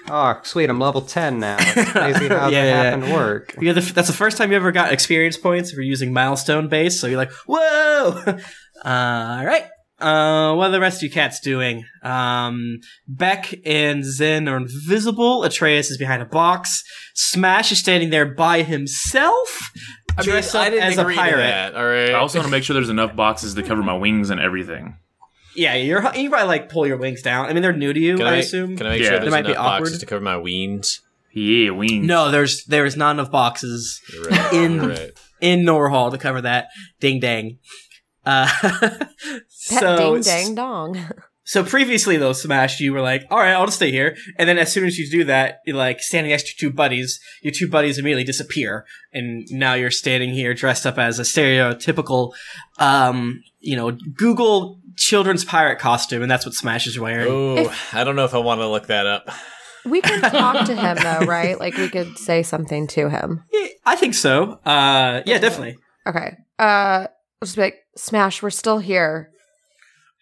Oh, 0.08 0.40
sweet! 0.44 0.70
I'm 0.70 0.78
level 0.78 1.02
ten 1.02 1.40
now. 1.40 1.56
It's 1.58 1.90
crazy 1.90 2.28
how 2.28 2.48
Yeah, 2.50 2.64
that 2.64 2.84
happened 2.84 3.04
to 3.04 3.12
work. 3.12 3.54
The, 3.58 3.72
that's 3.72 4.06
the 4.08 4.14
first 4.14 4.36
time 4.36 4.50
you 4.50 4.56
ever 4.56 4.70
got 4.70 4.92
experience 4.92 5.36
points 5.36 5.70
if 5.70 5.74
you're 5.74 5.82
using 5.82 6.12
milestone 6.12 6.68
base. 6.68 7.00
So 7.00 7.08
you're 7.08 7.16
like, 7.16 7.32
whoa! 7.46 8.22
uh, 8.26 8.36
all 8.84 9.44
right. 9.44 9.66
Uh, 9.98 10.54
what 10.54 10.68
are 10.68 10.72
the 10.72 10.80
rest 10.80 10.98
of 10.98 11.02
you 11.04 11.10
cats 11.10 11.40
doing? 11.40 11.84
Um, 12.02 12.80
Beck 13.08 13.54
and 13.64 14.04
Zen 14.04 14.46
are 14.48 14.58
invisible. 14.58 15.42
Atreus 15.44 15.90
is 15.90 15.96
behind 15.96 16.20
a 16.22 16.26
box. 16.26 16.82
Smash 17.14 17.72
is 17.72 17.78
standing 17.78 18.10
there 18.10 18.26
by 18.26 18.62
himself, 18.62 19.70
I 20.10 20.20
mean, 20.20 20.30
dressed 20.30 20.54
I 20.54 20.66
up 20.66 20.72
didn't 20.72 20.82
as 20.88 20.98
a 20.98 21.00
agree 21.00 21.14
to 21.14 21.20
pirate. 21.20 21.36
that, 21.38 21.74
all 21.74 21.86
right. 21.86 22.10
I 22.10 22.14
also 22.14 22.38
want 22.38 22.46
to 22.46 22.50
make 22.50 22.62
sure 22.64 22.74
there's 22.74 22.90
enough 22.90 23.16
boxes 23.16 23.54
to 23.54 23.62
cover 23.62 23.82
my 23.82 23.96
wings 23.96 24.28
and 24.30 24.38
everything. 24.40 24.98
Yeah, 25.54 25.74
you're 25.76 26.02
you 26.14 26.28
probably 26.28 26.48
like 26.48 26.68
pull 26.68 26.86
your 26.86 26.98
wings 26.98 27.22
down. 27.22 27.46
I 27.46 27.54
mean, 27.54 27.62
they're 27.62 27.72
new 27.72 27.94
to 27.94 27.98
you, 27.98 28.18
can 28.18 28.26
I, 28.26 28.34
I, 28.34 28.36
assume. 28.36 28.76
Can 28.76 28.86
I 28.86 28.90
make 28.90 29.00
Yeah. 29.02 29.08
sure 29.08 29.18
They 29.18 29.20
there's 29.24 29.30
might 29.32 29.46
be 29.46 29.52
enough 29.52 29.64
boxes 29.64 29.88
awkward. 29.94 30.00
to 30.00 30.06
cover 30.06 30.20
my 30.22 30.36
wings? 30.36 31.00
Yeah, 31.32 31.70
wings. 31.70 32.06
no, 32.06 32.30
there's 32.30 32.64
there's 32.66 32.96
not 32.96 33.12
enough 33.12 33.30
boxes 33.30 34.00
right. 34.30 34.52
In- 34.52 34.88
right. 34.88 35.10
in 35.40 35.60
Norhall 35.64 36.10
to 36.10 36.18
cover 36.18 36.42
that. 36.42 36.68
Ding 37.00 37.20
dang. 37.20 37.58
Uh, 38.26 38.48
That 39.70 39.80
so 39.80 40.14
ding 40.14 40.22
dang 40.22 40.54
dong. 40.54 40.98
So 41.48 41.62
previously, 41.62 42.16
though, 42.16 42.32
Smash, 42.32 42.80
you 42.80 42.92
were 42.92 43.00
like, 43.00 43.24
"All 43.30 43.38
right, 43.38 43.52
I'll 43.52 43.66
just 43.66 43.76
stay 43.76 43.92
here." 43.92 44.16
And 44.36 44.48
then 44.48 44.58
as 44.58 44.72
soon 44.72 44.84
as 44.84 44.98
you 44.98 45.08
do 45.08 45.22
that, 45.24 45.60
you're 45.64 45.76
like 45.76 46.00
standing 46.00 46.32
next 46.32 46.42
to 46.42 46.48
your 46.48 46.72
two 46.72 46.74
buddies. 46.74 47.20
Your 47.40 47.52
two 47.52 47.68
buddies 47.68 47.98
immediately 47.98 48.24
disappear, 48.24 48.84
and 49.12 49.46
now 49.52 49.74
you're 49.74 49.92
standing 49.92 50.30
here 50.34 50.54
dressed 50.54 50.86
up 50.86 50.98
as 50.98 51.20
a 51.20 51.22
stereotypical, 51.22 52.32
um, 52.80 53.44
you 53.60 53.76
know, 53.76 53.92
Google 53.92 54.80
children's 54.96 55.44
pirate 55.44 55.78
costume, 55.78 56.20
and 56.22 56.28
that's 56.28 56.44
what 56.44 56.54
Smash 56.56 56.88
is 56.88 56.98
wearing. 56.98 57.28
Oh, 57.30 57.72
I 57.92 58.02
don't 58.02 58.16
know 58.16 58.24
if 58.24 58.34
I 58.34 58.38
want 58.38 58.60
to 58.60 58.66
look 58.66 58.88
that 58.88 59.06
up. 59.06 59.30
We 59.84 60.00
could 60.00 60.20
talk 60.24 60.66
to 60.66 60.74
him 60.74 60.96
though, 60.96 61.26
right? 61.26 61.60
Like 61.60 61.76
we 61.76 61.88
could 61.88 62.18
say 62.18 62.42
something 62.42 62.88
to 62.88 63.08
him. 63.08 63.44
Yeah, 63.52 63.68
I 63.84 63.94
think 63.94 64.14
so. 64.14 64.58
Uh, 64.64 65.22
yeah, 65.24 65.38
definitely. 65.38 65.76
Okay. 66.08 66.36
Uh, 66.58 67.06
I'll 67.06 67.15
just 67.44 67.56
be 67.56 67.62
like, 67.62 67.76
Smash, 67.96 68.42
we're 68.42 68.50
still 68.50 68.78
here. 68.78 69.30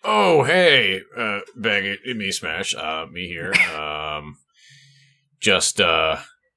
Oh, 0.02 0.42
hey, 0.44 1.00
uh, 1.16 1.40
Bag, 1.56 1.84
it, 1.84 2.16
me, 2.16 2.30
Smash, 2.30 2.74
uh, 2.74 3.06
me 3.10 3.26
here. 3.26 3.52
Um, 3.74 4.36
just, 5.40 5.80
uh, 5.80 6.16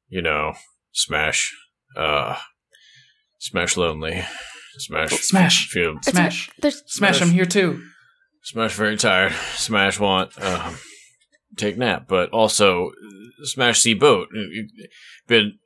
you 0.09 0.21
know, 0.21 0.53
Smash, 0.93 1.53
uh, 1.97 2.37
Smash 3.39 3.75
lonely, 3.75 4.23
Smash, 4.77 5.11
Smash. 5.11 5.67
feel, 5.69 5.95
Smash. 6.03 6.49
There's 6.61 6.83
Smash, 6.85 7.21
I'm 7.21 7.31
here 7.31 7.45
too. 7.45 7.81
Smash 8.43 8.75
very 8.75 8.95
tired, 8.95 9.33
Smash 9.55 9.99
want, 9.99 10.41
um, 10.41 10.77
take 11.57 11.77
nap, 11.77 12.05
but 12.07 12.29
also, 12.29 12.87
uh, 12.89 13.45
Smash 13.45 13.79
see 13.79 13.93
boat. 13.93 14.29
It- 14.33 14.69
it- 14.77 14.89
Been, 15.27 15.59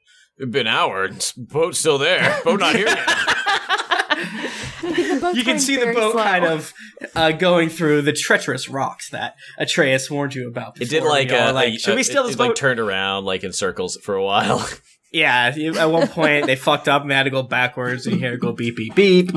been 0.50 0.66
hour, 0.68 1.10
boat's 1.38 1.78
still 1.78 2.00
there, 2.00 2.40
boat 2.44 2.60
not 2.62 2.76
here 2.76 2.88
yet. 2.88 3.08
the 4.82 5.20
boat's 5.22 5.38
You 5.38 5.44
can 5.44 5.60
see 5.60 5.76
the 5.78 5.94
boat 5.94 6.14
slow. 6.14 6.24
kind 6.24 6.46
of 6.46 6.74
uh, 7.16 7.32
going 7.32 7.70
through 7.70 8.02
the 8.04 8.14
treacherous 8.14 8.68
rocks 8.70 9.10
that 9.10 9.36
Atreus 9.58 10.10
warned 10.12 10.36
you 10.36 10.48
about. 10.48 10.82
It 10.82 10.90
did 10.90 11.04
like, 11.04 11.30
You 11.30 11.36
uh, 11.38 11.54
like, 11.54 11.74
a- 11.76 11.78
should 11.80 11.96
we 11.96 12.04
steal 12.04 12.24
it, 12.24 12.28
this 12.28 12.36
it, 12.36 12.38
boat? 12.38 12.48
like 12.50 12.56
turned 12.56 12.80
around 12.80 13.26
like 13.26 13.44
in 13.44 13.54
circles 13.54 13.98
for 13.98 14.16
a 14.16 14.24
while. 14.24 14.68
Yeah, 15.14 15.54
at 15.78 15.92
one 15.92 16.08
point 16.08 16.46
they 16.46 16.56
fucked 16.56 16.88
up 16.88 17.02
and 17.02 17.12
they 17.12 17.16
had 17.16 17.24
to 17.24 17.30
go 17.30 17.44
backwards, 17.44 18.06
and 18.08 18.16
you 18.16 18.22
hear 18.22 18.32
it 18.36 18.40
go 18.40 18.54
beep 18.54 18.78
beep 18.78 18.96
beep. 18.96 19.30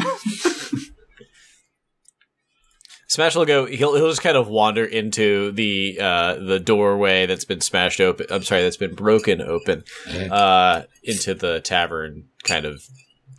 Smash 3.09 3.35
will 3.35 3.45
go. 3.45 3.67
He'll 3.67 3.95
he'll 3.97 4.09
just 4.09 4.23
kind 4.23 4.37
of 4.37 4.49
wander 4.49 4.85
into 4.85 5.51
the 5.53 5.99
uh, 6.01 6.35
the 6.35 6.59
doorway 6.59 7.27
that's 7.27 7.45
been 7.45 7.61
smashed 7.61 8.01
open. 8.01 8.27
I'm 8.31 8.43
sorry, 8.45 8.63
that's 8.63 8.77
been 8.77 8.95
broken 8.95 9.41
open 9.41 9.83
uh, 10.31 10.83
into 11.03 11.35
the 11.35 11.61
tavern 11.61 12.29
kind 12.45 12.65
of 12.67 12.83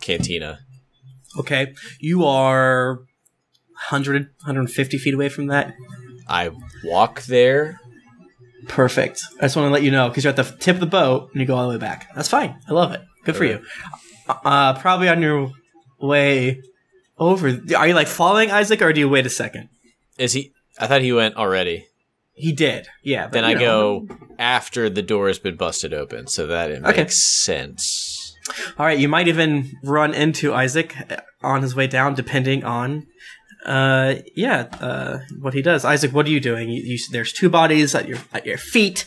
cantina. 0.00 0.60
Okay, 1.38 1.74
you 2.00 2.24
are 2.24 2.96
100, 3.90 4.22
150 4.44 4.98
feet 4.98 5.14
away 5.14 5.28
from 5.28 5.46
that. 5.48 5.74
I 6.28 6.50
walk 6.84 7.22
there. 7.24 7.78
Perfect. 8.68 9.22
I 9.38 9.42
just 9.42 9.56
want 9.56 9.68
to 9.68 9.72
let 9.72 9.82
you 9.82 9.90
know 9.90 10.08
because 10.08 10.24
you're 10.24 10.30
at 10.32 10.36
the 10.36 10.56
tip 10.58 10.74
of 10.76 10.80
the 10.80 10.86
boat 10.86 11.30
and 11.32 11.40
you 11.40 11.46
go 11.46 11.54
all 11.56 11.68
the 11.68 11.74
way 11.76 11.80
back. 11.80 12.08
That's 12.14 12.28
fine. 12.28 12.58
I 12.68 12.72
love 12.72 12.92
it. 12.92 13.02
Good 13.24 13.36
for 13.36 13.44
you. 13.44 13.62
Uh, 14.28 14.74
probably 14.74 15.08
on 15.08 15.22
your 15.22 15.52
way 16.00 16.60
over. 17.18 17.48
Are 17.76 17.86
you 17.88 17.94
like 17.94 18.08
following 18.08 18.50
Isaac 18.50 18.82
or 18.82 18.92
do 18.92 19.00
you 19.00 19.08
wait 19.08 19.24
a 19.26 19.30
second? 19.30 19.68
Is 20.18 20.32
he? 20.32 20.52
I 20.80 20.86
thought 20.88 21.02
he 21.02 21.12
went 21.12 21.36
already. 21.36 21.86
He 22.34 22.52
did. 22.52 22.88
Yeah. 23.04 23.26
but, 23.26 23.32
Then 23.32 23.44
I 23.44 23.52
know. 23.54 24.00
go 24.00 24.16
after 24.38 24.90
the 24.90 25.00
door 25.02 25.28
has 25.28 25.38
been 25.38 25.56
busted 25.56 25.94
open, 25.94 26.26
so 26.26 26.46
that 26.48 26.70
it 26.70 26.84
Okay. 26.84 27.02
makes 27.02 27.16
sense. 27.16 28.05
All 28.78 28.86
right. 28.86 28.98
You 28.98 29.08
might 29.08 29.28
even 29.28 29.72
run 29.84 30.14
into 30.14 30.54
Isaac 30.54 30.94
uh, 31.10 31.16
on 31.42 31.62
his 31.62 31.74
way 31.74 31.86
down, 31.86 32.14
depending 32.14 32.64
on. 32.64 33.06
Uh, 33.64 34.16
yeah. 34.34 34.68
Uh, 34.80 35.18
what 35.40 35.54
he 35.54 35.62
does. 35.62 35.84
Isaac, 35.84 36.12
what 36.12 36.26
are 36.26 36.30
you 36.30 36.40
doing? 36.40 36.68
You, 36.68 36.82
you, 36.82 36.98
there's 37.12 37.32
two 37.32 37.48
bodies 37.48 37.94
at 37.94 38.06
your 38.08 38.18
at 38.32 38.46
your 38.46 38.58
feet, 38.58 39.06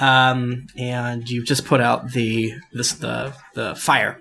um, 0.00 0.66
and 0.78 1.28
you've 1.28 1.46
just 1.46 1.64
put 1.64 1.80
out 1.80 2.12
the 2.12 2.52
this 2.72 2.92
the 2.92 3.32
the 3.54 3.74
fire. 3.74 4.20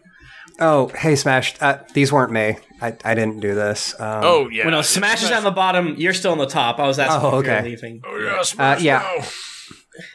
Oh, 0.59 0.89
hey, 0.89 1.15
Smash. 1.15 1.55
Uh, 1.59 1.79
these 1.93 2.13
weren't 2.13 2.31
me. 2.31 2.57
I, 2.79 2.95
I 3.03 3.15
didn't 3.15 3.39
do 3.39 3.55
this. 3.55 3.99
Um, 3.99 4.21
Oh 4.23 4.49
yeah. 4.49 4.65
When 4.65 4.71
no, 4.73 4.81
smashes 4.83 5.31
on 5.31 5.43
the 5.43 5.51
bottom, 5.51 5.95
you're 5.97 6.13
still 6.13 6.31
on 6.31 6.37
the 6.37 6.45
top. 6.45 6.77
I 6.79 6.85
was 6.87 6.99
asking 6.99 7.21
Oh, 7.25 7.39
if 7.39 7.45
you're 7.45 7.55
okay. 7.55 7.69
leaving. 7.69 8.01
Oh 8.05 8.17
yeah. 8.17 8.43
Uh, 8.63 8.77
yeah. 8.79 8.99
no. 9.17 9.23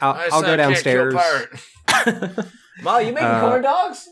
I'll, 0.01 0.13
I 0.13 0.29
I'll 0.33 0.43
go 0.43 0.53
I 0.53 0.57
can't 0.57 0.85
kill 0.85 1.11
downstairs. 1.11 1.15
pirate. 1.15 2.47
Ma, 2.83 2.99
you 2.99 3.13
making 3.13 3.27
Uh, 3.29 3.41
corn 3.41 3.63
dogs? 3.63 4.09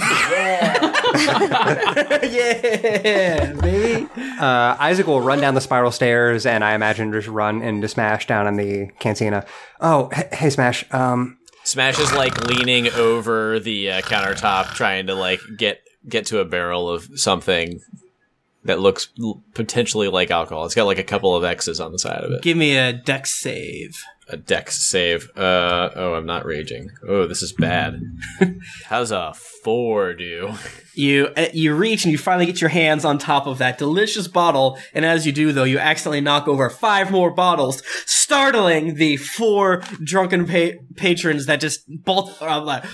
yeah, 2.30 3.52
baby. 3.60 4.08
Uh, 4.38 4.76
Isaac 4.78 5.06
will 5.06 5.20
run 5.20 5.40
down 5.40 5.54
the 5.54 5.60
spiral 5.60 5.90
stairs, 5.92 6.46
and 6.46 6.64
I 6.64 6.74
imagine 6.74 7.12
just 7.12 7.28
run 7.28 7.62
into 7.62 7.88
Smash 7.88 8.26
down 8.26 8.46
in 8.46 8.56
the 8.56 8.90
cantina. 8.98 9.44
Oh, 9.80 10.10
h- 10.16 10.26
hey, 10.32 10.50
Smash. 10.50 10.84
Um, 10.92 11.38
Smash 11.64 11.98
is 11.98 12.12
like 12.12 12.46
leaning 12.46 12.88
over 12.92 13.60
the 13.60 13.90
uh, 13.90 14.00
countertop, 14.02 14.74
trying 14.74 15.06
to 15.08 15.14
like 15.14 15.40
get 15.56 15.80
get 16.08 16.26
to 16.26 16.40
a 16.40 16.44
barrel 16.44 16.88
of 16.88 17.08
something 17.18 17.80
that 18.64 18.80
looks 18.80 19.08
l- 19.20 19.42
potentially 19.54 20.08
like 20.08 20.30
alcohol. 20.30 20.64
It's 20.64 20.74
got 20.74 20.84
like 20.84 20.98
a 20.98 21.04
couple 21.04 21.34
of 21.34 21.44
X's 21.44 21.80
on 21.80 21.92
the 21.92 21.98
side 21.98 22.22
of 22.24 22.32
it. 22.32 22.42
Give 22.42 22.56
me 22.56 22.76
a 22.76 22.92
dex 22.92 23.30
save. 23.32 24.02
A 24.32 24.36
dex 24.36 24.80
save. 24.88 25.28
Uh 25.36 25.90
oh, 25.96 26.14
I'm 26.14 26.26
not 26.26 26.44
raging. 26.46 26.88
Oh, 27.08 27.26
this 27.26 27.42
is 27.42 27.52
bad. 27.52 28.00
How's 28.86 29.10
a 29.10 29.34
four 29.64 30.14
do? 30.14 30.52
You 30.94 31.28
uh, 31.36 31.46
you 31.52 31.74
reach 31.74 32.04
and 32.04 32.12
you 32.12 32.18
finally 32.18 32.46
get 32.46 32.60
your 32.60 32.70
hands 32.70 33.04
on 33.04 33.18
top 33.18 33.46
of 33.46 33.58
that 33.58 33.76
delicious 33.78 34.28
bottle, 34.28 34.78
and 34.94 35.04
as 35.04 35.26
you 35.26 35.32
do, 35.32 35.52
though, 35.52 35.64
you 35.64 35.78
accidentally 35.78 36.20
knock 36.20 36.46
over 36.46 36.70
five 36.70 37.10
more 37.10 37.30
bottles, 37.32 37.82
startling 38.06 38.94
the 38.94 39.16
four 39.16 39.82
drunken 40.04 40.46
pa- 40.46 40.78
patrons 40.96 41.46
that 41.46 41.60
just 41.60 41.80
bolt. 41.88 42.40
Uh, 42.40 42.62
like, 42.62 42.84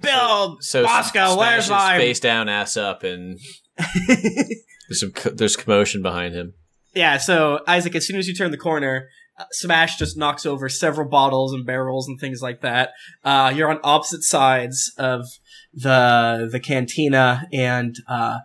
Bill, 0.00 0.56
So 0.60 0.84
Bosco, 0.84 1.34
Smash 1.34 1.36
where's 1.38 1.70
my? 1.70 1.96
face 1.98 2.20
down, 2.20 2.48
ass 2.48 2.76
up, 2.76 3.02
and 3.04 3.38
there's 4.06 5.00
some 5.00 5.12
co- 5.12 5.30
there's 5.30 5.56
commotion 5.56 6.02
behind 6.02 6.34
him. 6.34 6.54
Yeah, 6.94 7.18
so 7.18 7.60
Isaac, 7.66 7.94
as 7.94 8.06
soon 8.06 8.16
as 8.16 8.26
you 8.26 8.34
turn 8.34 8.50
the 8.50 8.56
corner, 8.56 9.08
Smash 9.52 9.96
just 9.96 10.16
knocks 10.16 10.44
over 10.44 10.68
several 10.68 11.08
bottles 11.08 11.52
and 11.52 11.64
barrels 11.64 12.08
and 12.08 12.18
things 12.18 12.42
like 12.42 12.60
that. 12.60 12.92
Uh, 13.24 13.52
you're 13.54 13.70
on 13.70 13.80
opposite 13.84 14.22
sides 14.22 14.92
of 14.98 15.26
the 15.72 16.48
the 16.50 16.60
cantina, 16.60 17.46
and 17.52 17.96
uh, 18.08 18.38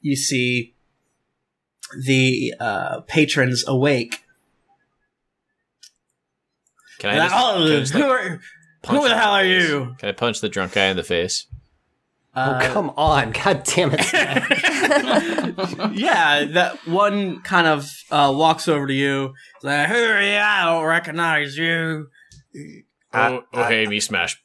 you 0.00 0.16
see 0.16 0.74
the 2.06 2.54
uh, 2.60 3.00
patrons 3.02 3.64
awake. 3.66 4.24
Can 6.98 7.10
I 7.10 7.16
just, 7.16 7.34
oh, 7.34 7.54
can 7.54 7.62
I 7.62 7.80
just, 7.80 7.92
who, 7.94 8.02
are, 8.02 8.40
who 8.88 9.08
the 9.08 9.14
him 9.14 9.18
hell 9.18 9.32
are 9.32 9.42
face? 9.42 9.68
you? 9.68 9.94
Can 9.98 10.08
I 10.10 10.12
punch 10.12 10.40
the 10.40 10.50
drunk 10.50 10.72
guy 10.72 10.86
in 10.86 10.96
the 10.96 11.02
face? 11.02 11.46
Uh, 12.34 12.60
oh, 12.62 12.72
come 12.72 12.90
on. 12.96 13.32
God 13.32 13.64
damn 13.64 13.90
it. 13.92 14.00
Smash. 15.10 15.92
yeah, 15.94 16.44
that 16.44 16.86
one 16.86 17.40
kind 17.42 17.66
of 17.66 17.90
uh, 18.10 18.32
walks 18.34 18.68
over 18.68 18.86
to 18.86 18.94
you. 18.94 19.34
Like, 19.62 19.88
who 19.88 19.94
are 19.94 20.22
you? 20.22 20.38
I 20.38 20.64
don't 20.64 20.84
recognize 20.84 21.56
you. 21.56 22.08
oh, 23.14 23.42
okay, 23.54 23.84
hey, 23.84 23.86
me 23.86 24.00
smash. 24.00 24.42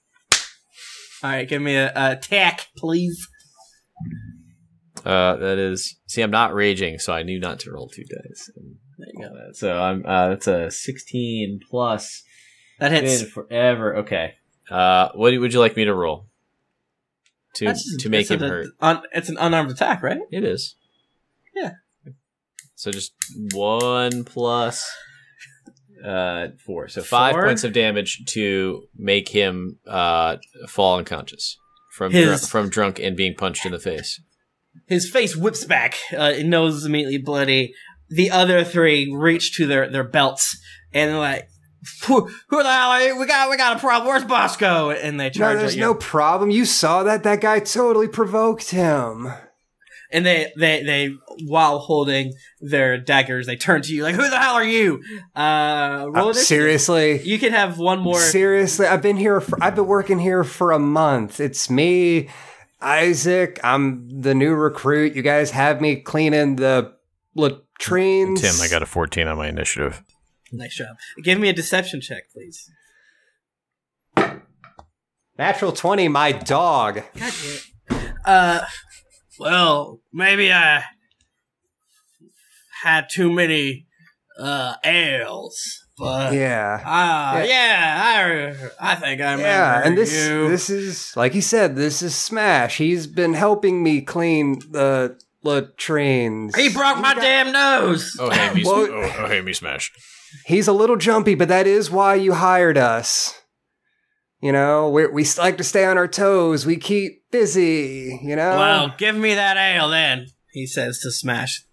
All 1.23 1.31
right, 1.31 1.47
give 1.47 1.61
me 1.61 1.75
a, 1.75 1.91
a 1.95 2.11
attack, 2.11 2.67
please. 2.77 3.27
Uh, 5.05 5.35
that 5.35 5.57
is. 5.57 5.97
See, 6.07 6.21
I'm 6.21 6.31
not 6.31 6.53
raging, 6.53 6.99
so 6.99 7.13
I 7.13 7.23
knew 7.23 7.39
not 7.39 7.59
to 7.61 7.71
roll 7.71 7.87
two 7.87 8.03
dice. 8.03 8.51
There 8.97 9.07
you 9.13 9.21
go. 9.21 9.33
that. 9.33 9.55
So 9.55 9.77
I'm. 9.77 10.03
Uh, 10.05 10.29
that's 10.29 10.47
a 10.47 10.71
16 10.71 11.59
plus. 11.69 12.23
That 12.79 12.91
hits. 12.91 13.21
Been 13.21 13.31
forever. 13.31 13.97
Okay. 13.97 14.33
Uh, 14.69 15.09
what 15.13 15.37
would 15.37 15.53
you 15.53 15.59
like 15.59 15.75
me 15.75 15.85
to 15.85 15.93
roll? 15.93 16.27
To 17.55 17.65
just- 17.65 17.99
to 18.01 18.09
make 18.09 18.29
him 18.29 18.43
a- 18.43 18.47
hurt. 18.47 18.67
Un, 18.81 19.01
it's 19.13 19.29
an 19.29 19.37
unarmed 19.39 19.71
attack, 19.71 20.03
right? 20.03 20.19
It 20.31 20.43
is. 20.43 20.75
Yeah. 21.55 21.71
So 22.75 22.91
just 22.91 23.13
one 23.53 24.23
plus 24.25 24.85
uh 26.03 26.47
four. 26.65 26.87
So 26.89 27.01
five 27.01 27.33
Four? 27.33 27.45
points 27.45 27.63
of 27.63 27.73
damage 27.73 28.23
to 28.33 28.83
make 28.95 29.29
him 29.29 29.79
uh 29.87 30.37
fall 30.67 30.97
unconscious 30.97 31.57
from 31.93 32.11
His- 32.11 32.25
drunk, 32.25 32.41
from 32.43 32.69
drunk 32.69 32.99
and 32.99 33.15
being 33.15 33.35
punched 33.35 33.65
in 33.65 33.71
the 33.71 33.79
face. 33.79 34.19
His 34.87 35.09
face 35.09 35.35
whips 35.37 35.63
back. 35.63 35.95
Uh, 36.15 36.33
his 36.33 36.43
nose 36.43 36.75
is 36.75 36.85
immediately 36.85 37.17
bloody. 37.17 37.73
The 38.09 38.29
other 38.29 38.63
three 38.65 39.11
reach 39.15 39.55
to 39.55 39.65
their, 39.65 39.89
their 39.89 40.03
belts 40.03 40.57
and 40.93 41.09
they're 41.11 41.17
like, 41.17 41.47
who, 42.05 42.29
who 42.49 42.63
the 42.63 42.71
hell 42.71 42.89
are 42.89 43.01
you? 43.01 43.19
We 43.19 43.25
got 43.25 43.49
we 43.49 43.57
got 43.57 43.77
a 43.77 43.79
problem. 43.79 44.07
Where's 44.07 44.23
Bosco? 44.23 44.89
And 44.91 45.19
they 45.19 45.25
no, 45.25 45.29
charge 45.31 45.59
there's 45.59 45.71
at 45.71 45.77
you. 45.77 45.81
no 45.83 45.93
problem. 45.95 46.49
You 46.51 46.65
saw 46.65 47.03
that. 47.03 47.23
That 47.23 47.41
guy 47.41 47.59
totally 47.59 48.07
provoked 48.07 48.69
him. 48.71 49.31
and 50.11 50.25
they, 50.25 50.51
they 50.57 50.83
they 50.83 51.09
while 51.47 51.79
holding 51.79 52.33
their 52.61 52.97
daggers, 52.97 53.45
they 53.47 53.55
turn 53.57 53.81
to 53.81 53.93
you 53.93 54.03
like, 54.03 54.15
"Who 54.15 54.29
the 54.29 54.39
hell 54.39 54.53
are 54.55 54.63
you?" 54.63 55.01
Uh, 55.35 56.05
roll 56.09 56.29
Uh, 56.29 56.33
seriously? 56.33 57.21
You 57.23 57.37
can 57.39 57.51
have 57.53 57.77
one 57.77 57.99
more. 57.99 58.19
Seriously, 58.19 58.85
I've 58.87 59.01
been 59.01 59.17
here. 59.17 59.41
For, 59.41 59.61
I've 59.61 59.75
been 59.75 59.87
working 59.87 60.19
here 60.19 60.43
for 60.43 60.71
a 60.71 60.79
month. 60.79 61.39
It's 61.41 61.69
me, 61.69 62.29
Isaac. 62.81 63.59
I'm 63.63 64.21
the 64.21 64.33
new 64.35 64.53
recruit. 64.53 65.15
You 65.15 65.21
guys 65.21 65.51
have 65.51 65.81
me 65.81 65.97
cleaning 65.97 66.55
the 66.55 66.93
latrines. 67.35 68.41
Tim, 68.41 68.55
I 68.61 68.69
got 68.69 68.81
a 68.81 68.85
14 68.85 69.27
on 69.27 69.37
my 69.37 69.47
initiative. 69.49 70.01
Nice 70.55 70.75
job. 70.75 70.95
Give 71.23 71.39
me 71.39 71.49
a 71.49 71.53
deception 71.53 72.01
check, 72.01 72.23
please. 72.33 72.69
natural 75.37 75.71
twenty. 75.71 76.07
My 76.07 76.31
dog. 76.31 77.01
God 77.17 77.33
Uh, 78.25 78.65
well, 79.39 79.99
maybe 80.11 80.51
I 80.51 80.83
had 82.83 83.07
too 83.09 83.31
many 83.31 83.85
uh 84.39 84.75
ales, 84.83 85.85
but 85.97 86.33
Yeah. 86.33 86.81
Ah, 86.83 87.37
Yeah. 87.39 87.43
yeah, 87.45 88.59
I 88.79 88.91
I 88.91 88.95
think 88.95 89.21
I 89.21 89.31
remember 89.33 89.41
Yeah, 89.47 89.81
and 89.85 89.97
this 89.97 90.13
you. 90.13 90.49
this 90.49 90.69
is 90.69 91.13
like 91.15 91.33
he 91.33 91.41
said. 91.41 91.75
This 91.75 92.01
is 92.01 92.15
Smash. 92.15 92.77
He's 92.77 93.07
been 93.07 93.33
helping 93.33 93.83
me 93.83 94.01
clean 94.01 94.59
the 94.71 95.17
latrines. 95.43 96.55
he 96.55 96.69
broke 96.69 96.97
my 96.99 97.09
He's 97.09 97.15
got- 97.15 97.21
damn 97.21 97.51
nose. 97.51 98.15
Oh 98.19 98.29
hey 98.31 98.53
me 98.55 98.63
Well- 98.65 98.87
oh, 98.91 99.13
oh 99.19 99.27
hey 99.27 99.41
me 99.41 99.53
smash. 99.53 99.91
He's 100.45 100.67
a 100.67 100.73
little 100.73 100.97
jumpy, 100.97 101.35
but 101.35 101.47
that 101.47 101.67
is 101.67 101.89
why 101.91 102.15
you 102.15 102.33
hired 102.33 102.77
us. 102.77 103.33
You 104.41 104.51
know, 104.51 104.89
we 104.89 105.07
we 105.07 105.25
like 105.37 105.57
to 105.57 105.63
stay 105.63 105.85
on 105.85 105.97
our 105.97 106.07
toes. 106.07 106.65
We 106.65 106.77
keep 106.77 107.29
busy. 107.31 108.19
You 108.23 108.35
know. 108.35 108.57
Well, 108.57 108.93
give 108.97 109.15
me 109.15 109.33
that 109.33 109.57
ale 109.57 109.89
then, 109.89 110.27
he 110.51 110.67
says 110.67 110.99
to 110.99 111.11
Smash 111.11 111.63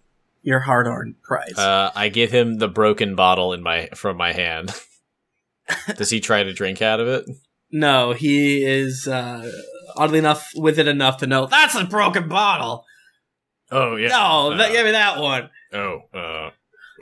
your 0.41 0.61
hard 0.61 0.87
earned 0.87 1.15
prize. 1.23 1.57
Uh, 1.57 1.91
I 1.95 2.09
give 2.09 2.31
him 2.31 2.57
the 2.57 2.67
broken 2.67 3.15
bottle 3.15 3.53
in 3.53 3.61
my 3.61 3.89
from 3.95 4.17
my 4.17 4.33
hand. 4.33 4.73
Does 5.97 6.09
he 6.09 6.19
try 6.19 6.43
to 6.43 6.53
drink 6.53 6.81
out 6.81 6.99
of 6.99 7.07
it? 7.07 7.25
no, 7.71 8.11
he 8.13 8.63
is, 8.63 9.07
uh, 9.07 9.49
oddly 9.95 10.19
enough, 10.19 10.51
with 10.55 10.77
it 10.77 10.87
enough 10.87 11.17
to 11.17 11.27
know 11.27 11.45
that's 11.47 11.75
a 11.75 11.85
broken 11.85 12.27
bottle. 12.27 12.85
Oh 13.71 13.95
yeah. 13.95 14.09
No, 14.09 14.51
Uh, 14.51 14.57
th- 14.57 14.71
give 14.71 14.85
me 14.85 14.91
that 14.91 15.19
one. 15.19 15.49
oh, 15.73 15.99
uh, 16.13 16.49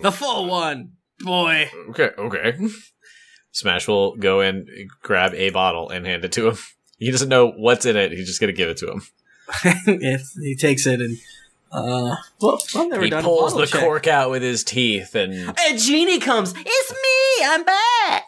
The 0.01 0.11
full 0.11 0.45
one, 0.47 0.93
boy. 1.23 1.69
okay, 1.89 2.09
okay. 2.17 2.57
Smash 3.51 3.87
will 3.87 4.15
go 4.15 4.39
and 4.41 4.67
grab 5.01 5.33
a 5.33 5.49
bottle 5.49 5.89
and 5.89 6.05
hand 6.05 6.23
it 6.25 6.31
to 6.33 6.49
him. 6.49 6.57
He 6.97 7.11
doesn't 7.11 7.29
know 7.29 7.51
what's 7.51 7.85
in 7.85 7.97
it. 7.97 8.11
He's 8.11 8.27
just 8.27 8.39
gonna 8.39 8.53
give 8.53 8.69
it 8.69 8.77
to 8.77 8.91
him. 8.91 9.01
If 9.87 10.21
he 10.41 10.55
takes 10.55 10.85
it 10.85 11.01
and 11.01 11.17
uh, 11.73 12.15
well, 12.41 12.61
I've 12.75 12.89
never 12.89 13.03
He 13.03 13.09
done 13.09 13.23
pulls 13.23 13.55
the 13.55 13.65
check. 13.65 13.81
cork 13.81 14.07
out 14.07 14.29
with 14.29 14.41
his 14.41 14.63
teeth, 14.63 15.15
and 15.15 15.33
A 15.57 15.77
genie 15.77 16.19
comes. 16.19 16.53
It's 16.57 16.91
me. 16.91 17.45
I'm 17.45 17.63
back. 17.63 18.23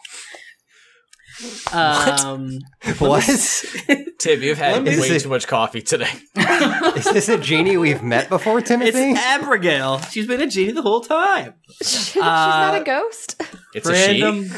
Um, 1.72 2.60
What? 2.98 3.24
Tim, 4.18 4.42
you've 4.42 4.58
had 4.58 4.84
me 4.84 4.98
way 4.98 5.08
see. 5.08 5.18
too 5.18 5.28
much 5.28 5.46
coffee 5.46 5.82
today. 5.82 6.10
Is 6.36 7.04
this 7.04 7.28
a 7.28 7.38
genie 7.38 7.76
we've 7.76 8.02
met 8.02 8.28
before, 8.28 8.60
it's 8.60 8.68
Timothy? 8.68 9.12
Abigail. 9.16 10.00
She's 10.02 10.26
been 10.26 10.40
a 10.40 10.46
genie 10.46 10.72
the 10.72 10.82
whole 10.82 11.00
time. 11.00 11.54
She's 11.82 12.16
not 12.16 12.80
a 12.80 12.84
ghost. 12.84 13.42
It's 13.74 13.88
a 13.88 13.94
she. 13.94 14.22
Random 14.22 14.50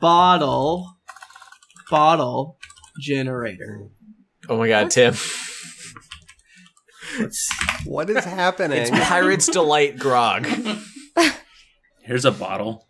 bottle 0.00 0.96
bottle 1.90 2.58
generator. 3.00 3.88
Oh 4.48 4.56
my 4.58 4.68
god, 4.68 4.90
Tim! 4.90 5.14
what 7.84 8.08
is 8.10 8.24
happening? 8.24 8.78
It's 8.78 8.90
Pirate's 8.90 9.48
Delight 9.48 9.98
grog. 9.98 10.46
Here's 12.02 12.24
a 12.24 12.30
bottle. 12.30 12.86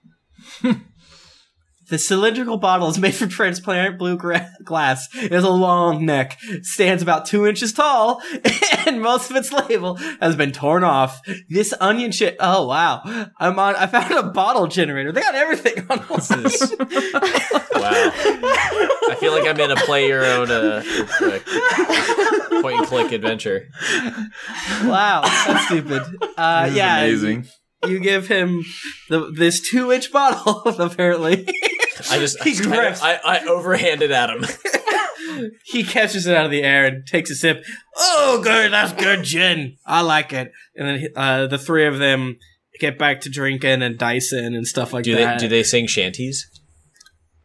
The 1.88 1.98
cylindrical 1.98 2.56
bottle 2.58 2.88
is 2.88 2.98
made 3.00 3.14
from 3.14 3.28
transparent 3.28 3.98
blue 3.98 4.16
gra- 4.16 4.50
glass. 4.62 5.08
It 5.14 5.32
has 5.32 5.44
a 5.44 5.50
long 5.50 6.04
neck, 6.06 6.38
stands 6.62 7.02
about 7.02 7.26
two 7.26 7.46
inches 7.46 7.72
tall, 7.72 8.22
and 8.86 9.00
most 9.00 9.30
of 9.30 9.36
its 9.36 9.50
label 9.52 9.96
has 10.20 10.36
been 10.36 10.52
torn 10.52 10.84
off. 10.84 11.20
This 11.48 11.72
onion 11.80 12.12
shit. 12.12 12.36
Oh 12.40 12.66
wow! 12.66 13.02
I'm 13.38 13.58
on. 13.58 13.74
I 13.76 13.86
found 13.86 14.12
a 14.12 14.22
bottle 14.30 14.66
generator. 14.66 15.12
They 15.12 15.20
got 15.20 15.34
everything 15.34 15.86
on. 15.90 16.04
This 16.16 16.30
is 16.30 16.74
wow. 16.78 18.10
I 19.10 19.16
feel 19.18 19.32
like 19.32 19.48
I'm 19.48 19.58
in 19.58 19.70
a 19.70 19.76
play 19.76 20.06
your 20.08 20.24
own 20.24 20.50
uh, 20.50 20.82
point 22.62 22.78
and 22.78 22.86
click 22.86 23.12
adventure. 23.12 23.68
wow, 24.84 25.22
that's 25.22 25.66
stupid. 25.66 26.02
Uh, 26.36 26.64
This 26.64 26.72
is 26.72 26.76
yeah, 26.76 26.98
amazing. 26.98 27.46
You 27.86 28.00
give 28.00 28.26
him 28.28 28.64
the, 29.08 29.30
this 29.30 29.60
two 29.60 29.92
inch 29.92 30.10
bottle. 30.12 30.62
Apparently, 30.80 31.46
I 32.10 32.18
just 32.18 32.42
He 32.42 32.50
I, 32.68 32.84
of- 32.86 33.02
I, 33.02 33.20
I 33.24 33.38
overhanded 33.40 34.10
at 34.10 34.30
him. 34.30 34.44
he 35.64 35.84
catches 35.84 36.26
it 36.26 36.36
out 36.36 36.44
of 36.44 36.50
the 36.50 36.62
air 36.64 36.86
and 36.86 37.06
takes 37.06 37.30
a 37.30 37.34
sip. 37.36 37.64
Oh, 37.96 38.40
good, 38.42 38.72
that's 38.72 38.92
good 38.94 39.22
gin. 39.24 39.76
I 39.86 40.00
like 40.00 40.32
it. 40.32 40.50
And 40.74 40.88
then 40.88 41.08
uh, 41.14 41.46
the 41.46 41.58
three 41.58 41.86
of 41.86 41.98
them 41.98 42.38
get 42.80 42.98
back 42.98 43.20
to 43.22 43.30
drinking 43.30 43.82
and 43.82 43.96
dicing 43.98 44.54
and 44.56 44.66
stuff 44.66 44.92
like 44.92 45.04
Do 45.04 45.14
they 45.14 45.24
that. 45.24 45.38
do 45.40 45.46
they 45.48 45.62
sing 45.62 45.86
shanties? 45.86 46.48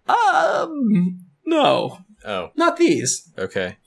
Um, 0.08 1.20
no, 1.46 2.00
Oh, 2.26 2.50
not 2.56 2.78
these. 2.78 3.32
okay. 3.38 3.78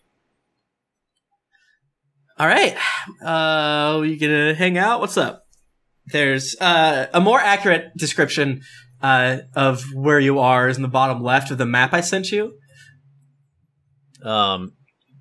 All 2.38 2.46
right. 2.46 2.76
Uh, 3.24 4.02
you 4.02 4.18
gonna 4.18 4.54
hang 4.54 4.76
out? 4.76 5.00
What's 5.00 5.16
up? 5.16 5.45
There's 6.12 6.56
uh, 6.60 7.06
a 7.12 7.20
more 7.20 7.40
accurate 7.40 7.92
description 7.96 8.62
uh, 9.02 9.38
of 9.54 9.82
where 9.94 10.20
you 10.20 10.38
are 10.38 10.68
is 10.68 10.76
in 10.76 10.82
the 10.82 10.88
bottom 10.88 11.22
left 11.22 11.50
of 11.50 11.58
the 11.58 11.66
map 11.66 11.92
I 11.92 12.00
sent 12.00 12.30
you. 12.30 12.54
Um, 14.22 14.72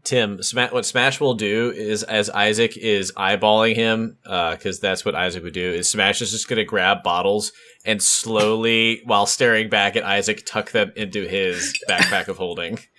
Tim, 0.03 0.41
Sma- 0.43 0.67
what 0.69 0.85
Smash 0.85 1.19
will 1.19 1.33
do 1.33 1.71
is, 1.71 2.03
as 2.03 2.29
Isaac 2.29 2.77
is 2.77 3.11
eyeballing 3.13 3.75
him, 3.75 4.17
because 4.23 4.79
that's 4.79 5.03
what 5.03 5.15
Isaac 5.15 5.43
would 5.43 5.53
do, 5.53 5.71
is 5.73 5.89
Smash 5.89 6.21
is 6.21 6.31
just 6.31 6.47
going 6.47 6.57
to 6.57 6.63
grab 6.63 7.01
bottles 7.03 7.51
and 7.85 8.01
slowly, 8.01 9.01
while 9.05 9.25
staring 9.25 9.69
back 9.69 9.95
at 9.95 10.03
Isaac, 10.03 10.43
tuck 10.45 10.71
them 10.71 10.91
into 10.95 11.27
his 11.27 11.73
backpack 11.89 12.27
of 12.27 12.37
holding. 12.37 12.79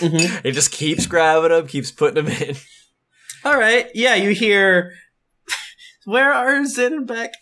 Mhm. 0.00 0.42
He 0.42 0.50
just 0.50 0.72
keeps 0.72 1.06
grabbing 1.06 1.50
them, 1.50 1.68
keeps 1.68 1.92
putting 1.92 2.24
them 2.24 2.26
in. 2.42 2.56
All 3.44 3.56
right. 3.56 3.86
Yeah, 3.94 4.16
you 4.16 4.30
hear. 4.30 4.94
Where 6.06 6.32
are 6.32 6.64
Zen 6.64 6.92
and 6.92 7.06
Beck? 7.06 7.34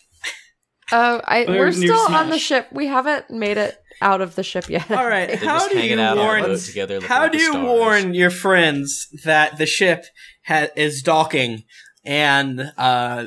Oh, 0.91 1.21
I 1.23 1.45
They're 1.45 1.59
we're 1.59 1.71
near 1.71 1.95
still 1.95 2.15
on 2.15 2.31
the 2.31 2.39
ship. 2.39 2.67
We 2.71 2.87
haven't 2.87 3.29
made 3.29 3.57
it 3.57 3.77
out 4.01 4.21
of 4.21 4.33
the 4.33 4.41
ship 4.41 4.69
yet. 4.69 4.89
All 4.89 5.07
right. 5.07 5.35
How 5.43 5.67
do 5.69 5.79
you 5.79 5.99
out 5.99 6.17
on 6.17 6.17
a 6.17 6.21
warn? 6.21 6.59
together. 6.59 6.99
How 7.01 7.27
do 7.27 7.37
you 7.37 7.51
stars. 7.51 7.63
warn 7.63 8.13
your 8.15 8.31
friends 8.31 9.07
that 9.23 9.59
the 9.59 9.67
ship 9.67 10.05
ha- 10.47 10.69
is 10.75 11.03
docking 11.03 11.63
and 12.03 12.59
uh, 12.59 12.71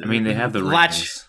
I 0.02 0.04
mean, 0.06 0.24
they 0.24 0.34
have 0.34 0.52
the 0.52 0.60
latch? 0.60 0.98
rings. 0.98 1.24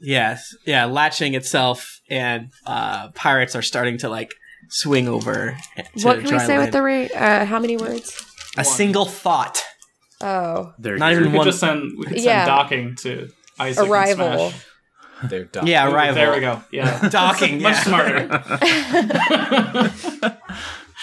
Yes, 0.00 0.54
yeah, 0.66 0.86
latching 0.86 1.34
itself, 1.34 2.00
and 2.10 2.50
uh, 2.66 3.08
pirates 3.12 3.54
are 3.56 3.62
starting 3.62 3.98
to 3.98 4.08
like 4.08 4.34
swing 4.68 5.06
over. 5.08 5.56
To 5.76 6.06
what 6.06 6.16
can 6.16 6.24
we 6.24 6.30
dry 6.30 6.46
say 6.46 6.58
with 6.58 6.72
the 6.72 6.82
ring? 6.82 7.10
Uh, 7.14 7.44
how 7.44 7.58
many 7.58 7.76
words? 7.76 8.24
a 8.56 8.64
single 8.64 9.06
thought? 9.06 9.62
Oh, 10.24 10.72
They're 10.78 10.96
Not 10.96 11.12
even 11.12 11.24
We 11.24 11.30
could 11.30 11.36
one. 11.38 11.46
just 11.46 11.60
send 11.60 11.92
we 11.98 12.04
could 12.06 12.16
send 12.16 12.24
Yeah. 12.24 12.46
docking 12.46 12.96
to 13.02 13.28
Isaac 13.60 13.82
and 13.82 13.92
arrival. 13.92 14.50
Smash. 14.50 14.66
They're 15.30 15.44
done. 15.44 15.66
Yeah, 15.66 15.86
Ooh, 15.88 15.92
arrival. 15.94 16.14
There 16.16 16.32
we 16.32 16.40
go. 16.40 16.62
Yeah. 16.72 17.08
Docking, 17.10 17.62
Much 17.62 17.74
yeah. 17.76 17.82
smarter. 17.84 18.28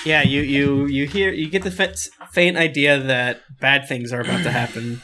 Yeah, 0.06 0.24
you 0.24 0.42
you 0.42 0.86
you 0.88 1.06
hear 1.06 1.32
you 1.32 1.48
get 1.50 1.62
the 1.64 1.70
fa- 1.70 1.94
faint 2.32 2.58
idea 2.58 2.98
that 3.00 3.42
bad 3.60 3.88
things 3.88 4.12
are 4.12 4.22
about 4.22 4.42
to 4.44 4.50
happen. 4.60 5.02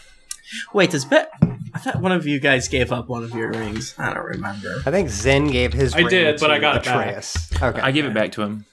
Wait, 0.73 0.89
does 0.89 1.05
bet? 1.05 1.29
I 1.75 1.77
thought 1.79 2.01
one 2.01 2.11
of 2.11 2.25
you 2.25 2.39
guys 2.39 2.67
gave 2.67 2.91
up 2.91 3.07
one 3.07 3.23
of 3.23 3.35
your 3.35 3.51
rings. 3.51 3.93
I 3.99 4.11
don't 4.13 4.23
remember. 4.25 4.81
I 4.87 4.91
think 4.91 5.09
Zen 5.09 5.47
gave 5.47 5.73
his. 5.73 5.93
I 5.93 5.99
ring 5.99 6.07
did, 6.09 6.39
but 6.39 6.47
to 6.47 6.53
I 6.53 6.59
got 6.59 6.77
it 6.77 6.83
back. 6.85 7.07
Atreus. 7.07 7.61
Okay. 7.61 7.79
I 7.79 7.91
gave 7.91 8.05
it 8.05 8.13
back 8.15 8.31
to 8.33 8.41
him, 8.41 8.65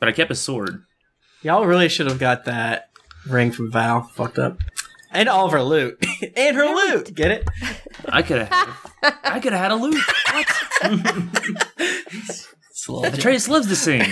but 0.00 0.08
I 0.08 0.12
kept 0.12 0.30
his 0.30 0.40
sword. 0.40 0.82
Y'all 1.42 1.64
really 1.66 1.88
should 1.88 2.06
have 2.08 2.18
got 2.18 2.46
that 2.46 2.87
ring 3.28 3.52
from 3.52 3.70
Val. 3.70 4.02
Fucked 4.02 4.38
up. 4.38 4.58
And 5.10 5.28
all 5.28 5.46
of 5.46 5.52
her 5.52 5.62
loot. 5.62 6.04
and 6.36 6.56
her 6.56 6.66
loot. 6.66 7.14
Get 7.14 7.30
it? 7.30 7.48
I 8.08 8.22
could 8.22 8.42
have. 8.42 8.92
I 9.24 9.40
could 9.40 9.52
have 9.52 9.62
had 9.62 9.72
a 9.72 9.76
loot. 9.76 10.02
It's 12.70 12.86
a 12.88 12.92
little 12.92 13.18
Trace 13.18 13.48
loves 13.48 13.66
to 13.68 13.76
sing. 13.76 14.02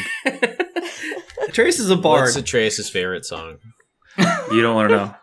Trace 1.53 1.79
is 1.79 1.91
a 1.91 1.97
bard. 1.97 2.23
What's 2.25 2.37
Atreus' 2.37 2.89
favorite 2.91 3.25
song? 3.25 3.59
You 4.51 4.63
don't 4.63 4.75
want 4.75 4.91
to 4.91 4.97
know. 4.97 5.15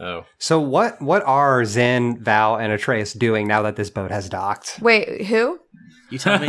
Oh, 0.00 0.24
So 0.38 0.60
what? 0.60 1.00
What 1.00 1.22
are 1.24 1.64
Zen, 1.64 2.22
Val, 2.22 2.56
and 2.56 2.72
Atreus 2.72 3.12
doing 3.12 3.46
now 3.46 3.62
that 3.62 3.76
this 3.76 3.90
boat 3.90 4.10
has 4.10 4.28
docked? 4.28 4.78
wait, 4.80 5.26
who? 5.26 5.60
you 6.10 6.18
tell 6.18 6.38
me. 6.38 6.46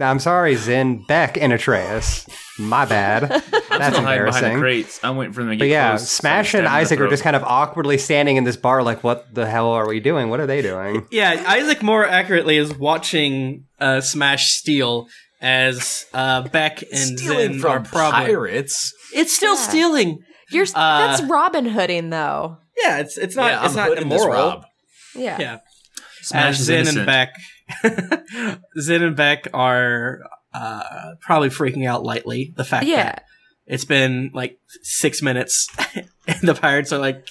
I'm 0.00 0.18
sorry, 0.20 0.54
Zen, 0.56 1.04
Beck, 1.06 1.36
and 1.36 1.52
Atreus. 1.52 2.26
My 2.58 2.84
bad. 2.84 3.24
I'm 3.32 3.40
That's 3.40 3.50
hiding 3.50 3.68
behind 3.70 3.96
embarrassing. 3.98 4.54
the 4.54 4.60
crates. 4.60 5.00
I'm 5.02 5.16
waiting 5.16 5.32
for 5.32 5.42
them 5.42 5.50
to 5.50 5.56
get 5.56 5.60
But 5.62 5.68
yeah, 5.68 5.90
close. 5.90 6.10
Smash 6.10 6.52
so 6.52 6.58
and 6.58 6.66
can 6.66 6.70
stab 6.70 6.72
them 6.72 6.72
in 6.72 6.72
the 6.72 6.80
Isaac 6.80 7.00
are 7.00 7.08
just 7.08 7.22
kind 7.22 7.36
of 7.36 7.44
awkwardly 7.44 7.98
standing 7.98 8.36
in 8.36 8.44
this 8.44 8.56
bar, 8.56 8.82
like, 8.82 9.04
what 9.04 9.32
the 9.34 9.46
hell 9.46 9.70
are 9.70 9.86
we 9.88 10.00
doing? 10.00 10.28
What 10.30 10.40
are 10.40 10.46
they 10.46 10.62
doing? 10.62 11.06
Yeah, 11.10 11.42
Isaac 11.46 11.82
more 11.82 12.04
accurately 12.06 12.56
is 12.56 12.74
watching 12.76 13.64
uh, 13.80 14.00
Smash 14.00 14.50
steal 14.52 15.06
as 15.40 16.06
uh, 16.12 16.42
Beck 16.48 16.82
and 16.82 17.18
stealing 17.18 17.52
Zen 17.54 17.60
from 17.60 17.70
are 17.70 17.80
probably. 17.84 18.26
pirates. 18.34 18.92
It's 19.14 19.34
still 19.34 19.54
Yeah. 19.54 19.60
stealing. 19.68 20.18
You're 20.50 20.66
Uh, 20.74 21.06
that's 21.08 21.22
Robin 21.22 21.66
Hooding 21.66 22.10
though. 22.10 22.56
Yeah, 22.82 22.98
it's 22.98 23.16
it's 23.18 23.36
not 23.36 23.50
yeah, 23.50 23.64
it's 23.64 23.70
I'm 23.72 23.76
not 23.76 23.88
hooding 23.88 24.08
this 24.08 24.22
immoral. 24.22 24.48
Rob. 24.50 24.64
Yeah. 25.14 25.36
Yeah, 25.40 25.58
Smash 26.22 26.58
as 26.58 26.64
Zen 26.64 26.76
innocent. 26.80 26.98
and 26.98 27.06
Beck, 27.06 27.34
Zen 28.80 29.02
and 29.02 29.16
Beck 29.16 29.48
are 29.52 30.20
uh, 30.54 31.12
probably 31.20 31.48
freaking 31.50 31.86
out 31.86 32.02
lightly. 32.04 32.52
The 32.56 32.64
fact 32.64 32.86
Yeah. 32.86 33.04
that 33.04 33.24
it's 33.66 33.84
been 33.84 34.30
like 34.34 34.58
six 34.82 35.20
minutes, 35.22 35.66
and 36.26 36.40
the 36.42 36.54
pirates 36.54 36.92
are 36.92 36.98
like 36.98 37.26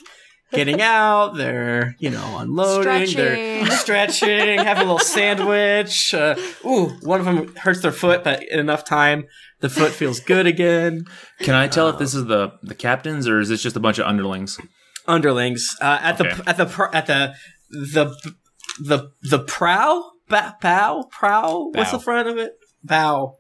getting 0.54 0.82
out. 0.82 1.36
They're 1.36 1.96
you 2.00 2.10
know 2.12 2.38
unloading. 2.38 2.86
They're 3.16 3.66
Stretching. 3.66 4.18
stretching, 4.20 4.60
have 4.60 4.78
a 4.78 4.82
little 4.82 5.00
sandwich. 5.18 6.14
Uh, 6.14 6.36
ooh, 6.66 6.90
one 7.02 7.20
of 7.20 7.26
them 7.26 7.56
hurts 7.56 7.82
their 7.82 7.92
foot, 7.92 8.24
but 8.24 8.44
in 8.50 8.60
enough 8.60 8.84
time, 8.86 9.26
the 9.62 9.70
foot 9.70 9.92
feels 9.92 10.20
good 10.20 10.46
again. 10.46 11.06
Can 11.40 11.56
I 11.56 11.68
tell 11.68 11.90
if 11.90 11.98
this 11.98 12.14
is 12.14 12.26
the 12.26 12.52
the 12.62 12.76
captains 12.76 13.28
or 13.28 13.40
is 13.40 13.50
this 13.50 13.64
just 13.64 13.76
a 13.76 13.80
bunch 13.80 13.98
of 13.98 14.06
underlings? 14.06 14.60
Underlings 15.08 15.68
uh, 15.82 16.00
at 16.02 16.22
Okay. 16.22 16.34
the 16.36 16.50
at 16.50 16.58
the 16.58 16.90
at 16.94 17.08
the 17.08 17.34
the 17.70 18.34
the 18.80 19.10
the 19.24 19.40
prow 19.40 20.04
ba- 20.28 20.58
bow 20.62 21.06
prow. 21.12 21.72
What's 21.74 21.92
the 21.92 22.00
front 22.00 22.28
of 22.28 22.38
it? 22.38 22.54
Bow. 22.84 23.38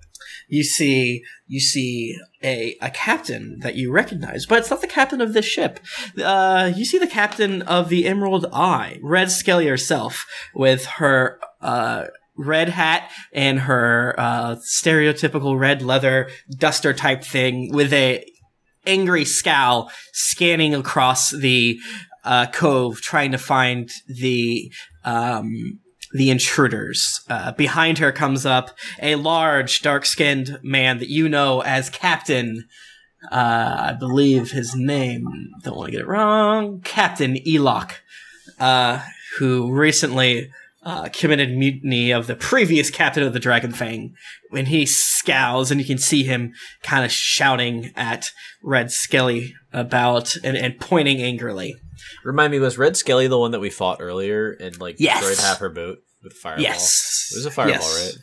You 0.49 0.63
see, 0.63 1.23
you 1.45 1.59
see 1.59 2.17
a 2.43 2.75
a 2.81 2.89
captain 2.89 3.59
that 3.59 3.75
you 3.75 3.91
recognize, 3.91 4.45
but 4.45 4.59
it's 4.59 4.69
not 4.69 4.81
the 4.81 4.87
captain 4.87 5.21
of 5.21 5.33
this 5.33 5.45
ship. 5.45 5.79
Uh, 6.21 6.71
you 6.75 6.85
see 6.85 6.97
the 6.97 7.07
captain 7.07 7.61
of 7.63 7.89
the 7.89 8.05
Emerald 8.05 8.45
Eye, 8.51 8.99
Red 9.01 9.31
Skelly 9.31 9.67
herself, 9.67 10.25
with 10.55 10.85
her 10.85 11.39
uh, 11.61 12.05
red 12.37 12.69
hat 12.69 13.09
and 13.33 13.61
her 13.61 14.15
uh, 14.17 14.55
stereotypical 14.55 15.59
red 15.59 15.81
leather 15.81 16.29
duster 16.49 16.93
type 16.93 17.23
thing, 17.23 17.71
with 17.73 17.93
a 17.93 18.25
angry 18.85 19.25
scowl 19.25 19.91
scanning 20.13 20.73
across 20.73 21.29
the 21.31 21.77
uh, 22.23 22.45
cove, 22.47 23.01
trying 23.01 23.31
to 23.31 23.37
find 23.37 23.89
the 24.07 24.71
um, 25.03 25.79
the 26.17 26.29
intruders. 26.29 27.21
Uh, 27.29 27.51
behind 27.53 27.97
her 27.99 28.11
comes 28.11 28.45
up 28.45 28.77
a 29.01 29.15
large, 29.15 29.81
dark-skinned 29.81 30.59
man 30.63 30.97
that 30.99 31.09
you 31.09 31.29
know 31.29 31.61
as 31.61 31.89
Captain 31.89 32.65
uh, 33.31 33.75
I 33.79 33.93
believe 33.93 34.51
his 34.51 34.75
name, 34.75 35.25
don't 35.63 35.75
want 35.75 35.87
to 35.87 35.91
get 35.91 36.01
it 36.01 36.07
wrong, 36.07 36.81
Captain 36.81 37.35
Elok, 37.35 37.93
uh, 38.59 39.03
who 39.39 39.71
recently 39.71 40.51
uh, 40.83 41.09
committed 41.11 41.51
mutiny 41.57 42.11
of 42.11 42.27
the 42.27 42.35
previous 42.35 42.89
captain 42.89 43.23
of 43.23 43.33
the 43.33 43.39
Dragon 43.39 43.71
Fang. 43.71 44.13
When 44.51 44.67
he 44.67 44.85
scowls, 44.85 45.71
and 45.71 45.81
you 45.81 45.85
can 45.85 45.97
see 45.97 46.23
him 46.23 46.53
kind 46.83 47.03
of 47.03 47.11
shouting 47.11 47.91
at 47.95 48.31
Red 48.63 48.91
Skelly 48.91 49.53
about 49.73 50.35
and, 50.43 50.55
and 50.55 50.79
pointing 50.79 51.21
angrily. 51.21 51.75
Remind 52.23 52.51
me, 52.51 52.59
was 52.59 52.77
Red 52.77 52.95
Skelly 52.95 53.27
the 53.27 53.37
one 53.37 53.51
that 53.51 53.59
we 53.59 53.69
fought 53.69 53.97
earlier 53.99 54.51
and 54.51 54.79
like 54.79 54.95
Yes. 54.99 55.19
destroyed 55.19 55.45
half 55.45 55.59
her 55.59 55.69
boat 55.69 55.99
with 56.27 56.37
fireball? 56.37 56.63
Yes. 56.63 57.29
It 57.33 57.37
was 57.37 57.45
a 57.45 57.51
fireball, 57.51 57.79
Yes. 57.79 58.17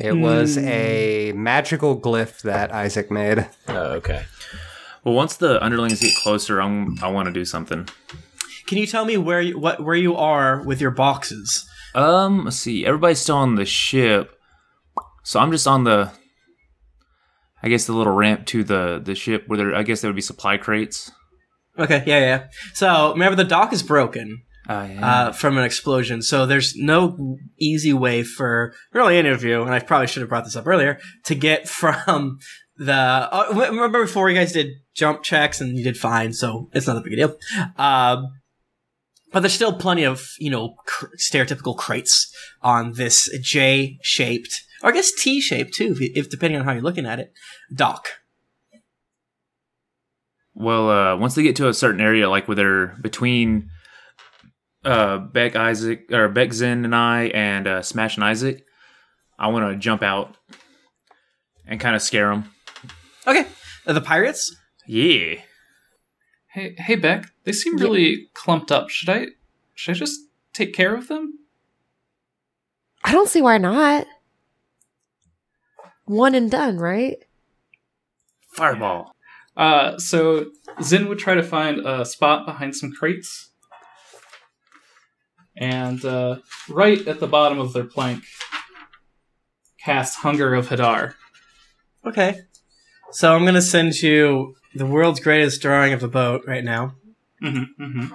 It 0.00 0.12
was 0.12 0.56
a 0.58 1.32
magical 1.32 2.00
glyph 2.00 2.42
that 2.42 2.70
Isaac 2.72 3.10
made. 3.10 3.48
Oh, 3.66 3.94
okay. 3.94 4.24
Well, 5.02 5.14
once 5.14 5.36
the 5.36 5.62
underlings 5.64 6.00
get 6.00 6.14
closer, 6.22 6.60
I'm, 6.60 7.02
I 7.02 7.08
want 7.08 7.26
to 7.26 7.32
do 7.32 7.44
something. 7.44 7.88
Can 8.68 8.78
you 8.78 8.86
tell 8.86 9.04
me 9.04 9.16
where 9.16 9.40
you, 9.40 9.58
what 9.58 9.82
where 9.82 9.96
you 9.96 10.14
are 10.14 10.62
with 10.62 10.80
your 10.80 10.90
boxes? 10.90 11.66
Um, 11.94 12.44
let's 12.44 12.58
see. 12.58 12.84
Everybody's 12.84 13.18
still 13.18 13.36
on 13.36 13.54
the 13.54 13.64
ship, 13.64 14.38
so 15.24 15.40
I'm 15.40 15.50
just 15.50 15.66
on 15.66 15.84
the. 15.84 16.12
I 17.62 17.68
guess 17.68 17.86
the 17.86 17.94
little 17.94 18.12
ramp 18.12 18.46
to 18.48 18.62
the 18.62 19.00
the 19.02 19.14
ship 19.14 19.44
where 19.46 19.56
there. 19.56 19.74
I 19.74 19.82
guess 19.82 20.02
there 20.02 20.10
would 20.10 20.16
be 20.16 20.20
supply 20.20 20.58
crates. 20.58 21.10
Okay, 21.78 22.02
yeah, 22.06 22.18
yeah. 22.18 22.46
So 22.74 23.12
remember, 23.12 23.36
the 23.36 23.48
dock 23.48 23.72
is 23.72 23.82
broken. 23.82 24.42
Uh, 24.68 24.86
yeah. 24.90 25.06
uh, 25.06 25.32
from 25.32 25.56
an 25.56 25.64
explosion. 25.64 26.20
So 26.20 26.44
there's 26.44 26.76
no 26.76 27.38
easy 27.58 27.94
way 27.94 28.22
for 28.22 28.74
really 28.92 29.16
any 29.16 29.30
of 29.30 29.42
you, 29.42 29.62
and 29.62 29.72
I 29.72 29.78
probably 29.78 30.06
should 30.06 30.20
have 30.20 30.28
brought 30.28 30.44
this 30.44 30.56
up 30.56 30.66
earlier, 30.66 30.98
to 31.24 31.34
get 31.34 31.68
from 31.68 32.38
the. 32.76 32.92
Uh, 32.92 33.68
remember 33.70 34.04
before 34.04 34.28
you 34.28 34.36
guys 34.36 34.52
did 34.52 34.68
jump 34.94 35.22
checks 35.22 35.62
and 35.62 35.78
you 35.78 35.84
did 35.84 35.96
fine, 35.96 36.34
so 36.34 36.68
it's 36.74 36.86
not 36.86 36.98
a 36.98 37.00
big 37.00 37.16
deal. 37.16 37.36
Um, 37.76 38.26
but 39.32 39.40
there's 39.40 39.54
still 39.54 39.72
plenty 39.72 40.04
of 40.04 40.28
you 40.38 40.50
know 40.50 40.74
cr- 40.84 41.16
stereotypical 41.16 41.74
crates 41.74 42.30
on 42.60 42.92
this 42.92 43.30
J-shaped, 43.40 44.64
or 44.82 44.90
I 44.90 44.92
guess 44.92 45.12
T-shaped 45.12 45.72
too, 45.72 45.96
if, 45.98 46.26
if 46.26 46.30
depending 46.30 46.60
on 46.60 46.66
how 46.66 46.72
you're 46.72 46.82
looking 46.82 47.06
at 47.06 47.20
it, 47.20 47.32
dock. 47.74 48.08
Well, 50.52 50.90
uh, 50.90 51.16
once 51.16 51.36
they 51.36 51.42
get 51.42 51.56
to 51.56 51.68
a 51.68 51.74
certain 51.74 52.00
area, 52.02 52.28
like 52.28 52.48
where 52.48 52.56
they're 52.56 52.86
between 53.00 53.70
uh, 54.84 55.18
Beck 55.18 55.56
Isaac 55.56 56.10
or 56.12 56.28
Beck 56.28 56.52
Zen 56.52 56.84
and 56.84 56.94
I 56.94 57.24
and 57.34 57.66
uh, 57.66 57.82
Smash 57.82 58.16
and 58.16 58.24
Isaac, 58.24 58.64
I 59.38 59.48
want 59.48 59.70
to 59.70 59.76
jump 59.78 60.02
out 60.02 60.36
and 61.66 61.78
kind 61.80 61.94
of 61.96 62.02
scare 62.02 62.30
them. 62.30 62.52
Okay, 63.26 63.46
Uh, 63.86 63.92
the 63.92 64.00
pirates. 64.00 64.54
Yeah. 64.86 65.34
Hey, 66.52 66.74
hey, 66.78 66.94
Beck. 66.96 67.26
They 67.44 67.52
seem 67.52 67.76
really 67.76 68.28
clumped 68.34 68.72
up. 68.72 68.88
Should 68.88 69.10
I, 69.10 69.26
should 69.74 69.96
I 69.96 69.98
just 69.98 70.18
take 70.54 70.74
care 70.74 70.94
of 70.94 71.08
them? 71.08 71.34
I 73.04 73.12
don't 73.12 73.28
see 73.28 73.42
why 73.42 73.58
not. 73.58 74.06
One 76.06 76.34
and 76.34 76.50
done, 76.50 76.78
right? 76.78 77.18
Fireball. 78.52 79.14
Uh, 79.56 79.98
so 79.98 80.46
Zin 80.82 81.08
would 81.08 81.18
try 81.18 81.34
to 81.34 81.42
find 81.42 81.80
a 81.86 82.04
spot 82.06 82.46
behind 82.46 82.74
some 82.76 82.92
crates, 82.92 83.47
and 85.58 86.02
uh, 86.04 86.36
right 86.68 87.06
at 87.06 87.20
the 87.20 87.26
bottom 87.26 87.58
of 87.58 87.72
their 87.72 87.84
plank, 87.84 88.24
cast 89.84 90.18
Hunger 90.18 90.54
of 90.54 90.68
Hadar. 90.68 91.14
Okay. 92.06 92.40
So 93.10 93.34
I'm 93.34 93.44
gonna 93.44 93.60
send 93.60 94.00
you 94.02 94.54
the 94.74 94.86
world's 94.86 95.20
greatest 95.20 95.60
drawing 95.60 95.92
of 95.92 96.02
a 96.02 96.08
boat 96.08 96.42
right 96.46 96.64
now. 96.64 96.94
Mm-hmm, 97.42 97.82
mm-hmm. 97.82 98.14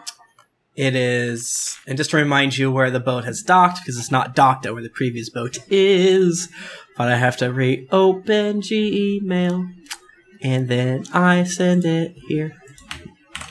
It 0.76 0.96
is, 0.96 1.78
and 1.86 1.98
just 1.98 2.10
to 2.12 2.18
remind 2.18 2.58
you 2.58 2.72
where 2.72 2.90
the 2.90 3.00
boat 3.00 3.26
has 3.26 3.44
docked, 3.44 3.80
because 3.82 3.98
it's 3.98 4.10
not 4.10 4.36
docked 4.36 4.66
at 4.66 4.74
where 4.74 4.82
the 4.82 4.90
previous 4.90 5.30
boat 5.30 5.60
is. 5.70 6.50
But 6.98 7.10
I 7.10 7.16
have 7.16 7.38
to 7.38 7.54
reopen 7.54 8.62
Gmail, 8.62 9.72
and 10.42 10.68
then 10.68 11.06
I 11.14 11.44
send 11.44 11.86
it 11.86 12.16
here. 12.28 12.56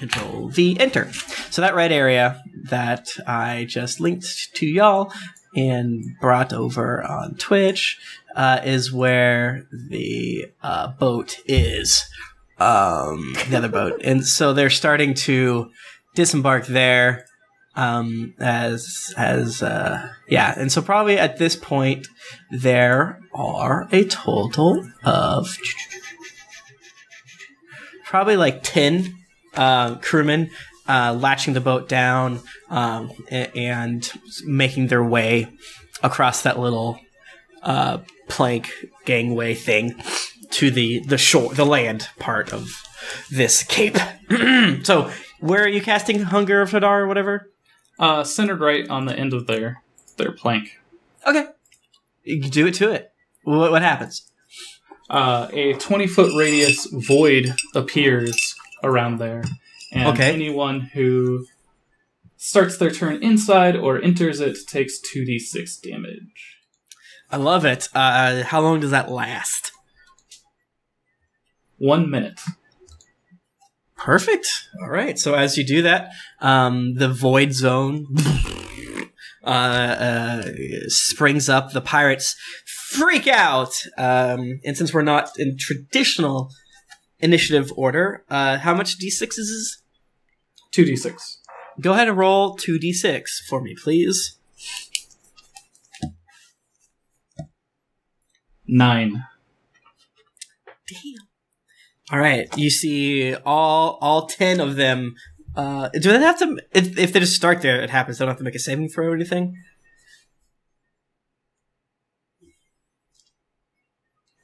Control 0.03 0.49
V, 0.49 0.77
enter. 0.81 1.13
So 1.51 1.63
that 1.63 1.77
red 1.77 1.93
area 1.93 2.43
that 2.65 3.09
I 3.25 3.67
just 3.69 4.01
linked 4.01 4.53
to 4.55 4.67
y'all 4.67 5.13
and 5.55 6.05
brought 6.21 6.53
over 6.53 7.05
on 7.05 7.37
Twitch 7.37 8.01
uh, 8.35 8.61
is 8.65 8.93
where 8.93 9.69
the 9.71 10.47
uh, 10.61 10.89
boat 10.89 11.39
is. 11.47 12.05
Um, 12.59 13.35
the 13.49 13.59
other 13.59 13.69
boat, 13.69 14.01
and 14.03 14.27
so 14.27 14.53
they're 14.53 14.71
starting 14.71 15.15
to 15.15 15.71
disembark 16.15 16.67
there 16.67 17.27
um 17.75 18.35
as 18.39 19.15
as 19.17 19.63
uh 19.63 20.07
yeah 20.29 20.53
and 20.59 20.71
so 20.71 20.83
probably 20.83 21.17
at 21.17 21.39
this 21.39 21.57
point 21.57 22.07
there 22.51 23.19
are 23.33 23.89
a 23.93 24.05
total 24.05 24.87
of 25.05 25.57
probably 28.05 28.37
like 28.37 28.63
10 28.63 29.22
uh 29.55 29.97
crewmen 29.97 30.51
uh 30.89 31.17
latching 31.19 31.55
the 31.55 31.61
boat 31.61 31.89
down 31.89 32.41
um 32.71 33.11
and 33.31 34.11
making 34.45 34.87
their 34.89 35.05
way 35.05 35.47
across 36.03 36.43
that 36.43 36.59
little 36.59 36.99
uh 37.63 37.99
plank 38.29 38.73
gangway 39.05 39.55
thing 39.55 39.95
to 40.51 40.71
the 40.71 41.01
the 41.07 41.19
shore 41.19 41.53
the 41.55 41.67
land 41.67 42.09
part 42.19 42.53
of 42.53 42.71
this 43.31 43.63
cape 43.63 43.97
so 44.83 45.11
where 45.43 45.65
are 45.65 45.69
you 45.69 45.83
casting 45.83 46.21
Hunger 46.23 46.63
of 46.63 46.71
Hadar 46.71 47.01
or 47.01 47.07
whatever? 47.09 47.51
Uh, 47.99 48.23
centered 48.23 48.61
right 48.61 48.89
on 48.89 49.07
the 49.07 49.19
end 49.19 49.35
of 49.35 49.49
their 49.49 49.83
their 50.17 50.31
plank. 50.31 50.79
Okay. 51.27 51.47
You 52.23 52.49
do 52.49 52.69
it 52.69 52.75
to 52.75 52.93
it. 52.93 53.13
What, 53.43 53.73
what 53.73 53.83
happens? 53.83 54.31
Uh, 55.11 55.49
a 55.53 55.75
twenty 55.75 56.07
foot 56.07 56.33
radius 56.39 56.87
void 56.87 57.57
appears 57.75 58.55
around 58.83 59.19
there, 59.19 59.43
and 59.93 60.09
Okay. 60.09 60.33
anyone 60.33 60.81
who 60.81 61.47
starts 62.37 62.77
their 62.77 62.91
turn 62.91 63.23
inside 63.23 63.77
or 63.77 64.01
enters 64.03 64.41
it 64.41 64.57
takes 64.67 64.99
two 64.99 65.25
d 65.25 65.39
six 65.39 65.77
damage. 65.77 66.57
I 67.31 67.37
love 67.37 67.65
it. 67.65 67.89
Uh, 67.95 68.43
how 68.43 68.61
long 68.61 68.81
does 68.81 68.91
that 68.91 69.11
last? 69.11 69.73
One 71.79 72.11
minute. 72.11 72.41
Perfect. 73.97 74.49
All 74.83 74.91
right. 74.91 75.19
So 75.19 75.35
as 75.35 75.57
you 75.57 75.65
do 75.65 75.83
that, 75.83 76.11
um, 76.41 76.95
the 76.95 77.09
void 77.09 77.53
zone 77.53 78.07
uh, 79.45 79.49
uh, 79.49 80.43
springs 80.89 81.49
up. 81.49 81.73
The 81.73 81.81
pirates 81.81 82.35
freak 82.67 83.29
out. 83.29 83.73
Um, 83.97 84.61
and 84.65 84.77
since 84.77 84.93
we're 84.93 85.03
not 85.03 85.31
in 85.39 85.57
traditional 85.57 86.51
initiative 87.23 87.73
order, 87.77 88.25
uh, 88.29 88.59
how 88.59 88.75
much 88.75 88.99
d6s 88.99 89.39
is? 89.39 89.83
Two 90.71 90.85
d 90.85 90.97
six. 90.97 91.39
Go 91.81 91.93
ahead 91.93 92.09
and 92.09 92.19
roll 92.19 92.57
2d6 92.57 93.23
for 93.49 93.63
me, 93.63 93.75
please. 93.83 94.39
Nine. 98.67 99.25
Damn. 100.89 101.29
All 102.11 102.19
right, 102.19 102.47
you 102.57 102.69
see 102.69 103.35
all 103.35 103.99
all 104.01 104.27
ten 104.27 104.61
of 104.61 104.77
them. 104.77 105.15
Uh, 105.55 105.89
do 105.89 106.13
they 106.13 106.21
have 106.21 106.39
to? 106.39 106.59
If, 106.73 106.99
if 106.99 107.13
they 107.13 107.21
just 107.21 107.37
start 107.37 107.63
there, 107.63 107.83
it 107.83 107.91
happens. 107.91 108.19
They 108.19 108.25
don't 108.25 108.31
have 108.31 108.39
to 108.39 108.45
make 108.45 108.55
a 108.55 108.59
saving 108.59 108.89
throw 108.89 109.09
or 109.09 109.15
anything. 109.15 109.55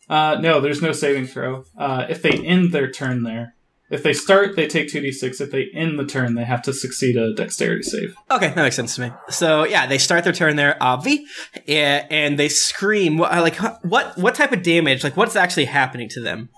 Uh, 0.08 0.38
no, 0.40 0.60
there's 0.60 0.80
no 0.80 0.92
saving 0.92 1.26
throw. 1.26 1.64
Uh, 1.76 2.06
if 2.08 2.22
they 2.22 2.30
end 2.30 2.72
their 2.72 2.90
turn 2.90 3.24
there, 3.24 3.54
if 3.90 4.02
they 4.02 4.12
start, 4.12 4.54
they 4.54 4.66
take 4.66 4.88
two 4.88 5.00
d 5.00 5.12
six. 5.12 5.40
If 5.40 5.50
they 5.50 5.68
end 5.74 5.98
the 5.98 6.04
turn, 6.04 6.34
they 6.34 6.44
have 6.44 6.62
to 6.62 6.72
succeed 6.72 7.16
a 7.16 7.34
dexterity 7.34 7.82
save. 7.82 8.14
Okay, 8.30 8.48
that 8.48 8.56
makes 8.56 8.76
sense 8.76 8.94
to 8.96 9.02
me. 9.02 9.12
So 9.30 9.64
yeah, 9.64 9.86
they 9.86 9.98
start 9.98 10.24
their 10.24 10.32
turn 10.32 10.56
there, 10.56 10.76
obvi, 10.80 11.20
and, 11.66 12.06
and 12.10 12.38
they 12.38 12.48
scream. 12.48 13.16
Like 13.16 13.56
what? 13.82 14.16
What 14.18 14.34
type 14.34 14.52
of 14.52 14.62
damage? 14.62 15.04
Like 15.04 15.16
what's 15.16 15.36
actually 15.36 15.66
happening 15.66 16.08
to 16.10 16.20
them? 16.20 16.50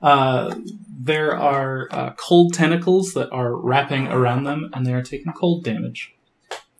Uh, 0.00 0.54
there 0.96 1.36
are 1.36 1.88
uh, 1.90 2.12
cold 2.12 2.54
tentacles 2.54 3.14
that 3.14 3.30
are 3.32 3.54
wrapping 3.54 4.06
around 4.08 4.44
them, 4.44 4.70
and 4.72 4.86
they 4.86 4.92
are 4.92 5.02
taking 5.02 5.32
cold 5.32 5.64
damage. 5.64 6.13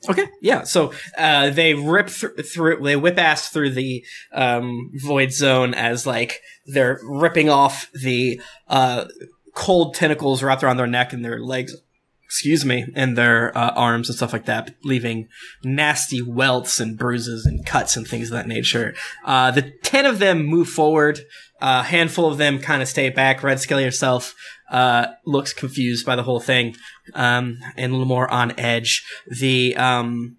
Okay, 0.09 0.27
yeah. 0.41 0.65
So 0.65 0.93
uh, 1.17 1.51
they 1.51 1.75
rip 1.75 2.09
thr 2.09 2.29
through, 2.43 2.83
they 2.83 2.97
whip 2.97 3.19
ass 3.19 3.49
through 3.49 3.71
the 3.71 4.05
um, 4.33 4.91
void 4.95 5.33
zone 5.33 5.75
as 5.75 6.07
like 6.07 6.41
they're 6.67 7.01
ripping 7.03 7.49
off 7.49 7.91
the 7.93 8.41
uh, 8.69 9.07
cold 9.55 9.95
tentacles 9.95 10.43
wrapped 10.43 10.63
around 10.63 10.77
their 10.77 10.87
neck 10.87 11.13
and 11.13 11.25
their 11.25 11.41
legs. 11.41 11.75
Excuse 12.25 12.65
me, 12.65 12.87
and 12.97 13.17
their 13.17 13.57
uh, 13.57 13.71
arms 13.77 14.09
and 14.09 14.17
stuff 14.17 14.33
like 14.33 14.47
that, 14.47 14.75
leaving 14.83 15.29
nasty 15.63 16.21
welts 16.21 16.81
and 16.81 16.99
bruises 16.99 17.47
and 17.47 17.65
cuts 17.65 17.97
and 17.97 18.09
things 18.09 18.29
of 18.29 18.33
that 18.33 18.49
nature. 18.49 18.95
Uh, 19.25 19.53
the 19.53 19.71
ten 19.83 20.05
of 20.05 20.19
them 20.19 20.45
move 20.45 20.69
forward 20.69 21.21
a 21.65 21.83
handful 21.83 22.31
of 22.31 22.37
them 22.37 22.59
kind 22.59 22.83
of 22.83 22.89
stay 22.89 23.09
back. 23.09 23.43
Red 23.43 23.59
Skelly 23.59 23.85
herself 23.85 24.35
uh, 24.71 25.07
looks 25.25 25.55
confused 25.55 26.05
by 26.05 26.15
the 26.15 26.23
whole 26.23 26.39
thing 26.39 26.77
um, 27.15 27.59
and 27.75 27.91
a 27.91 27.95
little 27.95 28.07
more 28.07 28.31
on 28.31 28.59
edge. 28.61 29.03
The 29.27 29.75
um, 29.75 30.37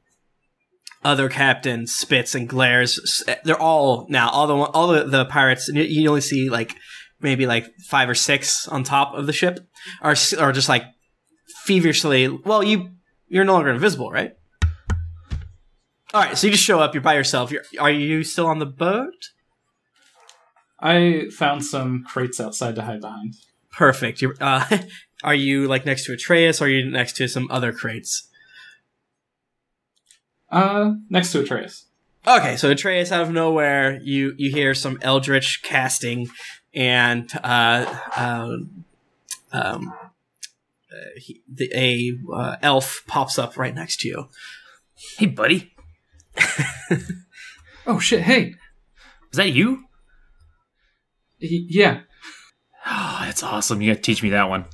other 1.03 1.27
captain 1.27 1.87
spits 1.87 2.35
and 2.35 2.47
glares. 2.47 3.23
They're 3.43 3.59
all 3.59 4.05
now 4.07 4.29
all 4.29 4.45
the 4.45 4.53
all 4.53 4.87
the, 4.89 5.03
the 5.05 5.25
pirates. 5.25 5.67
You, 5.67 6.07
only 6.07 6.21
see 6.21 6.47
like 6.47 6.75
maybe 7.19 7.47
like 7.47 7.73
five 7.87 8.07
or 8.07 8.15
six 8.15 8.67
on 8.67 8.83
top 8.83 9.15
of 9.15 9.25
the 9.25 9.33
ship, 9.33 9.67
are 10.03 10.15
are 10.37 10.51
just 10.51 10.69
like 10.69 10.83
feverishly. 11.63 12.27
Well, 12.27 12.61
you 12.61 12.91
you're 13.27 13.45
no 13.45 13.53
longer 13.53 13.71
invisible, 13.71 14.11
right? 14.11 14.33
All 16.13 16.21
right, 16.21 16.37
so 16.37 16.45
you 16.45 16.53
just 16.53 16.63
show 16.63 16.79
up. 16.79 16.93
You're 16.93 17.01
by 17.01 17.15
yourself. 17.15 17.51
You're, 17.51 17.63
are 17.79 17.89
you 17.89 18.23
still 18.23 18.45
on 18.45 18.59
the 18.59 18.67
boat? 18.67 19.31
I 20.85 21.29
found 21.31 21.65
some 21.65 22.03
crates 22.03 22.39
outside 22.39 22.75
to 22.75 22.83
hide 22.83 23.01
behind. 23.01 23.33
Perfect. 23.71 24.21
You're, 24.21 24.35
uh, 24.39 24.79
are 25.23 25.33
you 25.33 25.67
like 25.67 25.83
next 25.83 26.05
to 26.05 26.13
Atreus, 26.13 26.61
or 26.61 26.65
are 26.65 26.69
you 26.69 26.89
next 26.89 27.13
to 27.17 27.27
some 27.27 27.47
other 27.49 27.73
crates? 27.73 28.27
Uh, 30.51 30.93
next 31.09 31.31
to 31.31 31.41
Atreus. 31.41 31.87
Okay, 32.27 32.55
so 32.55 32.69
Atreus, 32.69 33.11
out 33.11 33.23
of 33.23 33.31
nowhere, 33.31 33.99
you 34.03 34.33
you 34.37 34.51
hear 34.51 34.73
some 34.73 34.99
eldritch 35.01 35.61
casting, 35.63 36.27
and 36.73 37.31
uh, 37.43 37.99
um, 38.15 38.85
um, 39.51 39.93
uh, 40.91 41.09
he, 41.17 41.41
the, 41.51 41.71
a 41.75 42.13
uh, 42.31 42.55
elf 42.61 43.03
pops 43.07 43.39
up 43.39 43.57
right 43.57 43.73
next 43.73 44.01
to 44.01 44.07
you. 44.07 44.29
Hey, 45.17 45.25
buddy, 45.25 45.73
Oh 47.87 47.99
shit! 47.99 48.21
Hey, 48.21 48.55
is 49.31 49.37
that 49.37 49.51
you? 49.51 49.84
Y- 51.41 51.65
yeah. 51.69 52.01
Oh, 52.85 53.21
that's 53.23 53.43
awesome. 53.43 53.81
You 53.81 53.91
got 53.93 53.97
to 53.97 54.01
teach 54.01 54.21
me 54.23 54.29
that 54.29 54.49
one. 54.49 54.65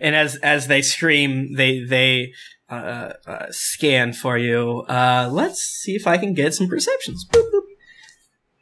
and 0.00 0.14
as 0.14 0.36
as 0.36 0.66
they 0.66 0.82
scream, 0.82 1.54
they 1.54 1.80
they 1.80 2.32
uh, 2.68 3.12
uh, 3.26 3.46
scan 3.50 4.12
for 4.12 4.36
you. 4.38 4.84
Uh, 4.88 5.28
let's 5.30 5.60
see 5.60 5.94
if 5.94 6.06
I 6.06 6.18
can 6.18 6.34
get 6.34 6.54
some 6.54 6.68
perceptions. 6.68 7.26
Boop, 7.32 7.50
boop. 7.50 7.62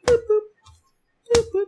Boop, 0.07 0.19
boop. 0.29 1.35
Boop, 1.35 1.45
boop. 1.55 1.65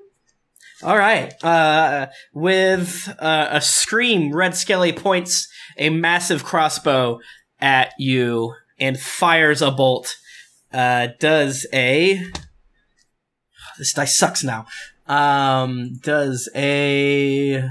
All 0.83 0.97
right. 0.97 1.33
Uh, 1.43 2.07
with 2.33 3.13
uh, 3.19 3.47
a 3.51 3.61
scream, 3.61 4.33
Red 4.33 4.55
Skelly 4.55 4.93
points 4.93 5.47
a 5.77 5.89
massive 5.89 6.43
crossbow 6.43 7.19
at 7.59 7.93
you 7.99 8.53
and 8.79 8.99
fires 8.99 9.61
a 9.61 9.71
bolt. 9.71 10.15
Uh, 10.73 11.09
does 11.19 11.67
a 11.73 12.23
this 13.77 13.93
dice 13.93 14.17
sucks 14.17 14.43
now. 14.43 14.65
Um, 15.11 15.95
does 16.01 16.49
a 16.55 17.67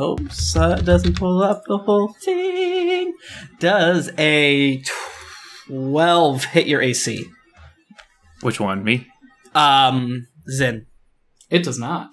Oops, 0.00 0.56
uh, 0.56 0.74
doesn't 0.76 1.16
pull 1.16 1.40
up 1.40 1.62
the 1.68 1.78
whole 1.78 2.12
thing. 2.14 3.14
Does 3.60 4.10
a 4.18 4.82
12 5.68 6.44
hit 6.46 6.66
your 6.66 6.82
AC? 6.82 7.24
Which 8.40 8.58
one? 8.58 8.82
Me? 8.82 9.06
Um, 9.54 10.26
Zen. 10.50 10.86
It 11.50 11.62
does 11.62 11.78
not. 11.78 12.12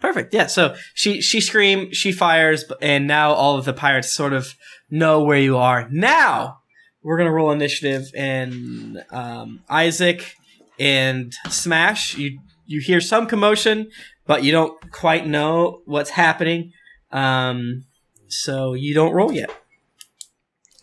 Perfect. 0.00 0.32
Yeah. 0.32 0.46
So 0.46 0.74
she 0.94 1.20
she 1.20 1.40
screams, 1.42 1.94
she 1.94 2.12
fires, 2.12 2.64
and 2.80 3.06
now 3.06 3.32
all 3.32 3.58
of 3.58 3.66
the 3.66 3.74
pirates 3.74 4.14
sort 4.14 4.32
of 4.32 4.54
know 4.88 5.22
where 5.22 5.38
you 5.38 5.58
are. 5.58 5.88
Now 5.90 6.60
we're 7.02 7.18
gonna 7.18 7.32
roll 7.32 7.50
initiative, 7.50 8.04
and 8.14 9.04
um, 9.10 9.60
Isaac 9.68 10.34
and 10.78 11.34
Smash. 11.50 12.16
You 12.16 12.38
you 12.68 12.80
hear 12.80 13.00
some 13.00 13.26
commotion, 13.26 13.90
but 14.26 14.44
you 14.44 14.52
don't 14.52 14.92
quite 14.92 15.26
know 15.26 15.82
what's 15.86 16.10
happening. 16.10 16.72
Um, 17.10 17.86
so 18.28 18.74
you 18.74 18.94
don't 18.94 19.12
roll 19.12 19.32
yet. 19.32 19.50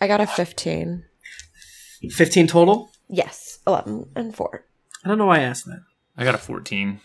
I 0.01 0.07
got 0.07 0.19
a 0.19 0.27
15. 0.27 1.05
Fifteen 2.11 2.47
total. 2.47 2.89
Yes, 3.07 3.59
11 3.65 4.09
and 4.15 4.35
4. 4.35 4.65
I 5.03 5.07
don't 5.07 5.17
know 5.17 5.27
why 5.27 5.37
I 5.37 5.43
asked 5.43 5.65
that. 5.65 5.79
I 6.17 6.23
got 6.25 6.35
a 6.35 6.39
14. 6.39 6.99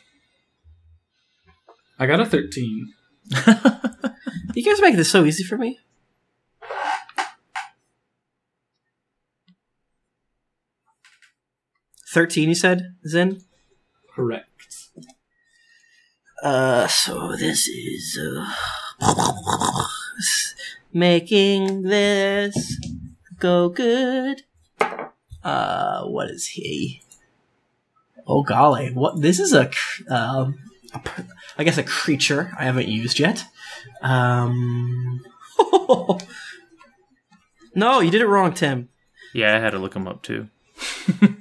I 1.98 2.06
got 2.06 2.18
a 2.20 2.26
thirteen. 2.26 2.94
You 4.54 4.64
guys 4.64 4.80
make 4.80 4.96
this 4.96 5.08
so 5.10 5.24
easy 5.24 5.44
for 5.44 5.56
me. 5.56 5.78
Thirteen, 12.12 12.48
you 12.48 12.56
said, 12.56 12.96
Zen. 13.06 13.42
Correct. 14.12 14.49
Uh, 16.42 16.86
so 16.86 17.36
this 17.36 17.68
is 17.68 18.18
uh, 19.00 19.86
making 20.92 21.82
this 21.82 22.80
go 23.38 23.68
good. 23.68 24.42
Uh, 25.44 26.04
what 26.04 26.30
is 26.30 26.46
he? 26.48 27.02
Oh 28.26 28.42
golly, 28.42 28.90
what? 28.92 29.20
This 29.20 29.38
is 29.38 29.52
a, 29.52 29.70
um, 30.08 30.58
a 30.94 31.00
I 31.58 31.64
guess 31.64 31.76
a 31.78 31.82
creature 31.82 32.52
I 32.58 32.64
haven't 32.64 32.88
used 32.88 33.18
yet. 33.18 33.44
Um, 34.00 35.22
no, 37.74 38.00
you 38.00 38.10
did 38.10 38.22
it 38.22 38.26
wrong, 38.26 38.54
Tim. 38.54 38.88
Yeah, 39.34 39.56
I 39.56 39.60
had 39.60 39.70
to 39.70 39.78
look 39.78 39.94
him 39.94 40.08
up 40.08 40.22
too. 40.22 40.48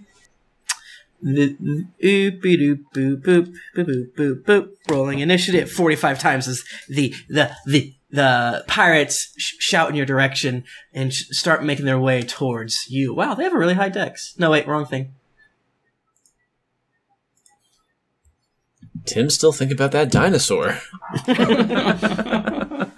Rolling 4.89 5.19
initiative 5.19 5.71
45 5.71 6.19
times 6.19 6.47
as 6.47 6.63
the, 6.87 7.13
the, 7.27 7.51
the, 7.65 7.93
the 8.09 8.63
pirates 8.67 9.33
sh- 9.37 9.55
shout 9.59 9.89
in 9.89 9.95
your 9.95 10.05
direction 10.05 10.63
and 10.93 11.13
sh- 11.13 11.25
start 11.31 11.63
making 11.63 11.85
their 11.85 11.99
way 11.99 12.21
towards 12.21 12.85
you. 12.89 13.13
Wow, 13.13 13.33
they 13.33 13.43
have 13.43 13.53
a 13.53 13.57
really 13.57 13.73
high 13.73 13.89
dex. 13.89 14.33
No, 14.37 14.51
wait, 14.51 14.67
wrong 14.67 14.85
thing. 14.85 15.13
Tim 19.05 19.29
still 19.29 19.51
think 19.51 19.71
about 19.71 19.91
that 19.91 20.11
dinosaur. 20.11 20.79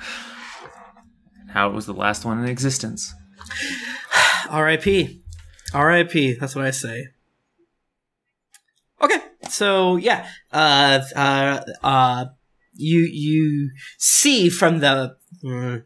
How 1.49 1.69
it 1.69 1.74
was 1.74 1.86
the 1.86 1.93
last 1.93 2.26
one 2.26 2.39
in 2.39 2.45
existence. 2.45 3.13
R.I.P. 4.49 5.22
R.I.P. 5.74 6.34
That's 6.34 6.55
what 6.55 6.65
I 6.65 6.72
say. 6.72 7.07
Okay, 9.02 9.20
so 9.49 9.95
yeah, 9.95 10.28
uh, 10.52 11.02
uh, 11.16 11.62
uh, 11.82 12.26
you 12.74 13.08
you 13.12 13.72
see 13.97 14.49
from 14.49 14.80
the 14.80 15.16
mm, 15.43 15.84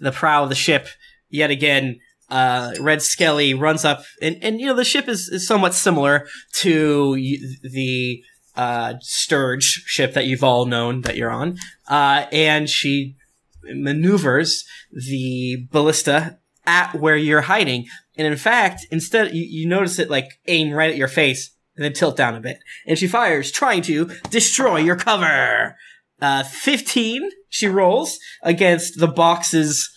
the 0.00 0.12
prow 0.12 0.44
of 0.44 0.48
the 0.48 0.54
ship 0.54 0.88
yet 1.28 1.50
again. 1.50 1.98
Uh, 2.30 2.72
Red 2.80 3.02
Skelly 3.02 3.52
runs 3.52 3.84
up, 3.84 4.04
and, 4.22 4.38
and 4.42 4.58
you 4.58 4.66
know 4.66 4.74
the 4.74 4.84
ship 4.84 5.06
is, 5.06 5.28
is 5.28 5.46
somewhat 5.46 5.74
similar 5.74 6.26
to 6.54 7.14
the 7.62 8.22
uh, 8.56 8.94
Sturge 9.00 9.64
ship 9.64 10.14
that 10.14 10.26
you've 10.26 10.44
all 10.44 10.64
known 10.64 11.02
that 11.02 11.16
you're 11.16 11.30
on, 11.30 11.58
uh, 11.88 12.24
and 12.32 12.70
she 12.70 13.16
maneuvers 13.64 14.64
the 14.92 15.66
ballista 15.70 16.38
at 16.64 16.94
where 16.94 17.16
you're 17.16 17.42
hiding. 17.42 17.86
And 18.16 18.26
in 18.26 18.36
fact, 18.36 18.86
instead, 18.90 19.34
you, 19.34 19.44
you 19.48 19.68
notice 19.68 19.98
it 19.98 20.10
like 20.10 20.40
aim 20.46 20.72
right 20.72 20.90
at 20.90 20.96
your 20.96 21.08
face 21.08 21.51
and 21.76 21.84
then 21.84 21.92
tilt 21.92 22.16
down 22.16 22.34
a 22.34 22.40
bit. 22.40 22.58
And 22.86 22.98
she 22.98 23.06
fires, 23.06 23.50
trying 23.50 23.82
to 23.82 24.10
destroy 24.30 24.78
your 24.78 24.96
cover. 24.96 25.76
Uh, 26.20 26.42
15, 26.44 27.30
she 27.48 27.66
rolls 27.66 28.18
against 28.42 28.98
the 28.98 29.08
box's 29.08 29.90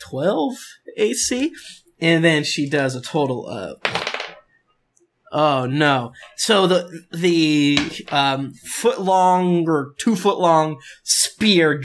12 0.00 0.54
AC. 0.96 1.52
And 2.00 2.24
then 2.24 2.44
she 2.44 2.68
does 2.68 2.94
a 2.94 3.00
total 3.00 3.46
of. 3.46 3.80
Oh 5.30 5.66
no. 5.66 6.12
So 6.36 6.66
the, 6.66 7.02
the, 7.12 7.78
um, 8.10 8.54
foot 8.54 9.00
long 9.00 9.68
or 9.68 9.92
two 9.98 10.16
foot 10.16 10.38
long 10.38 10.78
spear 11.02 11.82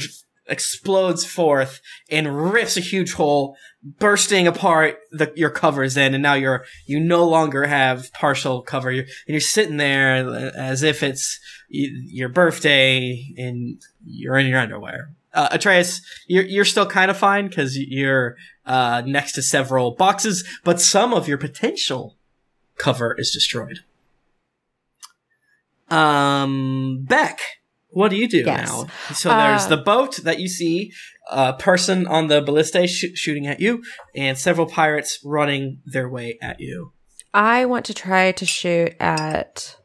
explodes 0.47 1.25
forth 1.25 1.79
and 2.09 2.51
rips 2.51 2.77
a 2.77 2.81
huge 2.81 3.13
hole, 3.13 3.55
bursting 3.81 4.47
apart 4.47 4.99
the, 5.11 5.31
your 5.35 5.49
covers 5.49 5.97
in, 5.97 6.13
and 6.13 6.23
now 6.23 6.33
you're 6.33 6.65
you 6.85 6.99
no 6.99 7.27
longer 7.27 7.65
have 7.65 8.11
partial 8.13 8.61
cover. 8.61 8.91
You're, 8.91 9.05
and 9.05 9.33
you're 9.33 9.39
sitting 9.39 9.77
there 9.77 10.51
as 10.55 10.83
if 10.83 11.03
it's 11.03 11.39
your 11.69 12.29
birthday 12.29 13.33
and 13.37 13.81
you're 14.05 14.37
in 14.37 14.47
your 14.47 14.59
underwear. 14.59 15.11
Uh, 15.33 15.49
Atreus, 15.51 16.01
you're 16.27 16.43
you're 16.43 16.65
still 16.65 16.85
kind 16.85 17.09
of 17.09 17.17
fine 17.17 17.47
because 17.47 17.77
you're 17.77 18.35
uh, 18.65 19.01
next 19.05 19.33
to 19.33 19.41
several 19.41 19.91
boxes, 19.91 20.47
but 20.63 20.79
some 20.79 21.13
of 21.13 21.27
your 21.27 21.37
potential 21.37 22.15
cover 22.77 23.15
is 23.17 23.31
destroyed. 23.31 23.79
Um, 25.89 27.03
Beck, 27.03 27.39
what 27.93 28.09
do 28.09 28.17
you 28.17 28.27
do 28.27 28.43
Yes. 28.45 28.67
now? 28.69 28.87
So 29.13 29.29
there's 29.29 29.65
Uh, 29.65 29.69
the 29.69 29.77
boat 29.77 30.17
that 30.23 30.39
you 30.39 30.47
see, 30.47 30.91
a 31.29 31.53
person 31.53 32.05
on 32.07 32.27
the 32.27 32.41
ballista 32.41 32.85
sh- 32.87 33.13
shooting 33.15 33.47
at 33.47 33.59
you, 33.59 33.81
and 34.15 34.37
several 34.37 34.67
pirates 34.67 35.19
running 35.23 35.79
their 35.85 36.09
way 36.09 36.37
at 36.41 36.59
you. 36.59 36.91
I 37.33 37.65
want 37.65 37.85
to 37.85 37.93
try 37.93 38.31
to 38.31 38.45
shoot 38.45 38.93
at 38.99 39.75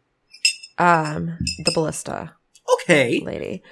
um 0.78 1.38
the 1.64 1.72
ballista 1.72 2.32
Okay. 2.74 3.20
lady. 3.24 3.62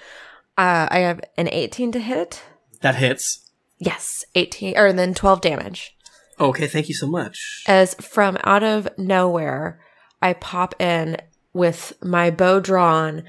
Uh, 0.58 0.88
I 0.90 1.00
have 1.00 1.20
an 1.36 1.48
18 1.52 1.92
to 1.92 1.98
hit. 2.00 2.42
That 2.80 2.94
hits. 2.96 3.50
Yes, 3.78 4.24
18 4.34 4.76
or 4.78 4.92
then 4.92 5.12
12 5.12 5.40
damage. 5.42 5.94
Okay, 6.40 6.66
thank 6.66 6.88
you 6.88 6.94
so 6.94 7.06
much. 7.06 7.62
As 7.66 7.94
from 7.94 8.38
out 8.44 8.62
of 8.62 8.88
nowhere, 8.98 9.80
I 10.22 10.32
pop 10.32 10.74
in 10.80 11.18
with 11.52 11.92
my 12.02 12.30
bow 12.30 12.60
drawn 12.60 13.22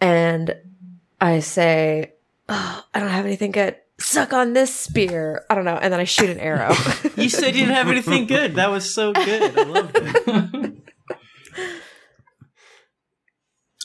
and 0.00 0.54
I 1.20 1.40
say, 1.40 2.12
oh, 2.48 2.84
I 2.94 3.00
don't 3.00 3.08
have 3.08 3.26
anything 3.26 3.50
good. 3.50 3.76
Suck 3.98 4.32
on 4.32 4.52
this 4.52 4.74
spear. 4.74 5.44
I 5.48 5.54
don't 5.54 5.64
know. 5.64 5.76
And 5.76 5.92
then 5.92 6.00
I 6.00 6.04
shoot 6.04 6.30
an 6.30 6.38
arrow. 6.40 6.74
You 7.16 7.30
said 7.30 7.54
you 7.54 7.60
didn't 7.64 7.74
have 7.76 7.88
anything 7.88 8.26
good. 8.26 8.56
That 8.56 8.70
was 8.70 8.92
so 8.92 9.14
good. 9.14 9.58
I 9.58 9.62
loved 9.62 9.92
it. 9.96 10.74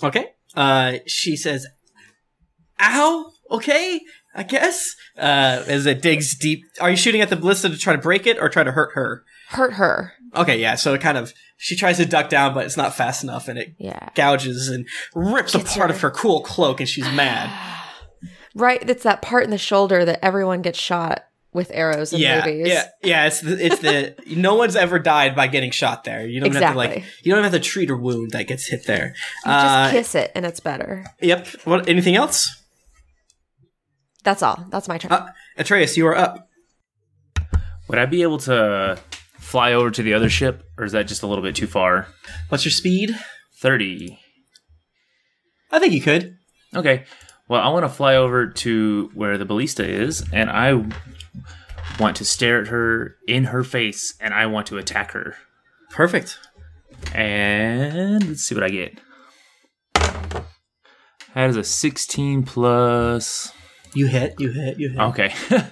Okay. 0.03 0.27
Uh, 0.55 0.93
she 1.05 1.35
says, 1.35 1.67
"Ow." 2.81 3.31
Okay, 3.51 4.01
I 4.33 4.43
guess. 4.43 4.95
Uh, 5.17 5.63
as 5.67 5.85
it 5.85 6.01
digs 6.01 6.35
deep. 6.37 6.63
Are 6.79 6.89
you 6.89 6.95
shooting 6.95 7.21
at 7.21 7.29
the 7.29 7.35
ballista 7.35 7.69
to 7.69 7.77
try 7.77 7.93
to 7.95 8.01
break 8.01 8.25
it 8.25 8.39
or 8.39 8.49
try 8.49 8.63
to 8.63 8.71
hurt 8.71 8.93
her? 8.93 9.23
Hurt 9.49 9.73
her. 9.73 10.13
Okay, 10.35 10.59
yeah. 10.59 10.75
So 10.75 10.93
it 10.93 11.01
kind 11.01 11.17
of 11.17 11.33
she 11.57 11.75
tries 11.75 11.97
to 11.97 12.05
duck 12.05 12.29
down, 12.29 12.53
but 12.53 12.65
it's 12.65 12.77
not 12.77 12.93
fast 12.95 13.23
enough, 13.23 13.47
and 13.47 13.59
it 13.59 13.75
Yeah. 13.77 14.09
gouges 14.15 14.67
and 14.69 14.87
rips 15.13 15.53
a 15.55 15.59
part 15.59 15.89
her. 15.89 15.95
of 15.95 16.01
her 16.01 16.11
cool 16.11 16.41
cloak, 16.41 16.79
and 16.79 16.87
she's 16.89 17.05
mad. 17.11 17.49
Right. 18.53 18.89
It's 18.89 19.03
that 19.03 19.21
part 19.21 19.45
in 19.45 19.49
the 19.49 19.57
shoulder 19.57 20.03
that 20.03 20.19
everyone 20.25 20.61
gets 20.61 20.77
shot 20.77 21.23
with 21.53 21.71
arrows 21.73 22.11
in 22.11 22.19
yeah, 22.19 22.45
movies. 22.45 22.67
yeah, 22.67 22.83
yeah. 23.01 23.25
It's 23.27 23.39
the, 23.39 23.65
it's 23.65 23.79
the 23.79 24.13
no 24.35 24.55
one's 24.55 24.75
ever 24.75 24.99
died 24.99 25.37
by 25.37 25.47
getting 25.47 25.71
shot 25.71 26.03
there. 26.03 26.27
You 26.27 26.41
don't 26.41 26.53
have 26.55 26.73
to 26.73 26.77
like 26.77 27.01
you 27.23 27.33
don't 27.33 27.43
have 27.43 27.53
to 27.53 27.61
treat 27.61 27.89
a 27.89 27.95
wound 27.95 28.31
that 28.31 28.47
gets 28.47 28.67
hit 28.67 28.85
there. 28.85 29.15
You 29.45 29.51
Uh, 29.53 29.83
just 29.83 29.91
kiss 29.93 30.15
it 30.15 30.31
and 30.35 30.45
it's 30.45 30.59
better. 30.59 31.05
Yep. 31.21 31.47
What? 31.63 31.87
Anything 31.87 32.15
else? 32.17 32.61
That's 34.25 34.43
all. 34.43 34.65
That's 34.69 34.89
my 34.89 34.97
turn. 34.97 35.13
Uh, 35.13 35.27
Atreus, 35.57 35.95
you 35.95 36.05
are 36.07 36.17
up. 36.17 36.49
Would 37.87 37.99
I 37.99 38.05
be 38.05 38.21
able 38.21 38.37
to 38.39 38.97
fly 39.41 39.73
over 39.73 39.91
to 39.91 40.03
the 40.03 40.13
other 40.13 40.29
ship, 40.29 40.63
or 40.77 40.85
is 40.85 40.93
that 40.93 41.07
just 41.07 41.23
a 41.23 41.27
little 41.27 41.43
bit 41.43 41.55
too 41.55 41.67
far? 41.67 42.07
What's 42.49 42.63
your 42.63 42.71
speed? 42.71 43.15
30. 43.57 44.17
I 45.71 45.79
think 45.79 45.93
you 45.93 46.01
could. 46.01 46.37
Okay. 46.75 47.05
Well, 47.49 47.61
I 47.61 47.69
want 47.69 47.83
to 47.83 47.89
fly 47.89 48.15
over 48.15 48.47
to 48.47 49.11
where 49.13 49.37
the 49.37 49.45
ballista 49.45 49.85
is, 49.85 50.23
and 50.31 50.49
I 50.49 50.85
want 51.99 52.15
to 52.17 52.25
stare 52.25 52.61
at 52.61 52.67
her 52.67 53.15
in 53.27 53.45
her 53.45 53.63
face, 53.63 54.15
and 54.21 54.33
I 54.33 54.45
want 54.45 54.67
to 54.67 54.77
attack 54.77 55.11
her. 55.11 55.35
Perfect. 55.89 56.39
And 57.13 58.27
let's 58.29 58.43
see 58.43 58.55
what 58.55 58.63
I 58.63 58.69
get. 58.69 58.99
That 61.33 61.49
is 61.49 61.57
a 61.57 61.63
16 61.63 62.43
plus. 62.43 63.51
You 63.93 64.07
hit. 64.07 64.35
You 64.39 64.51
hit. 64.51 64.79
You 64.79 64.89
hit. 64.91 64.99
Okay. 64.99 65.33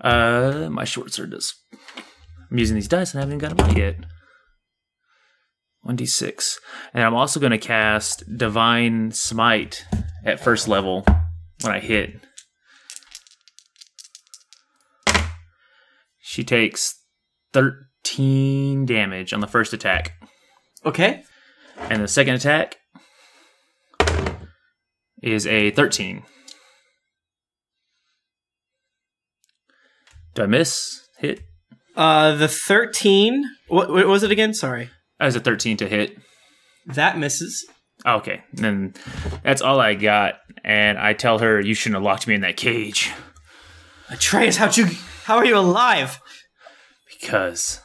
uh, 0.00 0.68
my 0.70 0.84
short 0.84 1.12
sword 1.12 1.30
does. 1.30 1.54
I'm 2.50 2.58
using 2.58 2.74
these 2.74 2.88
dice 2.88 3.12
and 3.12 3.20
I 3.20 3.22
haven't 3.22 3.38
even 3.38 3.48
got 3.48 3.56
them 3.56 3.70
out 3.70 3.76
yet. 3.76 3.96
1d6. 5.86 6.56
And 6.94 7.04
I'm 7.04 7.14
also 7.14 7.40
going 7.40 7.52
to 7.52 7.58
cast 7.58 8.24
Divine 8.36 9.12
Smite 9.12 9.86
at 10.24 10.40
first 10.40 10.68
level 10.68 11.04
when 11.62 11.72
I 11.72 11.80
hit. 11.80 12.20
She 16.20 16.44
takes 16.44 17.00
13 17.52 18.84
damage 18.84 19.32
on 19.32 19.40
the 19.40 19.46
first 19.46 19.72
attack. 19.72 20.12
Okay. 20.84 21.24
And 21.78 22.02
the 22.02 22.08
second 22.08 22.34
attack 22.34 22.76
is 25.22 25.46
a 25.46 25.70
13. 25.70 26.24
Do 30.34 30.42
I 30.42 30.46
miss? 30.46 31.08
Hit? 31.18 31.40
Uh, 31.96 32.34
the 32.36 32.48
thirteen. 32.48 33.44
What, 33.68 33.90
what 33.90 34.06
was 34.06 34.22
it 34.22 34.30
again? 34.30 34.54
Sorry. 34.54 34.90
That 35.18 35.24
was 35.26 35.36
a 35.36 35.40
13 35.40 35.78
to 35.78 35.88
hit. 35.88 36.16
That 36.86 37.16
misses. 37.18 37.64
Oh, 38.04 38.16
Okay, 38.16 38.42
then 38.52 38.92
that's 39.42 39.62
all 39.62 39.80
I 39.80 39.94
got. 39.94 40.34
And 40.62 40.98
I 40.98 41.14
tell 41.14 41.38
her, 41.38 41.58
you 41.60 41.72
shouldn't 41.74 41.94
have 41.96 42.02
locked 42.04 42.26
me 42.28 42.34
in 42.34 42.42
that 42.42 42.56
cage 42.58 43.10
Atreus, 44.10 44.56
how'd 44.58 44.76
you? 44.76 44.86
How 45.24 45.36
are 45.38 45.44
you 45.46 45.56
alive? 45.56 46.20
because 47.08 47.80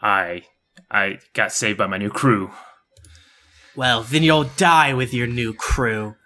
I 0.00 0.42
I 0.90 1.18
got 1.34 1.52
saved 1.52 1.76
by 1.78 1.86
my 1.86 1.98
new 1.98 2.08
crew. 2.10 2.50
Well, 3.76 4.02
then 4.02 4.22
you'll 4.22 4.44
die 4.56 4.94
with 4.94 5.12
your 5.14 5.26
new 5.26 5.52
crew. 5.52 6.16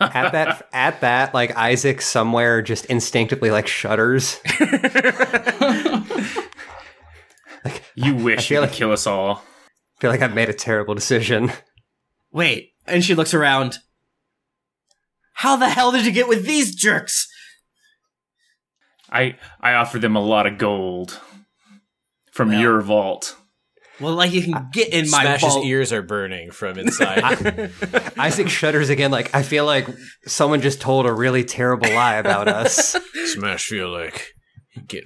at 0.00 0.30
that 0.32 0.68
at 0.72 1.00
that 1.00 1.34
like 1.34 1.56
Isaac 1.56 2.00
somewhere 2.00 2.62
just 2.62 2.86
instinctively 2.86 3.50
like 3.50 3.66
shudders. 3.66 4.38
You 7.96 8.14
wish 8.16 8.50
you 8.50 8.56
feel 8.56 8.62
could 8.62 8.70
like- 8.70 8.76
kill 8.78 8.92
us 8.92 9.06
all. 9.06 9.36
I 9.36 10.00
feel 10.00 10.10
like 10.10 10.22
I've 10.22 10.34
made 10.34 10.48
a 10.48 10.54
terrible 10.54 10.94
decision. 10.94 11.52
Wait. 12.32 12.70
And 12.86 13.04
she 13.04 13.14
looks 13.14 13.32
around. 13.32 13.78
How 15.34 15.56
the 15.56 15.68
hell 15.68 15.92
did 15.92 16.04
you 16.04 16.12
get 16.12 16.28
with 16.28 16.44
these 16.46 16.74
jerks? 16.74 17.28
I 19.10 19.36
I 19.60 19.74
offered 19.74 20.00
them 20.02 20.16
a 20.16 20.20
lot 20.20 20.46
of 20.46 20.58
gold 20.58 21.20
from 22.32 22.48
Well. 22.48 22.60
your 22.60 22.80
vault. 22.80 23.36
Well, 24.00 24.14
like 24.14 24.32
you 24.32 24.42
can 24.42 24.68
get 24.72 24.88
in 24.92 25.08
my 25.10 25.22
Smash's 25.22 25.42
vault. 25.54 25.64
ears 25.66 25.92
are 25.92 26.02
burning 26.02 26.50
from 26.50 26.78
inside. 26.78 27.70
Isaac 28.18 28.48
shudders 28.48 28.90
again. 28.90 29.12
Like 29.12 29.32
I 29.34 29.42
feel 29.44 29.64
like 29.66 29.86
someone 30.26 30.60
just 30.60 30.80
told 30.80 31.06
a 31.06 31.12
really 31.12 31.44
terrible 31.44 31.88
lie 31.92 32.16
about 32.16 32.48
us. 32.48 32.96
Smash 33.26 33.66
feel 33.66 33.90
like 33.90 34.12
getting 34.14 34.33